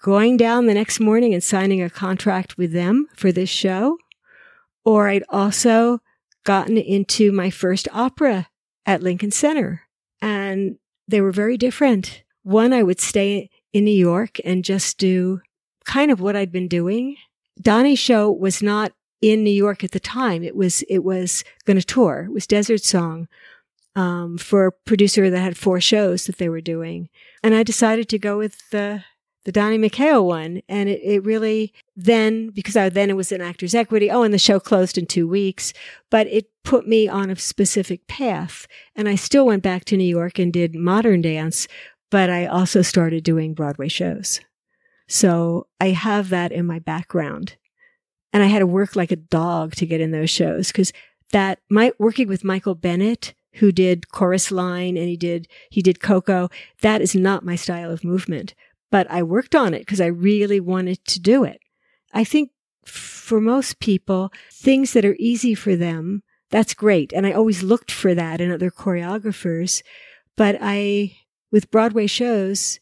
going 0.00 0.36
down 0.36 0.66
the 0.66 0.74
next 0.74 1.00
morning 1.00 1.34
and 1.34 1.42
signing 1.42 1.82
a 1.82 1.90
contract 1.90 2.56
with 2.56 2.72
them 2.72 3.06
for 3.14 3.32
this 3.32 3.48
show, 3.48 3.98
or 4.84 5.08
I'd 5.08 5.24
also 5.28 6.00
gotten 6.44 6.76
into 6.76 7.32
my 7.32 7.50
first 7.50 7.88
opera 7.92 8.48
at 8.86 9.02
Lincoln 9.02 9.30
Center. 9.30 9.82
And 10.20 10.78
they 11.06 11.20
were 11.20 11.32
very 11.32 11.56
different. 11.56 12.22
One, 12.42 12.72
I 12.72 12.82
would 12.82 13.00
stay 13.00 13.50
in 13.72 13.84
New 13.84 13.90
York 13.90 14.38
and 14.44 14.64
just 14.64 14.98
do 14.98 15.40
kind 15.84 16.10
of 16.10 16.20
what 16.20 16.36
I'd 16.36 16.52
been 16.52 16.68
doing. 16.68 17.16
Donnie's 17.60 17.98
show 17.98 18.30
was 18.30 18.62
not 18.62 18.92
in 19.20 19.42
New 19.42 19.50
York 19.50 19.82
at 19.82 19.90
the 19.90 20.00
time. 20.00 20.44
It 20.44 20.54
was, 20.54 20.82
it 20.88 21.00
was 21.00 21.44
going 21.64 21.78
to 21.78 21.84
tour. 21.84 22.26
It 22.28 22.32
was 22.32 22.46
Desert 22.46 22.82
Song 22.82 23.26
um, 23.98 24.38
for 24.38 24.66
a 24.66 24.72
producer 24.72 25.28
that 25.28 25.40
had 25.40 25.56
four 25.56 25.80
shows 25.80 26.26
that 26.26 26.38
they 26.38 26.48
were 26.48 26.60
doing. 26.60 27.08
And 27.42 27.52
I 27.52 27.64
decided 27.64 28.08
to 28.10 28.18
go 28.18 28.38
with 28.38 28.70
the 28.70 29.02
the 29.44 29.52
Donnie 29.52 29.78
McKayle 29.78 30.24
one. 30.26 30.60
And 30.68 30.88
it, 30.90 31.00
it 31.02 31.24
really 31.24 31.72
then, 31.96 32.50
because 32.50 32.76
I, 32.76 32.90
then 32.90 33.08
it 33.08 33.16
was 33.16 33.32
in 33.32 33.40
actor's 33.40 33.74
equity. 33.74 34.10
Oh, 34.10 34.22
and 34.22 34.34
the 34.34 34.38
show 34.38 34.60
closed 34.60 34.98
in 34.98 35.06
two 35.06 35.26
weeks, 35.26 35.72
but 36.10 36.26
it 36.26 36.50
put 36.64 36.86
me 36.86 37.08
on 37.08 37.30
a 37.30 37.36
specific 37.36 38.06
path. 38.08 38.66
And 38.94 39.08
I 39.08 39.14
still 39.14 39.46
went 39.46 39.62
back 39.62 39.86
to 39.86 39.96
New 39.96 40.04
York 40.04 40.38
and 40.38 40.52
did 40.52 40.74
modern 40.74 41.22
dance, 41.22 41.66
but 42.10 42.28
I 42.28 42.44
also 42.44 42.82
started 42.82 43.24
doing 43.24 43.54
Broadway 43.54 43.88
shows. 43.88 44.40
So 45.06 45.66
I 45.80 45.90
have 45.90 46.28
that 46.28 46.52
in 46.52 46.66
my 46.66 46.78
background. 46.78 47.56
And 48.34 48.42
I 48.42 48.46
had 48.46 48.58
to 48.58 48.66
work 48.66 48.96
like 48.96 49.12
a 49.12 49.16
dog 49.16 49.74
to 49.76 49.86
get 49.86 50.02
in 50.02 50.10
those 50.10 50.30
shows 50.30 50.68
because 50.68 50.92
that 51.32 51.60
my 51.70 51.92
working 51.98 52.28
with 52.28 52.44
Michael 52.44 52.74
Bennett, 52.74 53.34
who 53.54 53.72
did 53.72 54.10
chorus 54.10 54.50
line 54.50 54.96
and 54.96 55.08
he 55.08 55.16
did, 55.16 55.48
he 55.70 55.82
did 55.82 56.00
Coco. 56.00 56.48
That 56.82 57.00
is 57.00 57.14
not 57.14 57.44
my 57.44 57.56
style 57.56 57.90
of 57.90 58.04
movement, 58.04 58.54
but 58.90 59.10
I 59.10 59.22
worked 59.22 59.54
on 59.54 59.74
it 59.74 59.80
because 59.80 60.00
I 60.00 60.06
really 60.06 60.60
wanted 60.60 61.04
to 61.06 61.20
do 61.20 61.44
it. 61.44 61.60
I 62.12 62.24
think 62.24 62.50
for 62.84 63.40
most 63.40 63.80
people, 63.80 64.32
things 64.52 64.92
that 64.92 65.04
are 65.04 65.16
easy 65.18 65.54
for 65.54 65.76
them, 65.76 66.22
that's 66.50 66.74
great. 66.74 67.12
And 67.12 67.26
I 67.26 67.32
always 67.32 67.62
looked 67.62 67.90
for 67.90 68.14
that 68.14 68.40
in 68.40 68.50
other 68.50 68.70
choreographers. 68.70 69.82
But 70.36 70.56
I, 70.60 71.16
with 71.50 71.70
Broadway 71.70 72.06
shows, 72.06 72.80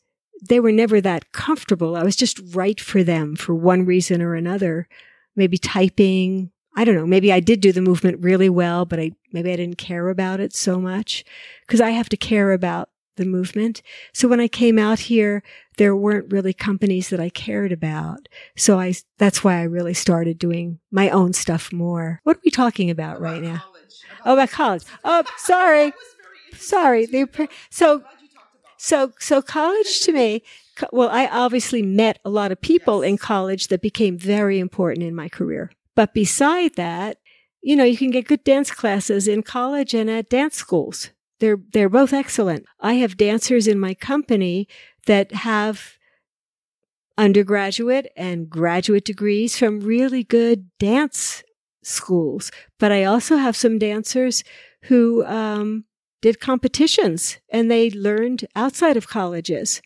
they 0.49 0.61
were 0.61 0.73
never 0.73 1.01
that 1.01 1.33
comfortable. 1.33 1.97
I 1.97 2.05
was 2.05 2.17
just 2.17 2.41
right 2.55 2.81
for 2.81 3.03
them 3.03 3.35
for 3.35 3.55
one 3.55 3.85
reason 3.85 4.23
or 4.23 4.35
another. 4.35 4.89
Maybe 5.35 5.59
typing. 5.59 6.51
I 6.77 6.85
don't 6.85 6.95
know. 6.95 7.07
Maybe 7.07 7.33
I 7.33 7.41
did 7.41 7.61
do 7.61 7.72
the 7.72 7.81
movement 7.81 8.22
really 8.22 8.51
well, 8.51 8.85
but 8.85 9.01
I, 9.01 9.12
maybe 9.33 9.51
I 9.51 9.57
didn't 9.57 9.79
care 9.79 10.11
about 10.11 10.41
it 10.41 10.55
so 10.55 10.79
much 10.79 11.24
because 11.66 11.81
I 11.81 11.91
have 11.91 12.11
to 12.11 12.16
care 12.18 12.53
about 12.53 12.91
the 13.16 13.24
movement. 13.24 13.81
So 14.12 14.29
when 14.29 14.41
I 14.41 14.49
came 14.49 14.79
out 14.79 14.99
here, 14.99 15.43
there 15.79 15.97
weren't 15.97 16.31
really 16.31 16.53
companies 16.53 17.09
that 17.09 17.18
I 17.18 17.31
cared 17.31 17.72
about. 17.72 18.29
So 18.57 18.79
I, 18.79 18.93
that's 19.16 19.43
why 19.43 19.59
I 19.59 19.62
really 19.62 19.95
started 19.95 20.39
doing 20.39 20.79
my 20.91 21.09
own 21.09 21.33
stuff 21.33 21.72
more. 21.72 22.20
What 22.24 22.37
are 22.37 22.43
we 22.45 22.51
talking 22.51 22.91
about, 22.91 23.20
right 23.20 23.43
now? 23.43 23.64
oh, 24.27 24.35
about 24.35 24.51
college. 24.51 24.83
Oh, 25.03 25.24
sorry. 25.39 25.95
Sorry. 26.53 27.07
They, 27.07 27.24
so, 27.70 28.05
so, 28.77 29.12
so 29.18 29.41
college 29.41 30.01
to 30.01 30.12
me, 30.12 30.43
well, 30.93 31.09
I 31.09 31.27
obviously 31.27 31.81
met 31.81 32.18
a 32.22 32.31
lot 32.31 32.53
of 32.53 32.61
people 32.61 33.03
in 33.03 33.16
college 33.16 33.68
that 33.68 33.81
became 33.81 34.18
very 34.18 34.59
important 34.59 35.07
in 35.07 35.14
my 35.14 35.31
career. 35.31 35.70
But 35.97 36.14
beside 36.14 36.76
that, 36.76 37.18
you 37.62 37.74
know, 37.74 37.84
you 37.84 37.97
can 37.97 38.12
get 38.12 38.28
good 38.28 38.44
dance 38.44 38.70
classes 38.70 39.26
in 39.26 39.42
college 39.42 39.92
and 39.94 40.09
at 40.09 40.30
dance 40.30 40.57
schools. 40.57 41.11
They're, 41.40 41.59
they're 41.72 41.88
both 41.88 42.12
excellent. 42.12 42.64
I 42.78 42.94
have 42.94 43.16
dancers 43.16 43.66
in 43.66 43.80
my 43.80 43.94
company 43.94 44.68
that 45.07 45.32
have 45.32 45.99
undergraduate 47.18 48.12
and 48.16 48.49
graduate 48.49 49.05
degrees 49.05 49.59
from 49.59 49.80
really 49.80 50.22
good 50.22 50.70
dance 50.78 51.42
schools. 51.82 52.53
But 52.78 52.92
I 52.92 53.05
also 53.05 53.36
have 53.36 53.57
some 53.57 53.78
dancers 53.78 54.44
who 54.82 55.24
um, 55.24 55.84
did 56.22 56.40
competitions 56.40 57.38
and 57.49 57.70
they 57.70 57.90
learned 57.90 58.47
outside 58.55 58.97
of 58.97 59.09
colleges. 59.09 59.80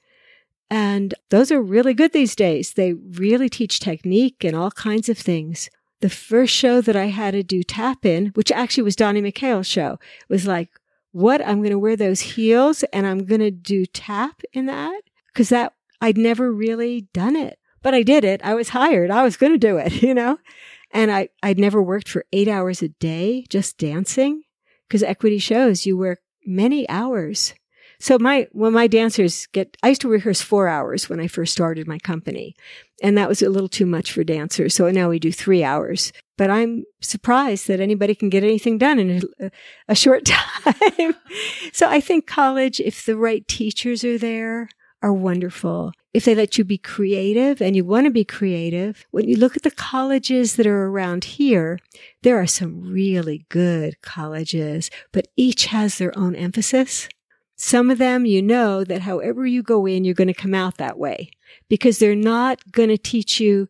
And 0.68 1.14
those 1.30 1.50
are 1.50 1.62
really 1.62 1.94
good 1.94 2.12
these 2.12 2.36
days. 2.36 2.74
They 2.74 2.94
really 2.94 3.48
teach 3.48 3.80
technique 3.80 4.44
and 4.44 4.54
all 4.54 4.70
kinds 4.70 5.08
of 5.08 5.18
things. 5.18 5.68
The 6.00 6.10
first 6.10 6.54
show 6.54 6.80
that 6.80 6.96
I 6.96 7.06
had 7.06 7.32
to 7.32 7.42
do 7.42 7.62
tap 7.62 8.06
in, 8.06 8.26
which 8.28 8.50
actually 8.50 8.84
was 8.84 8.96
Donnie 8.96 9.20
McKayle's 9.20 9.66
show, 9.66 9.98
was 10.28 10.46
like, 10.46 10.70
what? 11.12 11.46
I'm 11.46 11.58
going 11.58 11.70
to 11.70 11.78
wear 11.78 11.96
those 11.96 12.20
heels 12.20 12.82
and 12.92 13.06
I'm 13.06 13.24
going 13.24 13.40
to 13.40 13.50
do 13.50 13.84
tap 13.86 14.42
in 14.52 14.66
that? 14.66 15.02
Cause 15.34 15.48
that 15.50 15.74
I'd 16.00 16.18
never 16.18 16.52
really 16.52 17.02
done 17.12 17.36
it, 17.36 17.58
but 17.82 17.94
I 17.94 18.02
did 18.02 18.24
it. 18.24 18.40
I 18.42 18.54
was 18.54 18.70
hired. 18.70 19.10
I 19.10 19.22
was 19.22 19.36
going 19.36 19.52
to 19.52 19.58
do 19.58 19.76
it, 19.76 20.02
you 20.02 20.14
know? 20.14 20.38
And 20.92 21.10
I, 21.10 21.28
I'd 21.42 21.58
never 21.58 21.82
worked 21.82 22.08
for 22.08 22.24
eight 22.32 22.48
hours 22.48 22.82
a 22.82 22.88
day 22.88 23.44
just 23.48 23.78
dancing 23.78 24.42
because 24.88 25.02
equity 25.02 25.38
shows 25.38 25.86
you 25.86 25.96
work 25.96 26.20
many 26.44 26.88
hours. 26.88 27.54
So 28.00 28.18
my, 28.18 28.48
when 28.52 28.72
my 28.72 28.86
dancers 28.86 29.46
get, 29.48 29.76
I 29.82 29.90
used 29.90 30.00
to 30.00 30.08
rehearse 30.08 30.40
four 30.40 30.68
hours 30.68 31.08
when 31.08 31.20
I 31.20 31.26
first 31.26 31.52
started 31.52 31.86
my 31.86 31.98
company. 31.98 32.56
And 33.02 33.16
that 33.16 33.28
was 33.28 33.42
a 33.42 33.50
little 33.50 33.68
too 33.68 33.86
much 33.86 34.10
for 34.12 34.24
dancers. 34.24 34.74
So 34.74 34.90
now 34.90 35.10
we 35.10 35.18
do 35.18 35.30
three 35.30 35.62
hours. 35.62 36.12
But 36.38 36.50
I'm 36.50 36.84
surprised 37.00 37.68
that 37.68 37.80
anybody 37.80 38.14
can 38.14 38.30
get 38.30 38.42
anything 38.42 38.78
done 38.78 38.98
in 38.98 39.22
a, 39.38 39.50
a 39.88 39.94
short 39.94 40.24
time. 40.24 41.14
so 41.72 41.88
I 41.88 42.00
think 42.00 42.26
college, 42.26 42.80
if 42.80 43.04
the 43.04 43.16
right 43.16 43.46
teachers 43.46 44.02
are 44.02 44.18
there, 44.18 44.70
are 45.02 45.12
wonderful. 45.12 45.92
If 46.12 46.24
they 46.24 46.34
let 46.34 46.58
you 46.58 46.64
be 46.64 46.78
creative 46.78 47.60
and 47.60 47.76
you 47.76 47.84
want 47.84 48.06
to 48.06 48.10
be 48.10 48.24
creative, 48.24 49.06
when 49.10 49.28
you 49.28 49.36
look 49.36 49.56
at 49.56 49.62
the 49.62 49.70
colleges 49.70 50.56
that 50.56 50.66
are 50.66 50.86
around 50.86 51.24
here, 51.24 51.78
there 52.22 52.40
are 52.40 52.46
some 52.46 52.80
really 52.90 53.46
good 53.48 54.00
colleges, 54.02 54.90
but 55.12 55.28
each 55.36 55.66
has 55.66 55.98
their 55.98 56.16
own 56.18 56.34
emphasis. 56.34 57.08
Some 57.62 57.90
of 57.90 57.98
them, 57.98 58.24
you 58.24 58.40
know 58.40 58.84
that 58.84 59.02
however 59.02 59.44
you 59.44 59.62
go 59.62 59.84
in, 59.84 60.02
you're 60.02 60.14
going 60.14 60.28
to 60.28 60.34
come 60.34 60.54
out 60.54 60.78
that 60.78 60.98
way 60.98 61.30
because 61.68 61.98
they're 61.98 62.16
not 62.16 62.72
going 62.72 62.88
to 62.88 62.96
teach 62.96 63.38
you 63.38 63.68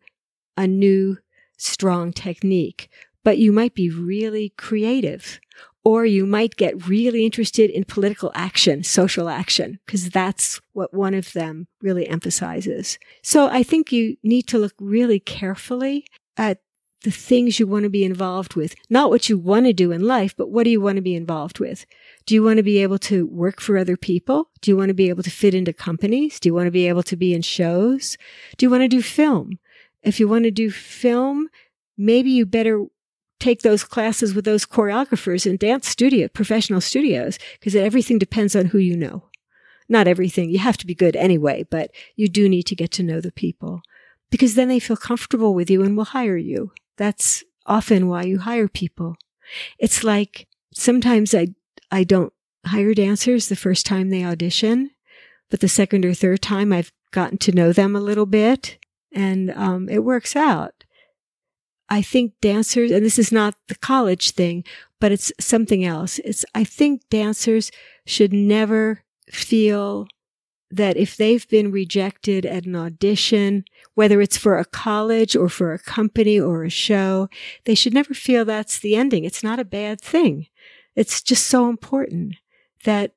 a 0.57 0.69
new 0.69 1.19
strong 1.57 2.13
technique, 2.13 2.89
but 3.25 3.39
you 3.39 3.51
might 3.51 3.75
be 3.75 3.91
really 3.91 4.51
creative 4.51 5.41
or 5.83 6.07
you 6.07 6.25
might 6.25 6.55
get 6.55 6.87
really 6.87 7.27
interested 7.27 7.69
in 7.69 7.83
political 7.83 8.31
action, 8.33 8.85
social 8.85 9.29
action, 9.29 9.81
because 9.85 10.11
that's 10.11 10.61
what 10.73 10.95
one 10.95 11.13
of 11.13 11.33
them 11.33 11.67
really 11.83 12.09
emphasizes. 12.09 12.97
So 13.25 13.49
I 13.49 13.65
think 13.65 13.91
you 13.91 14.17
need 14.23 14.47
to 14.47 14.59
look 14.59 14.75
really 14.79 15.19
carefully 15.19 16.07
at 16.37 16.61
the 17.03 17.11
things 17.11 17.59
you 17.59 17.67
want 17.67 17.85
to 17.85 17.91
be 17.91 18.05
involved 18.05 18.55
with. 18.55 18.75
Not 18.89 19.11
what 19.11 19.29
you 19.29 19.39
want 19.39 19.67
to 19.67 19.73
do 19.73 19.91
in 19.91 20.03
life, 20.03 20.37
but 20.37 20.51
what 20.51 20.65
do 20.65 20.71
you 20.71 20.81
want 20.81 20.97
to 20.97 21.03
be 21.03 21.15
involved 21.15 21.59
with? 21.59 21.87
Do 22.31 22.37
you 22.37 22.45
want 22.45 22.59
to 22.59 22.63
be 22.63 22.79
able 22.79 23.01
to 23.01 23.27
work 23.27 23.61
for 23.61 23.77
other 23.77 23.97
people? 23.97 24.51
Do 24.61 24.71
you 24.71 24.77
want 24.77 24.91
to 24.91 24.95
be 24.95 25.09
able 25.09 25.25
to 25.25 25.31
fit 25.33 25.53
into 25.53 25.73
companies? 25.73 26.39
Do 26.39 26.49
you 26.49 26.55
want 26.55 26.69
to 26.69 26.71
be 26.71 26.87
able 26.87 27.03
to 27.03 27.17
be 27.17 27.35
in 27.35 27.43
shows? 27.43 28.17
Do 28.57 28.65
you 28.65 28.71
want 28.71 28.83
to 28.83 28.89
do 28.89 29.03
film? 29.03 29.59
If 30.05 30.21
you 30.21 30.29
want 30.29 30.45
to 30.45 30.53
do 30.53 30.71
film, 30.71 31.49
maybe 31.99 32.31
you 32.31 32.47
better 32.47 32.85
take 33.41 33.63
those 33.63 33.83
classes 33.83 34.33
with 34.33 34.45
those 34.45 34.65
choreographers 34.65 35.45
in 35.45 35.57
dance 35.57 35.89
studio, 35.89 36.29
professional 36.29 36.81
studios, 36.81 37.37
because 37.59 37.75
everything 37.75 38.17
depends 38.17 38.55
on 38.55 38.67
who 38.67 38.79
you 38.79 38.97
know. 38.97 39.25
Not 39.89 40.07
everything. 40.07 40.51
You 40.51 40.61
have 40.61 40.77
to 40.77 40.87
be 40.87 40.95
good 40.95 41.17
anyway, 41.17 41.67
but 41.69 41.91
you 42.15 42.29
do 42.29 42.49
need 42.49 42.67
to 42.67 42.77
get 42.77 42.93
to 42.93 43.03
know 43.03 43.21
the 43.21 43.33
people 43.33 43.83
because 44.31 44.55
then 44.55 44.69
they 44.69 44.79
feel 44.79 44.97
comfortable 44.97 45.53
with 45.53 45.69
you 45.69 45.83
and 45.83 45.97
will 45.97 46.05
hire 46.05 46.37
you. 46.37 46.71
That's 46.97 47.43
often 47.67 48.07
why 48.07 48.23
you 48.23 48.39
hire 48.39 48.69
people. 48.69 49.17
It's 49.81 50.05
like 50.05 50.47
sometimes 50.73 51.35
I, 51.35 51.49
I 51.91 52.05
don't 52.05 52.33
hire 52.67 52.95
dancers 52.95 53.49
the 53.49 53.57
first 53.57 53.87
time 53.87 54.11
they 54.11 54.25
audition, 54.25 54.91
but 55.51 55.61
the 55.61 55.69
second 55.69 56.05
or 56.05 56.15
third 56.15 56.43
time 56.43 56.73
I've 56.73 56.93
gotten 57.11 57.39
to 57.39 57.53
know 57.53 57.73
them 57.73 57.97
a 57.97 58.01
little 58.01 58.27
bit 58.27 58.79
and 59.13 59.51
um, 59.53 59.89
it 59.89 60.05
works 60.05 60.37
out. 60.37 60.85
I 61.89 62.03
think 62.03 62.35
dancers, 62.41 62.93
and 62.93 63.05
this 63.05 63.19
is 63.19 63.33
not 63.33 63.57
the 63.67 63.75
college 63.75 64.31
thing, 64.31 64.65
but 65.01 65.11
it's 65.11 65.33
something 65.41 65.85
else. 65.85 66.21
It's, 66.21 66.45
I 66.55 66.63
think 66.63 67.03
dancers 67.11 67.73
should 68.07 68.33
never 68.33 69.03
feel 69.29 70.07
that 70.71 70.97
if 70.97 71.17
they've 71.17 71.49
been 71.49 71.73
rejected 71.73 72.47
at 72.47 72.65
an 72.65 72.77
audition, 72.77 73.65
whether 73.95 74.21
it's 74.21 74.37
for 74.37 74.57
a 74.57 74.65
college 74.65 75.35
or 75.35 75.49
for 75.49 75.73
a 75.73 75.81
company 75.81 76.39
or 76.39 76.63
a 76.63 76.71
show, 76.71 77.29
they 77.65 77.75
should 77.75 77.93
never 77.93 78.15
feel 78.15 78.45
that's 78.45 78.79
the 78.79 78.95
ending. 78.95 79.25
It's 79.25 79.43
not 79.43 79.59
a 79.59 79.65
bad 79.65 80.01
thing. 80.01 80.47
It's 80.97 81.23
just 81.23 81.47
so 81.47 81.69
important 81.69 82.37
that 82.85 83.13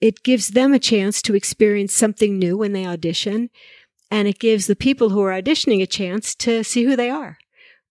it 0.00 0.22
gives 0.22 0.48
them 0.48 0.74
a 0.74 0.78
chance 0.78 1.22
to 1.22 1.34
experience 1.34 1.94
something 1.94 2.38
new 2.38 2.58
when 2.58 2.72
they 2.72 2.86
audition. 2.86 3.50
And 4.10 4.28
it 4.28 4.38
gives 4.38 4.66
the 4.66 4.76
people 4.76 5.10
who 5.10 5.22
are 5.22 5.32
auditioning 5.32 5.82
a 5.82 5.86
chance 5.86 6.34
to 6.36 6.62
see 6.62 6.84
who 6.84 6.94
they 6.94 7.10
are 7.10 7.38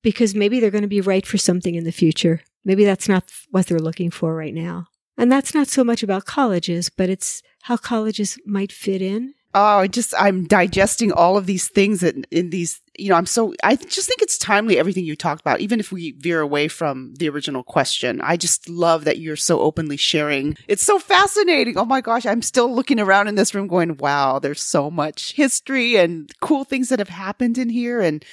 because 0.03 0.35
maybe 0.35 0.59
they're 0.59 0.69
going 0.69 0.83
to 0.83 0.87
be 0.87 1.01
right 1.01 1.25
for 1.25 1.37
something 1.37 1.75
in 1.75 1.85
the 1.85 1.91
future. 1.91 2.41
Maybe 2.63 2.85
that's 2.85 3.09
not 3.09 3.31
what 3.49 3.67
they're 3.67 3.79
looking 3.79 4.11
for 4.11 4.35
right 4.35 4.53
now. 4.53 4.87
And 5.17 5.31
that's 5.31 5.53
not 5.53 5.67
so 5.67 5.83
much 5.83 6.03
about 6.03 6.25
colleges, 6.25 6.89
but 6.89 7.09
it's 7.09 7.41
how 7.63 7.77
colleges 7.77 8.37
might 8.45 8.71
fit 8.71 9.01
in. 9.01 9.33
Oh, 9.53 9.79
I 9.79 9.87
just 9.87 10.13
I'm 10.17 10.45
digesting 10.45 11.11
all 11.11 11.37
of 11.37 11.45
these 11.45 11.67
things 11.67 12.03
in, 12.03 12.25
in 12.31 12.49
these. 12.49 12.81
You 12.97 13.09
know, 13.09 13.15
I'm 13.15 13.25
so 13.25 13.53
I 13.63 13.75
just 13.75 14.07
think 14.07 14.21
it's 14.21 14.37
timely 14.37 14.77
everything 14.77 15.03
you 15.03 15.15
talked 15.15 15.41
about. 15.41 15.61
Even 15.61 15.79
if 15.79 15.91
we 15.91 16.11
veer 16.11 16.41
away 16.41 16.67
from 16.67 17.15
the 17.15 17.27
original 17.27 17.63
question, 17.63 18.21
I 18.21 18.37
just 18.37 18.69
love 18.69 19.03
that 19.05 19.17
you're 19.17 19.35
so 19.35 19.59
openly 19.61 19.97
sharing. 19.97 20.55
It's 20.67 20.83
so 20.83 20.99
fascinating. 20.99 21.77
Oh 21.77 21.85
my 21.85 22.01
gosh, 22.01 22.25
I'm 22.25 22.43
still 22.43 22.73
looking 22.73 22.99
around 22.99 23.27
in 23.27 23.35
this 23.35 23.55
room, 23.55 23.67
going, 23.67 23.97
"Wow, 23.97 24.37
there's 24.39 24.61
so 24.61 24.91
much 24.91 25.33
history 25.33 25.95
and 25.95 26.31
cool 26.39 26.65
things 26.65 26.89
that 26.89 26.99
have 26.99 27.09
happened 27.09 27.57
in 27.57 27.69
here." 27.69 27.99
And 27.99 28.23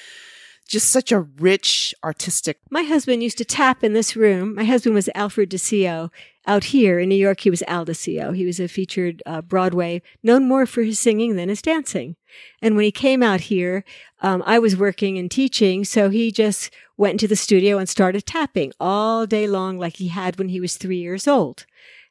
just 0.69 0.91
such 0.91 1.11
a 1.11 1.21
rich 1.21 1.95
artistic. 2.05 2.59
My 2.71 2.83
husband 2.83 3.23
used 3.25 3.39
to 3.39 3.45
tap 3.45 3.83
in 3.83 3.93
this 3.93 4.15
room. 4.15 4.55
My 4.55 4.65
husband 4.65 4.95
was 4.95 5.09
Alfred 5.17 5.51
Desio. 5.51 6.11
Out 6.51 6.65
here 6.65 6.99
in 6.99 7.09
New 7.09 7.15
York, 7.15 7.43
he 7.43 7.49
was 7.49 7.63
Al 7.69 7.87
Desio. 7.87 8.35
He 8.35 8.45
was 8.45 8.59
a 8.59 8.67
featured 8.67 9.23
uh, 9.25 9.41
Broadway, 9.41 10.03
known 10.21 10.49
more 10.49 10.67
for 10.67 10.83
his 10.83 10.99
singing 10.99 11.37
than 11.37 11.49
his 11.49 11.63
dancing. 11.63 12.17
And 12.61 12.75
when 12.75 12.83
he 12.83 12.91
came 12.91 13.23
out 13.23 13.43
here, 13.43 13.85
um, 14.21 14.43
I 14.45 14.59
was 14.59 14.77
working 14.77 15.17
and 15.17 15.31
teaching, 15.31 15.85
so 15.85 16.11
he 16.11 16.33
just 16.33 16.75
went 16.97 17.13
into 17.13 17.29
the 17.29 17.37
studio 17.37 17.79
and 17.79 17.89
started 17.89 18.27
tapping 18.27 18.73
all 18.81 19.29
day 19.29 19.47
long 19.47 19.79
like 19.79 19.99
he 19.99 20.09
had 20.09 20.41
when 20.41 20.49
he 20.49 20.59
was 20.59 20.77
three 20.77 20.99
years 20.99 21.29
old 21.29 21.67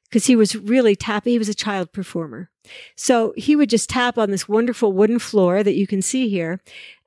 because 0.10 0.26
he 0.26 0.36
was 0.36 0.56
really 0.56 0.96
tapping. 0.96 1.32
He 1.32 1.40
was 1.40 1.50
a 1.50 1.54
child 1.54 1.94
performer. 1.94 2.50
So 2.96 3.34
he 3.38 3.56
would 3.56 3.70
just 3.70 3.90
tap 3.90 4.18
on 4.18 4.32
this 4.32 4.48
wonderful 4.48 4.92
wooden 4.92 5.20
floor 5.20 5.64
that 5.64 5.76
you 5.76 5.88
can 5.88 6.02
see 6.02 6.30
here. 6.30 6.62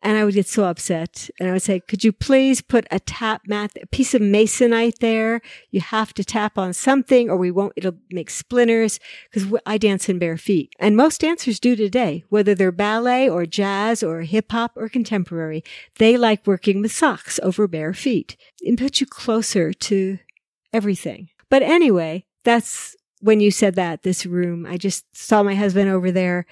And 0.05 0.17
I 0.17 0.25
would 0.25 0.35
get 0.35 0.49
so 0.49 0.65
upset. 0.65 1.31
And 1.39 1.49
I 1.49 1.53
would 1.53 1.63
say, 1.63 1.79
could 1.79 2.03
you 2.03 2.13
please 2.13 2.61
put 2.61 2.87
a 2.91 2.99
tap 2.99 3.43
mat, 3.47 3.71
a 3.81 3.87
piece 3.87 4.15
of 4.15 4.23
masonite 4.23 4.99
there? 4.99 5.41
You 5.71 5.81
have 5.81 6.13
to 6.15 6.25
tap 6.25 6.59
on 6.59 6.73
something 6.73 7.31
or 7.31 7.37
we 7.37 7.53
won't, 7.53 7.75
it'll 7.77 7.99
make 8.11 8.31
splinters 8.31 8.99
because 9.31 9.53
I 9.65 9.79
dance 9.79 10.09
in 10.09 10.19
bare 10.19 10.37
feet. 10.37 10.73
And 10.81 10.97
most 10.97 11.21
dancers 11.21 11.61
do 11.61 11.77
today, 11.77 12.25
whether 12.31 12.55
they're 12.55 12.73
ballet 12.73 13.29
or 13.29 13.47
jazz 13.47 14.03
or 14.03 14.23
hip 14.23 14.51
hop 14.51 14.73
or 14.75 14.89
contemporary. 14.89 15.63
They 15.99 16.17
like 16.17 16.47
working 16.47 16.83
with 16.83 16.93
socks 16.93 17.39
over 17.43 17.69
bare 17.69 17.95
feet. 17.95 18.37
It 18.61 18.79
puts 18.79 19.01
you 19.01 19.07
closer 19.07 19.73
to 19.73 20.19
everything. 20.73 21.29
But 21.49 21.63
anyway, 21.63 22.25
that's 22.45 22.97
when 23.20 23.40
you 23.40 23.51
said 23.51 23.76
that, 23.76 24.03
this 24.03 24.26
room, 24.26 24.66
I 24.66 24.76
just 24.76 25.05
saw 25.16 25.43
my 25.43 25.55
husband 25.55 25.88
over 25.88 26.11
there, 26.11 26.45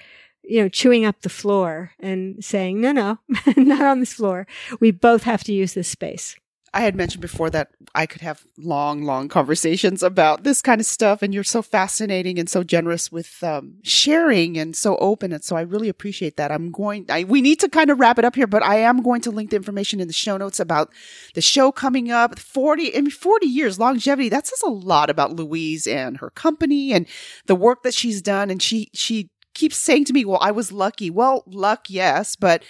you 0.43 0.61
know, 0.61 0.69
chewing 0.69 1.05
up 1.05 1.21
the 1.21 1.29
floor 1.29 1.91
and 1.99 2.43
saying, 2.43 2.79
no, 2.79 2.91
no, 2.91 3.19
not 3.57 3.81
on 3.81 3.99
this 3.99 4.13
floor. 4.13 4.47
We 4.79 4.91
both 4.91 5.23
have 5.23 5.43
to 5.45 5.53
use 5.53 5.73
this 5.73 5.89
space. 5.89 6.35
I 6.73 6.81
had 6.81 6.95
mentioned 6.95 7.21
before 7.21 7.49
that 7.49 7.71
I 7.93 8.05
could 8.05 8.21
have 8.21 8.45
long, 8.57 9.03
long 9.03 9.27
conversations 9.27 10.01
about 10.01 10.45
this 10.45 10.61
kind 10.61 10.79
of 10.79 10.87
stuff, 10.87 11.21
and 11.21 11.33
you're 11.33 11.43
so 11.43 11.61
fascinating 11.61 12.39
and 12.39 12.49
so 12.49 12.63
generous 12.63 13.11
with 13.11 13.43
um, 13.43 13.73
sharing 13.83 14.57
and 14.57 14.73
so 14.73 14.95
open, 14.97 15.33
and 15.33 15.43
so 15.43 15.57
I 15.57 15.61
really 15.61 15.89
appreciate 15.89 16.37
that. 16.37 16.49
I'm 16.49 16.71
going. 16.71 17.07
I, 17.09 17.25
we 17.25 17.41
need 17.41 17.59
to 17.59 17.67
kind 17.67 17.89
of 17.89 17.99
wrap 17.99 18.17
it 18.19 18.23
up 18.23 18.35
here, 18.35 18.47
but 18.47 18.63
I 18.63 18.77
am 18.77 19.01
going 19.01 19.19
to 19.21 19.31
link 19.31 19.49
the 19.49 19.57
information 19.57 19.99
in 19.99 20.07
the 20.07 20.13
show 20.13 20.37
notes 20.37 20.61
about 20.61 20.93
the 21.33 21.41
show 21.41 21.73
coming 21.73 22.09
up. 22.09 22.39
Forty, 22.39 22.95
I 22.95 23.01
mean, 23.01 23.11
forty 23.11 23.47
years 23.47 23.77
longevity. 23.77 24.29
That 24.29 24.47
says 24.47 24.61
a 24.61 24.69
lot 24.69 25.09
about 25.09 25.35
Louise 25.35 25.87
and 25.87 26.17
her 26.17 26.29
company 26.29 26.93
and 26.93 27.05
the 27.47 27.55
work 27.55 27.83
that 27.83 27.93
she's 27.93 28.21
done. 28.21 28.49
And 28.49 28.61
she 28.61 28.89
she 28.93 29.29
keeps 29.53 29.75
saying 29.75 30.05
to 30.05 30.13
me, 30.13 30.23
"Well, 30.23 30.39
I 30.41 30.51
was 30.51 30.71
lucky." 30.71 31.09
Well, 31.09 31.43
luck, 31.47 31.89
yes, 31.89 32.37
but 32.37 32.63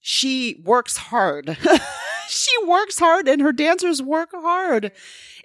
she 0.00 0.62
works 0.64 0.98
hard. 0.98 1.58
she 2.28 2.50
works 2.66 2.98
hard 2.98 3.28
and 3.28 3.40
her 3.40 3.52
dancers 3.52 4.02
work 4.02 4.30
hard. 4.32 4.92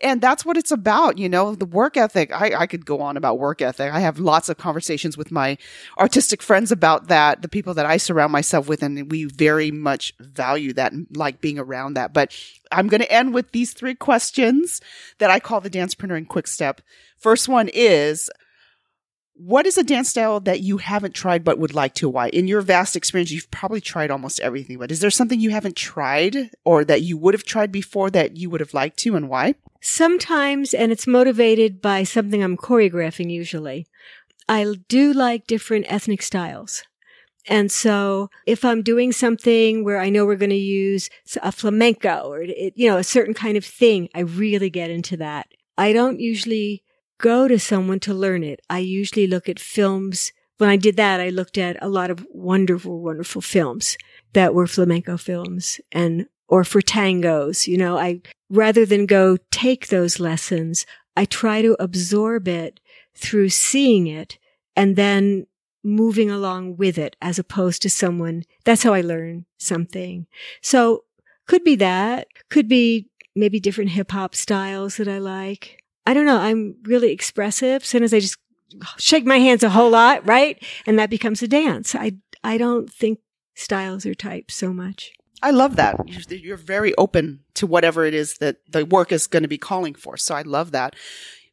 And 0.02 0.22
that's 0.22 0.46
what 0.46 0.56
it's 0.56 0.72
about, 0.72 1.18
you 1.18 1.28
know, 1.28 1.56
the 1.56 1.66
work 1.66 1.98
ethic. 1.98 2.32
I, 2.32 2.62
I 2.62 2.68
could 2.68 2.86
go 2.86 3.02
on 3.02 3.18
about 3.18 3.38
work 3.38 3.62
ethic. 3.62 3.92
I 3.92 4.00
have 4.00 4.18
lots 4.18 4.48
of 4.48 4.58
conversations 4.58 5.18
with 5.18 5.30
my 5.30 5.58
artistic 5.98 6.42
friends 6.42 6.72
about 6.72 7.08
that, 7.10 7.42
the 7.42 7.50
people 7.50 7.74
that 7.74 7.86
I 7.86 7.98
surround 7.98 8.32
myself 8.32 8.70
with, 8.70 8.82
and 8.82 9.12
we 9.12 9.26
very 9.26 9.72
much 9.72 10.14
value 10.20 10.72
that 10.74 10.94
and 10.94 11.08
like 11.16 11.42
being 11.42 11.60
around 11.60 11.96
that. 11.96 12.14
But 12.14 12.34
I'm 12.72 12.88
going 12.88 13.02
to 13.02 13.12
end 13.12 13.34
with 13.34 13.52
these 13.52 13.74
three 13.74 13.96
questions 13.96 14.80
that 15.18 15.30
I 15.30 15.40
call 15.40 15.60
the 15.60 15.70
dancepreneur 15.70 16.18
in 16.18 16.26
quick 16.26 16.48
step. 16.48 16.80
First 17.18 17.50
one 17.50 17.70
is, 17.74 18.30
what 19.40 19.66
is 19.66 19.78
a 19.78 19.84
dance 19.84 20.10
style 20.10 20.42
that 20.42 20.60
you 20.60 20.78
haven't 20.78 21.16
tried 21.16 21.46
but 21.46 21.58
would 21.58 21.74
like 21.74 21.94
to? 21.96 22.10
Why? 22.10 22.28
In 22.28 22.50
your 22.50 22.60
vast 22.60 22.98
experience, 22.98 23.32
you've 23.32 23.50
probably 23.52 23.80
tried 23.80 24.12
almost 24.12 24.42
everything, 24.42 24.78
but 24.78 24.92
is 24.92 25.00
there 25.00 25.10
something 25.10 25.40
you 25.40 25.52
haven't 25.52 25.78
tried 25.78 26.52
or 26.66 26.84
that 26.84 27.04
you 27.04 27.18
would 27.18 27.34
have 27.34 27.46
tried 27.46 27.72
before 27.72 28.10
that 28.10 28.36
you 28.36 28.50
would 28.50 28.60
have 28.60 28.74
liked 28.74 29.00
to 29.00 29.16
and 29.16 29.30
why? 29.30 29.56
Sometimes, 29.80 30.74
and 30.74 30.92
it's 30.92 31.08
motivated 31.08 31.82
by 31.82 32.04
something 32.04 32.44
I'm 32.44 32.58
choreographing 32.58 33.32
usually. 33.32 33.88
I 34.50 34.76
do 34.90 35.14
like 35.14 35.48
different 35.48 35.86
ethnic 35.88 36.22
styles. 36.22 36.84
And 37.48 37.72
so 37.72 38.30
if 38.46 38.66
I'm 38.66 38.84
doing 38.84 39.14
something 39.14 39.86
where 39.86 40.02
I 40.02 40.10
know 40.10 40.26
we're 40.26 40.36
going 40.36 40.50
to 40.50 40.56
use 40.56 41.10
a 41.42 41.54
flamenco 41.54 42.30
or, 42.30 42.44
you 42.44 42.90
know, 42.90 42.98
a 42.98 43.04
certain 43.06 43.34
kind 43.34 43.56
of 43.56 43.64
thing, 43.64 44.10
I 44.14 44.20
really 44.20 44.70
get 44.70 44.92
into 44.92 45.16
that. 45.18 45.48
I 45.78 45.94
don't 45.94 46.20
usually 46.20 46.84
go 47.20 47.48
to 47.48 47.60
someone 47.60 48.00
to 48.02 48.14
learn 48.14 48.44
it. 48.44 48.62
I 48.70 48.80
usually 48.80 49.28
look 49.28 49.48
at 49.48 49.60
films. 49.60 50.32
When 50.58 50.70
I 50.70 50.78
did 50.78 50.98
that, 50.98 51.20
I 51.20 51.30
looked 51.30 51.58
at 51.58 51.78
a 51.82 51.88
lot 51.90 52.10
of 52.10 52.26
wonderful, 52.32 53.02
wonderful 53.02 53.42
films 53.42 53.98
that 54.34 54.54
were 54.54 54.68
flamenco 54.68 55.18
films 55.18 55.80
and, 55.92 56.26
or 56.48 56.64
for 56.64 56.82
tangos. 56.82 57.68
You 57.68 57.78
know, 57.78 57.98
I, 57.98 58.22
rather 58.50 58.86
than 58.86 59.06
go 59.06 59.38
take 59.52 59.88
those 59.88 60.20
lessons, 60.20 60.86
I 61.16 61.26
try 61.26 61.62
to 61.62 61.76
absorb 61.80 62.48
it 62.48 62.80
through 63.16 63.50
seeing 63.50 64.08
it 64.08 64.40
and 64.76 64.96
then 64.96 65.46
moving 65.84 66.30
along 66.30 66.78
with 66.78 66.98
it 66.98 67.16
as 67.22 67.40
opposed 67.40 67.82
to 67.82 67.90
someone. 67.90 68.44
That's 68.66 68.84
how 68.84 68.94
I 68.94 69.02
learn 69.02 69.46
something. 69.58 70.28
So 70.62 71.04
could 71.48 71.64
be 71.64 71.76
that, 71.78 72.28
could 72.50 72.68
be 72.68 73.10
maybe 73.36 73.60
different 73.60 73.92
hip 73.92 74.12
hop 74.12 74.36
styles 74.36 74.98
that 74.98 75.08
I 75.08 75.20
like. 75.20 75.79
I 76.10 76.14
don't 76.16 76.26
know. 76.26 76.40
I'm 76.40 76.76
really 76.86 77.12
expressive. 77.12 77.86
Sometimes 77.86 78.16
I 78.16 78.20
just 78.20 78.40
shake 78.98 79.28
my 79.28 79.38
hands 79.38 79.62
a 79.62 79.70
whole 79.70 79.92
lot, 79.92 80.28
right? 80.28 80.58
And 80.88 80.98
that 80.98 81.12
becomes 81.12 81.44
a 81.44 81.48
dance. 81.48 81.94
I, 81.94 82.14
I 82.44 82.58
don't 82.58 82.92
think 82.92 83.20
styles 83.54 84.08
or 84.08 84.16
types 84.16 84.56
so 84.56 84.74
much. 84.74 85.12
I 85.44 85.52
love 85.52 85.76
that. 85.76 85.98
You're 86.32 86.58
very 86.58 86.96
open 86.96 87.42
to 87.54 87.68
whatever 87.68 88.06
it 88.06 88.16
is 88.16 88.40
that 88.40 88.58
the 88.68 88.86
work 88.86 89.12
is 89.12 89.28
going 89.28 89.44
to 89.44 89.48
be 89.48 89.60
calling 89.60 89.94
for. 89.94 90.18
So 90.18 90.34
I 90.34 90.42
love 90.42 90.72
that. 90.72 90.96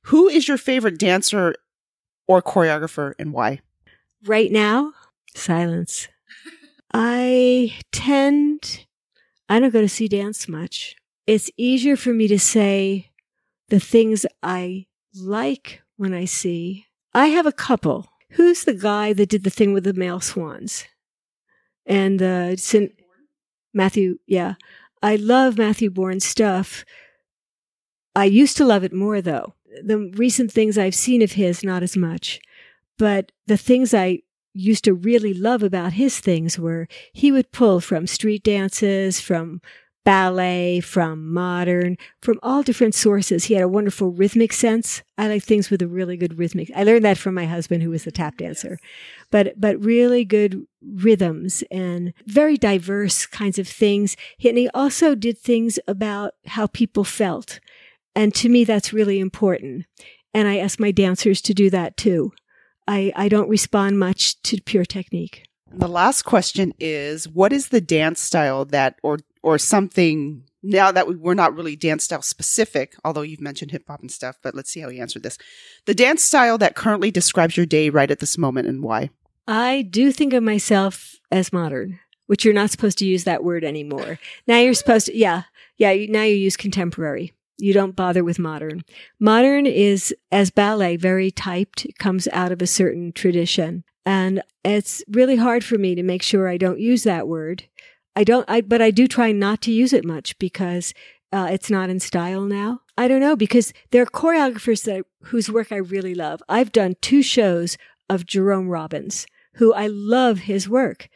Who 0.05 0.27
is 0.27 0.49
your 0.49 0.57
favorite 0.57 0.99
dancer 0.99 1.55
or 2.27 2.41
choreographer 2.41 3.13
and 3.19 3.35
why? 3.35 3.61
Right 4.25 4.51
now, 4.51 4.95
silence. 5.35 6.09
I 6.95 7.75
tend, 7.93 8.87
I 9.51 9.61
don't 9.61 9.71
go 9.71 9.83
to 9.83 9.89
see 9.91 10.09
dance 10.09 10.49
much. 10.49 10.97
It's 11.27 11.51
easier 11.59 11.95
for 11.95 12.15
me 12.15 12.27
to 12.29 12.39
say 12.39 13.11
the 13.69 13.81
things 13.81 14.27
I 14.43 14.87
like 15.15 15.83
when 15.97 16.15
I 16.15 16.25
see. 16.25 16.87
I 17.15 17.27
have 17.29 17.47
a 17.47 17.53
couple. 17.53 18.09
Who's 18.31 18.65
the 18.65 18.75
guy 18.75 19.13
that 19.13 19.29
did 19.29 19.45
the 19.45 19.51
thing 19.51 19.73
with 19.73 19.85
the 19.85 19.93
male 19.93 20.21
swans? 20.21 20.85
And 21.87 22.23
uh, 22.23 22.57
Matthew, 23.73 24.19
yeah. 24.27 24.55
I 25.03 25.17
love 25.17 25.59
Matthew 25.59 25.91
Bourne's 25.91 26.25
stuff. 26.25 26.85
I 28.15 28.25
used 28.25 28.57
to 28.57 28.65
love 28.65 28.85
it 28.85 28.93
more 28.93 29.21
though. 29.21 29.55
The 29.83 29.99
recent 30.17 30.51
things 30.51 30.79
I've 30.79 30.95
seen 30.95 31.23
of 31.23 31.33
his, 31.33 31.63
not 31.63 31.83
as 31.83 31.97
much. 31.97 32.41
But 32.99 33.31
the 33.47 33.59
things 33.59 33.93
I 33.93 34.21
used 34.55 34.85
to 34.85 34.95
really 34.95 35.35
love 35.35 35.63
about 35.63 35.93
his 35.93 36.19
things 36.19 36.59
were 36.59 36.89
he 37.13 37.31
would 37.31 37.53
pull 37.53 37.81
from 37.81 38.07
street 38.07 38.43
dances, 38.43 39.21
from 39.21 39.61
ballet, 40.07 40.79
from 40.79 41.35
modern, 41.35 41.99
from 42.23 42.39
all 42.41 42.63
different 42.63 42.95
sources. 42.95 43.45
He 43.45 43.55
had 43.55 43.65
a 43.65 43.69
wonderful 43.69 44.13
rhythmic 44.13 44.53
sense. 44.53 45.03
I 45.19 45.27
like 45.27 45.43
things 45.43 45.69
with 45.69 45.83
a 45.83 45.89
really 45.89 46.17
good 46.17 46.39
rhythmic. 46.39 46.71
I 46.77 46.85
learned 46.85 47.05
that 47.05 47.19
from 47.19 47.35
my 47.35 47.45
husband 47.45 47.83
who 47.83 47.91
was 47.91 48.07
a 48.07 48.13
tap 48.13 48.37
dancer. 48.37 48.79
But 49.33 49.61
but 49.61 49.85
really 49.85 50.25
good 50.25 50.65
rhythms 50.81 51.65
and 51.73 52.15
very 52.25 52.57
diverse 52.57 53.27
kinds 53.27 53.59
of 53.59 53.67
things. 53.67 54.17
And 54.45 54.57
he 54.57 54.69
also 54.73 55.17
did 55.17 55.39
things 55.39 55.81
about 55.89 56.35
how 56.47 56.69
people 56.69 57.03
felt. 57.03 57.59
And 58.15 58.33
to 58.37 58.49
me 58.49 58.63
that's 58.63 58.93
really 58.93 59.19
important. 59.19 59.87
And 60.33 60.47
I 60.47 60.59
ask 60.59 60.79
my 60.79 60.93
dancers 60.93 61.43
to 61.43 61.53
do 61.53 61.69
that 61.71 61.97
too. 61.97 62.33
I, 62.87 63.13
I 63.17 63.29
don't 63.29 63.49
respond 63.49 63.99
much 63.99 64.41
to 64.43 64.63
pure 64.63 64.85
technique. 64.85 65.43
The 65.73 65.89
last 65.89 66.23
question 66.23 66.73
is 66.79 67.29
what 67.29 67.53
is 67.53 67.69
the 67.69 67.81
dance 67.81 68.21
style 68.21 68.65
that 68.67 69.01
or 69.03 69.19
or 69.47 69.59
something 69.59 70.43
now 70.65 70.91
that 70.91 71.21
we're 71.21 71.33
not 71.33 71.55
really 71.55 71.77
dance 71.77 72.03
style 72.03 72.21
specific, 72.21 72.97
although 73.05 73.23
you've 73.23 73.41
mentioned 73.41 73.71
hip 73.71 73.85
hop 73.87 74.01
and 74.01 74.11
stuff, 74.11 74.37
but 74.43 74.57
let's 74.57 74.69
see 74.69 74.81
how 74.81 74.89
he 74.89 74.99
answered 74.99 75.23
this. 75.23 75.39
The 75.85 75.95
dance 75.95 76.25
style 76.25 76.59
that 76.59 76.75
currently 76.75 77.13
describes 77.13 77.57
your 77.57 77.65
day 77.65 77.89
right 77.89 78.11
at 78.11 78.19
this 78.19 78.37
moment 78.37 78.67
and 78.67 78.83
why? 78.83 79.11
I 79.47 79.83
do 79.83 80.11
think 80.11 80.33
of 80.33 80.43
myself 80.43 81.15
as 81.31 81.53
modern, 81.53 82.01
which 82.27 82.45
you're 82.45 82.53
not 82.53 82.73
supposed 82.73 82.99
to 82.99 83.07
use 83.07 83.23
that 83.23 83.45
word 83.45 83.63
anymore. 83.63 84.19
Now 84.49 84.59
you're 84.59 84.75
supposed 84.75 85.07
to, 85.07 85.17
yeah, 85.17 85.45
yeah, 85.77 85.95
now 86.09 86.25
you 86.25 86.35
use 86.35 86.57
contemporary. 86.57 87.33
You 87.57 87.73
don't 87.73 87.95
bother 87.95 88.25
with 88.25 88.41
modern. 88.41 88.83
Modern 89.21 89.65
is, 89.65 90.13
as 90.33 90.51
ballet, 90.51 90.97
very 90.97 91.31
typed. 91.31 91.85
It 91.85 91.99
comes 91.99 92.27
out 92.33 92.51
of 92.51 92.61
a 92.61 92.67
certain 92.67 93.13
tradition. 93.13 93.85
And 94.05 94.43
it's 94.65 95.05
really 95.09 95.37
hard 95.37 95.65
for 95.65 95.79
me 95.79 95.95
to 95.95 96.03
make 96.03 96.23
sure 96.23 96.49
I 96.49 96.57
don't 96.57 96.81
use 96.81 97.05
that 97.05 97.29
word 97.29 97.65
I 98.17 98.25
don't, 98.25 98.49
I, 98.49 98.63
but 98.63 98.81
I 98.81 98.91
do 98.91 99.07
try 99.07 99.31
not 99.31 99.61
to 99.63 99.73
use 99.73 99.93
it 99.93 100.05
much 100.05 100.39
because 100.39 100.95
uh, 101.33 101.49
it's 101.51 101.71
not 101.71 101.91
in 101.91 102.01
style 102.01 102.43
now. 102.43 102.81
I 102.97 103.09
don't 103.09 103.21
know 103.21 103.37
because 103.37 103.75
there 103.91 104.03
are 104.03 104.07
choreographers 104.07 104.85
that 104.85 105.05
whose 105.25 105.51
work 105.51 105.71
I 105.71 105.77
really 105.77 106.15
love. 106.15 106.43
I've 106.49 106.73
done 106.73 106.97
two 107.03 107.23
shows 107.23 107.77
of 108.09 108.25
Jerome 108.25 108.69
Robbins, 108.69 109.27
who 109.57 109.75
I 109.75 109.87
love 109.89 110.41
his 110.41 110.69
work. 110.69 111.09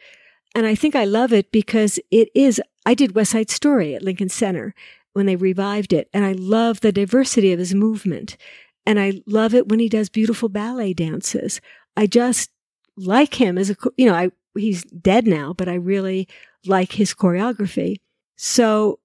And 0.53 0.67
I 0.67 0.75
think 0.75 0.95
I 0.95 1.05
love 1.05 1.33
it 1.33 1.51
because 1.51 1.99
it 2.11 2.29
is, 2.35 2.61
I 2.85 2.93
did 2.93 3.15
West 3.15 3.31
Side 3.31 3.49
Story 3.49 3.95
at 3.95 4.03
Lincoln 4.03 4.29
Center 4.29 4.75
when 5.13 5.25
they 5.25 5.35
revived 5.35 5.93
it. 5.93 6.07
And 6.13 6.23
I 6.23 6.33
love 6.33 6.81
the 6.81 6.91
diversity 6.91 7.51
of 7.51 7.59
his 7.59 7.73
movement. 7.73 8.37
And 8.85 8.99
I 8.99 9.21
love 9.25 9.55
it 9.55 9.69
when 9.69 9.79
he 9.79 9.89
does 9.89 10.09
beautiful 10.09 10.49
ballet 10.49 10.93
dances. 10.93 11.61
I 11.97 12.05
just 12.05 12.51
like 12.97 13.35
him 13.35 13.57
as 13.57 13.71
a, 13.71 13.75
you 13.97 14.05
know, 14.05 14.13
I, 14.15 14.31
he's 14.55 14.83
dead 14.83 15.25
now, 15.25 15.53
but 15.53 15.69
I 15.69 15.75
really 15.75 16.27
like 16.65 16.93
his 16.93 17.13
choreography. 17.13 17.97
So, 18.35 18.99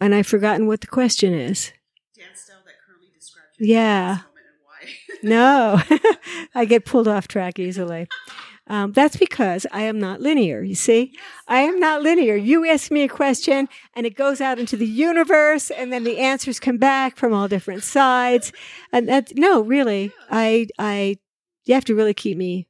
and 0.00 0.14
I've 0.14 0.26
forgotten 0.26 0.66
what 0.66 0.80
the 0.80 0.86
question 0.86 1.34
is. 1.34 1.72
Dance 2.16 2.42
style 2.42 2.56
that 2.64 2.74
currently 2.86 3.08
describes 3.14 3.48
yeah. 3.58 4.20
no, 5.22 5.80
I 6.54 6.64
get 6.64 6.84
pulled 6.84 7.08
off 7.08 7.28
track 7.28 7.58
easily. 7.58 8.08
Um, 8.68 8.92
that's 8.92 9.16
because 9.16 9.66
I 9.72 9.82
am 9.82 9.98
not 9.98 10.20
linear. 10.20 10.62
You 10.62 10.74
see, 10.74 11.14
I 11.46 11.60
am 11.60 11.80
not 11.80 12.02
linear. 12.02 12.36
You 12.36 12.68
ask 12.68 12.90
me 12.90 13.02
a 13.02 13.08
question 13.08 13.66
and 13.94 14.04
it 14.04 14.14
goes 14.14 14.42
out 14.42 14.58
into 14.58 14.76
the 14.76 14.86
universe 14.86 15.70
and 15.70 15.90
then 15.90 16.04
the 16.04 16.18
answers 16.18 16.60
come 16.60 16.76
back 16.76 17.16
from 17.16 17.32
all 17.32 17.48
different 17.48 17.82
sides. 17.82 18.52
And 18.92 19.08
that, 19.08 19.34
no, 19.36 19.62
really, 19.62 20.12
I, 20.30 20.68
I, 20.78 21.16
you 21.64 21.74
have 21.74 21.86
to 21.86 21.94
really 21.94 22.12
keep 22.12 22.36
me, 22.36 22.68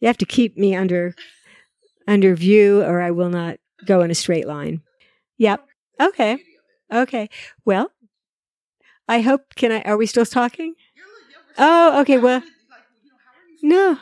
you 0.00 0.06
have 0.06 0.16
to 0.18 0.26
keep 0.26 0.56
me 0.56 0.74
under, 0.74 1.14
under 2.08 2.34
view 2.34 2.82
or 2.82 3.02
I 3.02 3.10
will 3.10 3.30
not 3.30 3.58
go 3.84 4.00
in 4.00 4.10
a 4.10 4.14
straight 4.14 4.46
line. 4.46 4.82
Yep. 5.38 5.66
Okay. 6.00 6.38
Okay. 6.92 7.28
Well, 7.64 7.90
I 9.08 9.20
hope, 9.20 9.54
can 9.54 9.72
I, 9.72 9.82
are 9.82 9.96
we 9.96 10.06
still 10.06 10.26
talking? 10.26 10.74
Oh, 11.58 12.00
okay. 12.00 12.18
Well, 12.18 12.42
no. 13.62 13.98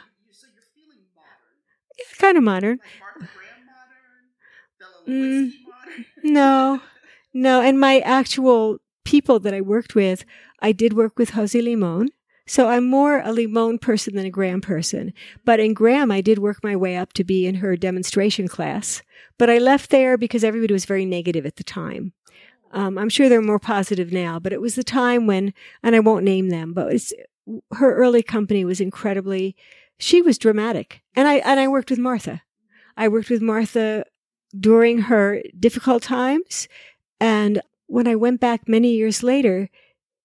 It's 1.99 2.18
kind 2.18 2.37
of 2.37 2.43
modern. 2.43 2.81
Mm, 5.09 5.53
no, 6.22 6.81
no. 7.33 7.61
And 7.61 7.79
my 7.79 8.01
actual 8.01 8.79
people 9.05 9.39
that 9.41 9.55
I 9.55 9.61
worked 9.61 9.95
with, 9.95 10.25
I 10.61 10.72
did 10.72 10.95
work 10.95 11.18
with 11.18 11.31
Jose 11.31 11.61
Limon. 11.61 12.09
So 12.47 12.68
I'm 12.68 12.86
more 12.86 13.20
a 13.20 13.32
Limon 13.32 13.78
person 13.78 14.14
than 14.14 14.26
a 14.26 14.30
Graham 14.30 14.61
person. 14.61 15.12
But 15.45 15.61
in 15.61 15.72
Graham, 15.72 16.11
I 16.11 16.20
did 16.20 16.38
work 16.38 16.62
my 16.62 16.76
way 16.76 16.97
up 16.97 17.12
to 17.14 17.24
be 17.24 17.47
in 17.47 17.57
her 17.57 17.76
demonstration 17.76 18.49
class. 18.49 19.03
But 19.38 19.49
I 19.49 19.59
left 19.59 19.90
there 19.90 20.18
because 20.18 20.45
everybody 20.45 20.72
was 20.72 20.84
very 20.84 21.07
negative 21.07 21.47
at 21.47 21.57
the 21.57 21.64
time. 21.64 22.12
Um, 22.72 22.99
I'm 22.99 23.09
sure 23.09 23.28
they're 23.28 23.40
more 23.40 23.61
positive 23.61 24.12
now, 24.12 24.38
but 24.38 24.53
it 24.53 24.61
was 24.61 24.74
the 24.74 24.84
time 24.84 25.26
when, 25.26 25.55
and 25.82 25.95
I 25.95 26.01
won't 26.01 26.24
name 26.24 26.49
them, 26.49 26.72
but 26.72 26.92
it's, 26.92 27.12
her 27.72 27.95
early 27.95 28.22
company 28.22 28.64
was 28.64 28.80
incredibly, 28.80 29.55
she 29.97 30.20
was 30.20 30.38
dramatic. 30.38 31.03
And 31.14 31.28
I, 31.28 31.36
and 31.36 31.61
I 31.61 31.68
worked 31.68 31.90
with 31.90 32.01
Martha. 32.01 32.42
I 32.97 33.09
worked 33.09 33.30
with 33.30 33.40
Martha 33.40 34.05
during 34.59 35.03
her 35.03 35.40
difficult 35.59 36.03
times. 36.03 36.68
And 37.20 37.62
when 37.86 38.09
I 38.09 38.16
went 38.16 38.40
back 38.40 38.68
many 38.68 38.90
years 38.90 39.22
later, 39.22 39.70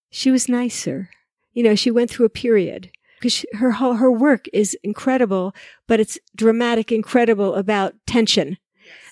she 0.10 0.32
was 0.32 0.50
nicer. 0.50 1.12
You 1.60 1.64
know, 1.64 1.76
she 1.76 1.92
went 1.92 2.10
through 2.10 2.26
a 2.26 2.30
period 2.30 2.90
because 3.20 3.46
her 3.56 3.72
whole, 3.72 3.96
her 3.96 4.10
work 4.10 4.46
is 4.54 4.78
incredible, 4.82 5.54
but 5.88 6.00
it's 6.00 6.18
dramatic, 6.34 6.90
incredible 6.90 7.56
about 7.56 7.96
tension. 8.08 8.58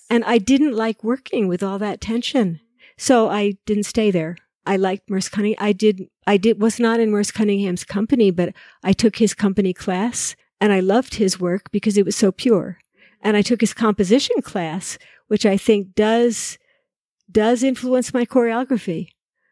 And 0.09 0.23
I 0.23 0.37
didn't 0.37 0.71
like 0.71 1.03
working 1.03 1.49
with 1.49 1.61
all 1.61 1.77
that 1.79 1.99
tension. 1.99 2.61
So 2.97 3.27
I 3.27 3.57
didn't 3.65 3.83
stay 3.83 4.11
there. 4.11 4.37
I 4.65 4.77
liked 4.77 5.09
Merce 5.09 5.27
Cunningham. 5.27 5.61
I 5.61 5.73
did, 5.73 6.07
I 6.25 6.37
did, 6.37 6.61
was 6.61 6.79
not 6.79 7.01
in 7.01 7.11
Merce 7.11 7.31
Cunningham's 7.31 7.83
company, 7.83 8.31
but 8.31 8.53
I 8.81 8.93
took 8.93 9.17
his 9.17 9.33
company 9.33 9.73
class 9.73 10.37
and 10.61 10.71
I 10.71 10.79
loved 10.79 11.15
his 11.15 11.41
work 11.41 11.69
because 11.73 11.97
it 11.97 12.05
was 12.05 12.15
so 12.15 12.31
pure. 12.31 12.77
And 13.21 13.35
I 13.35 13.41
took 13.41 13.59
his 13.59 13.73
composition 13.73 14.41
class, 14.41 14.97
which 15.27 15.45
I 15.45 15.57
think 15.57 15.95
does, 15.95 16.57
does 17.29 17.61
influence 17.61 18.13
my 18.13 18.23
choreography. 18.23 19.09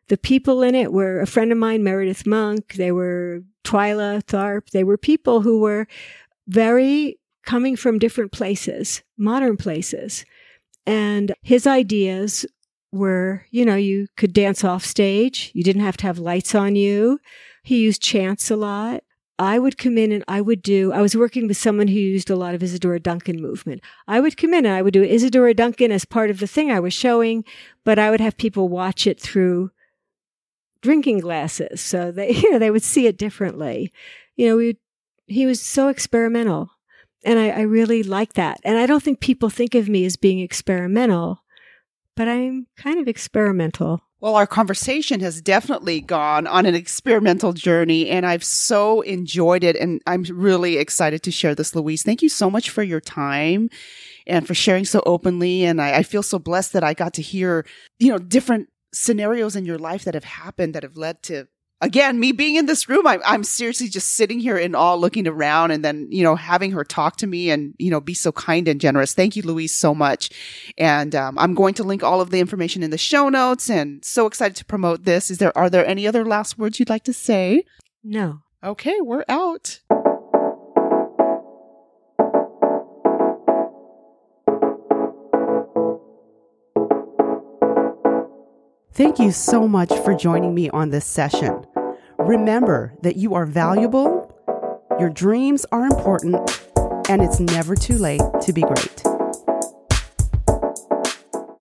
The 0.07 0.17
people 0.17 0.61
in 0.61 0.75
it 0.75 0.93
were 0.93 1.19
a 1.19 1.27
friend 1.27 1.51
of 1.51 1.57
mine, 1.57 1.83
Meredith 1.83 2.27
Monk. 2.27 2.73
They 2.73 2.91
were 2.91 3.41
Twyla 3.63 4.23
Tharp. 4.23 4.69
They 4.69 4.83
were 4.83 4.97
people 4.97 5.41
who 5.41 5.59
were 5.59 5.87
very 6.47 7.17
coming 7.45 7.75
from 7.75 7.99
different 7.99 8.31
places, 8.31 9.03
modern 9.17 9.57
places. 9.57 10.25
And 10.85 11.33
his 11.41 11.65
ideas 11.65 12.45
were, 12.91 13.45
you 13.49 13.65
know, 13.65 13.75
you 13.75 14.07
could 14.15 14.33
dance 14.33 14.63
off 14.63 14.85
stage. 14.85 15.51
You 15.53 15.63
didn't 15.63 15.83
have 15.83 15.97
to 15.97 16.07
have 16.07 16.19
lights 16.19 16.53
on 16.53 16.75
you. 16.75 17.19
He 17.63 17.79
used 17.79 18.01
chants 18.01 18.51
a 18.51 18.55
lot. 18.55 19.03
I 19.37 19.59
would 19.59 19.77
come 19.77 19.97
in 19.97 20.13
and 20.13 20.23
I 20.29 20.39
would 20.39 20.61
do, 20.61 20.93
I 20.93 21.01
was 21.01 21.17
working 21.17 21.47
with 21.47 21.57
someone 21.57 21.89
who 21.89 21.95
used 21.95 22.29
a 22.29 22.37
lot 22.37 22.55
of 22.55 22.63
Isadora 22.63 23.01
Duncan 23.01 23.41
movement. 23.41 23.81
I 24.07 24.21
would 24.21 24.37
come 24.37 24.53
in 24.53 24.65
and 24.65 24.73
I 24.73 24.81
would 24.81 24.93
do 24.93 25.03
Isadora 25.03 25.53
Duncan 25.53 25.91
as 25.91 26.05
part 26.05 26.29
of 26.29 26.39
the 26.39 26.47
thing 26.47 26.71
I 26.71 26.79
was 26.79 26.93
showing, 26.93 27.43
but 27.83 27.99
I 27.99 28.11
would 28.11 28.21
have 28.21 28.37
people 28.37 28.69
watch 28.69 29.05
it 29.05 29.19
through 29.19 29.71
drinking 30.81 31.19
glasses. 31.19 31.81
So 31.81 32.11
they, 32.11 32.31
you 32.35 32.51
know, 32.51 32.59
they 32.59 32.71
would 32.71 32.83
see 32.83 33.07
it 33.07 33.17
differently. 33.17 33.91
You 34.35 34.49
know, 34.49 34.57
we, 34.57 34.77
he 35.27 35.45
was 35.45 35.61
so 35.61 35.87
experimental 35.87 36.69
and 37.23 37.39
I, 37.39 37.49
I 37.49 37.61
really 37.61 38.03
like 38.03 38.33
that. 38.33 38.59
And 38.63 38.77
I 38.77 38.85
don't 38.85 39.01
think 39.01 39.19
people 39.19 39.49
think 39.49 39.73
of 39.73 39.89
me 39.89 40.05
as 40.05 40.15
being 40.15 40.39
experimental 40.39 41.41
but 42.15 42.27
I'm 42.27 42.67
kind 42.77 42.99
of 42.99 43.07
experimental. 43.07 44.01
Well, 44.21 44.35
our 44.35 44.47
conversation 44.47 45.19
has 45.19 45.41
definitely 45.41 46.01
gone 46.01 46.47
on 46.47 46.65
an 46.65 46.73
experimental 46.73 47.53
journey, 47.53 48.09
and 48.09 48.25
I've 48.25 48.43
so 48.43 49.01
enjoyed 49.01 49.63
it. 49.63 49.75
And 49.75 50.01
I'm 50.07 50.23
really 50.23 50.77
excited 50.77 51.21
to 51.23 51.31
share 51.31 51.53
this, 51.53 51.75
Louise. 51.75 52.03
Thank 52.03 52.21
you 52.21 52.29
so 52.29 52.49
much 52.49 52.69
for 52.69 52.81
your 52.81 53.01
time 53.01 53.69
and 54.25 54.47
for 54.47 54.55
sharing 54.55 54.85
so 54.85 55.03
openly. 55.05 55.65
And 55.65 55.81
I, 55.81 55.97
I 55.97 56.03
feel 56.03 56.23
so 56.23 56.39
blessed 56.39 56.73
that 56.73 56.83
I 56.83 56.93
got 56.93 57.13
to 57.15 57.21
hear, 57.21 57.65
you 57.99 58.09
know, 58.09 58.17
different 58.17 58.69
scenarios 58.95 59.55
in 59.55 59.65
your 59.65 59.77
life 59.77 60.03
that 60.05 60.13
have 60.13 60.23
happened 60.23 60.73
that 60.73 60.83
have 60.83 60.97
led 60.97 61.21
to 61.23 61.47
again, 61.81 62.19
me 62.19 62.31
being 62.31 62.55
in 62.55 62.65
this 62.65 62.87
room, 62.89 63.05
I'm, 63.05 63.21
I'm 63.25 63.43
seriously 63.43 63.87
just 63.87 64.13
sitting 64.13 64.39
here 64.39 64.57
in 64.57 64.75
awe, 64.75 64.95
looking 64.95 65.27
around 65.27 65.71
and 65.71 65.83
then, 65.83 66.07
you 66.09 66.23
know, 66.23 66.35
having 66.35 66.71
her 66.71 66.83
talk 66.83 67.17
to 67.17 67.27
me 67.27 67.49
and, 67.49 67.75
you 67.77 67.91
know, 67.91 68.01
be 68.01 68.13
so 68.13 68.31
kind 68.31 68.67
and 68.67 68.81
generous. 68.81 69.13
Thank 69.13 69.35
you, 69.35 69.43
Louise, 69.43 69.75
so 69.75 69.93
much. 69.93 70.29
And, 70.77 71.13
um, 71.15 71.37
I'm 71.37 71.53
going 71.53 71.73
to 71.75 71.83
link 71.83 72.03
all 72.03 72.21
of 72.21 72.31
the 72.31 72.39
information 72.39 72.83
in 72.83 72.91
the 72.91 72.97
show 72.97 73.29
notes 73.29 73.69
and 73.69 74.03
so 74.03 74.25
excited 74.25 74.55
to 74.57 74.65
promote 74.65 75.03
this. 75.03 75.29
Is 75.29 75.37
there, 75.37 75.55
are 75.57 75.69
there 75.69 75.85
any 75.85 76.07
other 76.07 76.25
last 76.25 76.57
words 76.57 76.79
you'd 76.79 76.89
like 76.89 77.03
to 77.03 77.13
say? 77.13 77.65
No. 78.03 78.41
Okay, 78.63 78.99
we're 79.01 79.25
out. 79.29 79.81
Thank 88.95 89.19
you 89.19 89.33
so 89.33 89.67
much 89.67 89.89
for 90.05 90.15
joining 90.15 90.55
me 90.55 90.69
on 90.69 90.89
this 90.89 91.05
session. 91.05 91.65
Remember 92.17 92.93
that 93.01 93.17
you 93.17 93.33
are 93.33 93.45
valuable, 93.45 94.33
your 94.97 95.09
dreams 95.09 95.65
are 95.73 95.83
important, 95.83 96.37
and 97.09 97.21
it's 97.21 97.41
never 97.41 97.75
too 97.75 97.97
late 97.97 98.21
to 98.43 98.53
be 98.53 98.61
great. 98.61 99.14